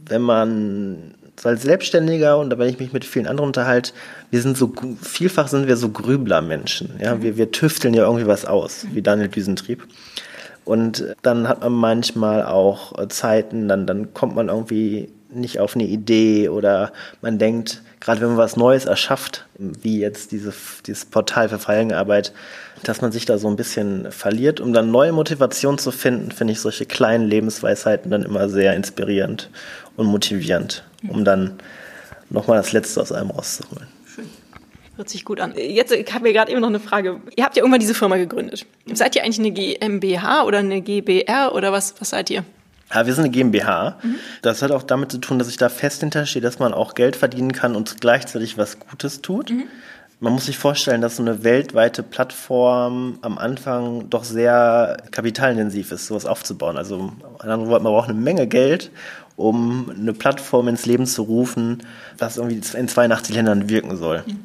wenn 0.08 0.22
man 0.24 1.14
so 1.40 1.50
als 1.50 1.64
Selbstständiger 1.64 2.38
und 2.38 2.58
wenn 2.58 2.70
ich 2.70 2.80
mich 2.80 2.94
mit 2.94 3.06
vielen 3.06 3.28
anderen 3.28 3.50
unterhalte, 3.50 3.92
wir 4.32 4.42
sind 4.42 4.58
so, 4.58 4.72
vielfach 5.02 5.48
sind 5.48 5.68
wir 5.68 5.78
so 5.78 5.90
Grübler-Menschen. 5.90 7.00
Ja? 7.02 7.22
Wir, 7.22 7.38
wir 7.38 7.52
tüfteln 7.52 7.94
ja 7.94 8.04
irgendwie 8.04 8.28
was 8.28 8.46
aus, 8.46 8.86
wie 8.92 9.02
Daniel 9.02 9.30
Düsentrieb. 9.30 9.84
Und 10.66 11.16
dann 11.24 11.48
hat 11.50 11.62
man 11.62 11.74
manchmal 11.74 12.46
auch 12.46 13.08
Zeiten, 13.10 13.68
dann, 13.68 13.86
dann 13.86 14.14
kommt 14.14 14.36
man 14.36 14.48
irgendwie 14.48 15.10
nicht 15.36 15.60
auf 15.60 15.76
eine 15.76 15.86
Idee 15.86 16.50
oder 16.50 16.94
man 17.22 17.38
denkt, 17.38 17.82
gerade 18.00 18.22
wenn 18.22 18.30
man 18.30 18.38
was 18.38 18.56
Neues 18.56 18.86
erschafft, 18.86 19.46
wie 19.58 20.00
jetzt 20.00 20.32
diese, 20.32 20.54
dieses 20.86 21.06
Portal 21.06 21.50
für 21.50 21.60
Freiwilligenarbeit, 21.60 22.34
dass 22.84 23.02
man 23.02 23.12
sich 23.12 23.26
da 23.26 23.38
so 23.38 23.48
ein 23.48 23.56
bisschen 23.56 24.12
verliert. 24.12 24.60
Um 24.60 24.74
dann 24.74 24.92
neue 24.92 25.12
Motivation 25.12 25.78
zu 25.78 25.92
finden, 25.92 26.32
finde 26.32 26.54
ich 26.54 26.60
solche 26.60 26.86
kleinen 26.86 27.28
Lebensweisheiten 27.28 28.12
dann 28.12 28.24
immer 28.24 28.50
sehr 28.50 28.76
inspirierend 28.76 29.50
und 29.96 30.08
motivierend, 30.08 30.84
um 31.08 31.26
dann 31.26 31.60
nochmal 32.30 32.58
das 32.58 32.72
Letzte 32.72 33.02
aus 33.02 33.12
einem 33.12 33.32
rauszuholen. 33.32 33.88
Schön. 34.14 34.30
Hört 34.96 35.10
sich 35.10 35.26
gut 35.26 35.40
an. 35.40 35.54
Jetzt 35.56 35.92
haben 36.14 36.24
wir 36.24 36.34
gerade 36.34 36.52
eben 36.52 36.62
noch 36.62 36.68
eine 36.68 36.80
Frage. 36.80 37.20
Ihr 37.36 37.44
habt 37.44 37.56
ja 37.56 37.64
irgendwann 37.64 37.80
diese 37.80 37.96
Firma 37.96 38.18
gegründet. 38.18 38.66
Seid 38.94 39.16
ihr 39.16 39.24
eigentlich 39.24 39.40
eine 39.40 39.52
GmbH 39.52 40.44
oder 40.44 40.60
eine 40.60 40.82
GBR 40.82 41.54
oder 41.56 41.72
was, 41.72 41.96
was 42.00 42.12
seid 42.12 42.30
ihr? 42.30 42.44
Ja, 42.94 43.08
wir 43.08 43.14
sind 43.14 43.24
eine 43.24 43.32
GmbH. 43.32 43.98
Mhm. 44.04 44.16
Das 44.44 44.62
hat 44.62 44.72
auch 44.72 44.84
damit 44.84 45.12
zu 45.12 45.18
tun, 45.18 45.40
dass 45.40 45.50
ich 45.50 45.58
da 45.58 45.70
fest 45.70 46.02
hinterstehe, 46.02 46.42
dass 46.42 46.60
man 46.60 46.74
auch 46.74 46.94
Geld 46.94 47.16
verdienen 47.16 47.54
kann 47.54 47.76
und 47.76 48.02
gleichzeitig 48.02 48.58
was 48.58 48.80
Gutes 48.80 49.22
tut. 49.22 49.50
Mhm. 49.50 49.64
Man 50.24 50.32
muss 50.32 50.46
sich 50.46 50.58
vorstellen, 50.58 51.02
dass 51.02 51.18
so 51.18 51.22
eine 51.22 51.44
weltweite 51.44 52.02
Plattform 52.02 53.18
am 53.22 53.38
Anfang 53.38 54.10
doch 54.10 54.24
sehr 54.24 54.96
kapitalintensiv 55.12 55.92
ist, 55.92 56.08
sowas 56.08 56.26
aufzubauen. 56.26 56.78
Also 56.78 57.12
man 57.44 57.66
braucht 57.66 58.08
eine 58.08 58.18
Menge 58.18 58.48
Geld, 58.48 58.90
um 59.36 59.92
eine 59.94 60.14
Plattform 60.14 60.70
ins 60.70 60.86
Leben 60.86 61.08
zu 61.08 61.24
rufen, 61.24 61.84
was 62.20 62.38
irgendwie 62.38 62.62
in 62.78 62.88
82 62.88 63.36
Ländern 63.36 63.68
wirken 63.68 63.98
soll. 63.98 64.24
Mhm. 64.26 64.40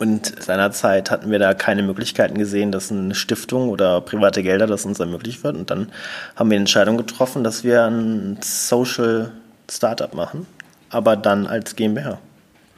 Und 0.00 0.42
seinerzeit 0.42 1.12
hatten 1.12 1.30
wir 1.30 1.38
da 1.38 1.54
keine 1.54 1.84
Möglichkeiten 1.84 2.36
gesehen, 2.36 2.72
dass 2.72 2.90
eine 2.90 3.14
Stiftung 3.14 3.68
oder 3.68 4.00
private 4.00 4.42
Gelder 4.42 4.66
das 4.66 4.84
uns 4.84 4.98
ermöglicht 4.98 5.44
wird. 5.44 5.54
Und 5.54 5.70
dann 5.70 5.92
haben 6.34 6.50
wir 6.50 6.56
die 6.56 6.62
Entscheidung 6.62 6.96
getroffen, 6.96 7.44
dass 7.44 7.62
wir 7.62 7.84
ein 7.84 8.38
Social 8.42 9.30
Startup 9.70 10.12
machen, 10.12 10.48
aber 10.90 11.14
dann 11.14 11.46
als 11.46 11.76
GmbH. 11.76 12.18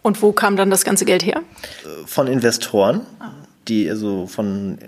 Und 0.02 0.22
wo 0.22 0.32
kam 0.32 0.56
dann 0.56 0.70
das 0.70 0.84
ganze 0.84 1.04
Geld 1.04 1.24
her? 1.24 1.42
Von 2.06 2.26
Investoren, 2.26 3.02
die 3.68 3.88
also 3.88 4.26
von 4.26 4.78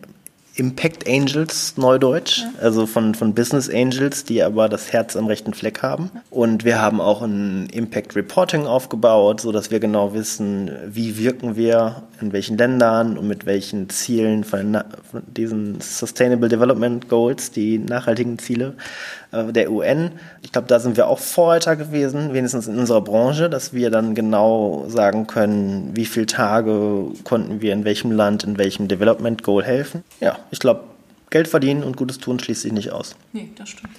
Impact 0.54 1.08
Angels, 1.08 1.78
Neudeutsch, 1.78 2.40
ja. 2.40 2.50
also 2.60 2.86
von, 2.86 3.14
von 3.14 3.34
Business 3.34 3.70
Angels, 3.70 4.24
die 4.24 4.42
aber 4.42 4.68
das 4.68 4.92
Herz 4.92 5.16
am 5.16 5.26
rechten 5.26 5.54
Fleck 5.54 5.82
haben. 5.82 6.10
Und 6.28 6.64
wir 6.64 6.80
haben 6.80 7.00
auch 7.00 7.22
ein 7.22 7.68
Impact 7.72 8.14
Reporting 8.16 8.66
aufgebaut, 8.66 9.40
so 9.40 9.50
dass 9.50 9.70
wir 9.70 9.80
genau 9.80 10.12
wissen, 10.12 10.70
wie 10.86 11.16
wirken 11.16 11.56
wir 11.56 12.02
in 12.20 12.34
welchen 12.34 12.58
Ländern 12.58 13.16
und 13.16 13.26
mit 13.28 13.46
welchen 13.46 13.88
Zielen 13.88 14.44
von, 14.44 14.78
von 15.10 15.22
diesen 15.26 15.80
Sustainable 15.80 16.50
Development 16.50 17.08
Goals, 17.08 17.50
die 17.50 17.78
nachhaltigen 17.78 18.38
Ziele 18.38 18.74
der 19.32 19.70
UN. 19.70 20.12
Ich 20.42 20.52
glaube, 20.52 20.68
da 20.68 20.78
sind 20.78 20.96
wir 20.96 21.06
auch 21.06 21.18
Vorreiter 21.18 21.76
gewesen, 21.76 22.34
wenigstens 22.34 22.66
in 22.68 22.78
unserer 22.78 23.00
Branche, 23.00 23.48
dass 23.48 23.72
wir 23.72 23.90
dann 23.90 24.14
genau 24.14 24.84
sagen 24.88 25.26
können, 25.26 25.90
wie 25.94 26.04
viele 26.04 26.26
Tage 26.26 27.06
konnten 27.24 27.60
wir 27.60 27.72
in 27.72 27.84
welchem 27.84 28.12
Land, 28.12 28.44
in 28.44 28.58
welchem 28.58 28.88
Development 28.88 29.42
Goal 29.42 29.64
helfen. 29.64 30.04
Ja, 30.20 30.38
ich 30.50 30.58
glaube, 30.58 30.84
Geld 31.30 31.48
verdienen 31.48 31.82
und 31.82 31.96
Gutes 31.96 32.18
tun 32.18 32.38
schließt 32.38 32.62
sich 32.62 32.72
nicht 32.72 32.92
aus. 32.92 33.16
Nee, 33.32 33.50
das 33.56 33.70
stimmt. 33.70 33.94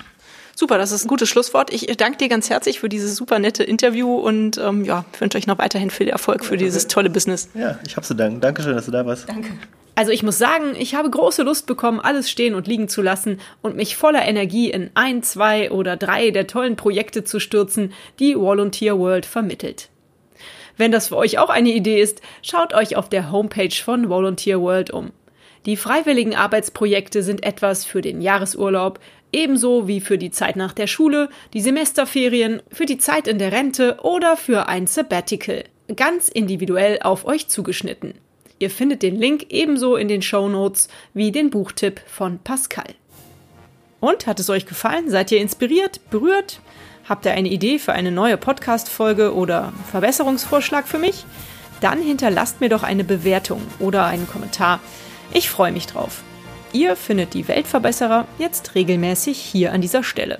Super, 0.56 0.78
das 0.78 0.92
ist 0.92 1.06
ein 1.06 1.08
gutes 1.08 1.30
Schlusswort. 1.30 1.74
Ich 1.74 1.88
danke 1.98 2.20
dir 2.20 2.30
ganz 2.30 2.50
herzlich 2.52 2.80
für 2.80 2.88
dieses 2.88 3.16
super 3.16 3.40
nette 3.40 3.64
Interview 3.64 4.16
und 4.16 4.60
ähm, 4.60 4.86
ja, 4.86 5.04
wünsche 5.18 5.38
euch 5.40 5.48
noch 5.48 5.58
weiterhin 5.58 5.90
viel 5.90 6.10
Erfolg 6.10 6.46
für 6.46 6.58
dieses 6.58 6.88
tolle 6.88 7.10
Business. 7.10 7.50
Ja, 7.56 7.80
ich 7.88 7.96
habe 7.96 8.06
zu 8.06 8.14
danken. 8.14 8.40
Dankeschön, 8.40 8.76
dass 8.76 8.86
du 8.86 8.92
da 8.92 9.04
warst. 9.04 9.28
Danke. 9.28 9.50
Also 9.96 10.12
ich 10.12 10.24
muss 10.24 10.40
sagen, 10.40 10.76
ich 10.78 10.96
habe 10.96 11.10
große 11.10 11.44
Lust 11.44 11.68
bekommen, 11.68 12.00
alles 12.00 12.30
stehen 12.30 12.56
und 12.56 12.68
liegen 12.68 12.88
zu 12.88 13.04
lassen 13.04 13.40
und 13.62 13.76
mich 13.76 13.96
voller 13.96 14.26
Energie 14.26 14.72
in 14.72 14.90
ein, 14.96 15.22
zwei 15.22 15.70
oder 15.70 15.98
drei 15.98 16.32
der 16.32 16.48
tollen 16.48 16.76
Projekte 16.76 17.24
zu 17.24 17.40
stürzen, 17.40 17.94
die 18.20 18.36
Volunteer 18.36 18.98
World 18.98 19.26
vermittelt. 19.26 19.90
Wenn 20.78 20.92
das 20.92 21.10
für 21.10 21.18
euch 21.18 21.38
auch 21.38 21.50
eine 21.50 21.70
Idee 21.70 22.02
ist, 22.02 22.22
schaut 22.42 22.74
euch 22.74 22.96
auf 22.96 23.08
der 23.08 23.32
Homepage 23.32 23.76
von 23.84 24.10
Volunteer 24.10 24.60
World 24.62 24.90
um. 24.90 25.12
Die 25.68 25.78
freiwilligen 25.78 26.36
Arbeitsprojekte 26.36 27.22
sind 27.22 27.44
etwas 27.44 27.86
für 27.86 28.02
den 28.02 28.20
Jahresurlaub, 28.20 29.00
ebenso 29.32 29.88
wie 29.88 30.02
für 30.02 30.18
die 30.18 30.32
Zeit 30.32 30.56
nach 30.56 30.74
der 30.74 30.88
Schule, 30.88 31.30
die 31.54 31.62
Semesterferien, 31.62 32.62
für 32.72 32.86
die 32.86 32.98
Zeit 32.98 33.28
in 33.28 33.38
der 33.38 33.52
Rente 33.52 33.98
oder 34.02 34.36
für 34.38 34.68
ein 34.68 34.88
Sabbatical. 34.88 35.64
Ganz 35.96 36.30
individuell 36.30 37.00
auf 37.02 37.26
euch 37.26 37.48
zugeschnitten. 37.48 38.16
Ihr 38.64 38.70
findet 38.70 39.04
den 39.04 39.20
Link 39.20 39.48
ebenso 39.50 39.98
in 39.98 40.08
den 40.08 40.22
Show 40.22 40.48
Notes 40.48 40.88
wie 41.14 41.34
den 41.34 41.50
Buchtipp 41.50 42.00
von 42.08 42.40
Pascal. 42.40 42.96
Und 44.00 44.26
hat 44.26 44.40
es 44.40 44.50
euch 44.50 44.66
gefallen? 44.66 45.10
Seid 45.10 45.34
ihr 45.34 45.42
inspiriert, 45.42 46.00
berührt? 46.10 46.62
Habt 47.04 47.26
ihr 47.26 47.34
eine 47.34 47.50
Idee 47.50 47.78
für 47.78 47.92
eine 47.92 48.10
neue 48.10 48.38
Podcast-Folge 48.38 49.36
oder 49.36 49.74
Verbesserungsvorschlag 49.92 50.88
für 50.88 50.98
mich? 50.98 51.26
Dann 51.82 52.02
hinterlasst 52.02 52.62
mir 52.62 52.70
doch 52.70 52.84
eine 52.84 53.04
Bewertung 53.04 53.62
oder 53.80 54.06
einen 54.06 54.30
Kommentar. 54.30 54.80
Ich 55.34 55.50
freue 55.50 55.74
mich 55.74 55.88
drauf. 55.88 56.24
Ihr 56.72 56.96
findet 56.96 57.34
die 57.34 57.50
Weltverbesserer 57.50 58.28
jetzt 58.40 58.76
regelmäßig 58.76 59.38
hier 59.40 59.74
an 59.74 59.82
dieser 59.82 60.04
Stelle. 60.04 60.40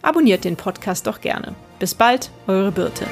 Abonniert 0.00 0.44
den 0.44 0.54
Podcast 0.54 1.08
doch 1.08 1.20
gerne. 1.20 1.56
Bis 1.80 1.96
bald, 1.96 2.30
eure 2.46 2.70
Birte. 2.70 3.04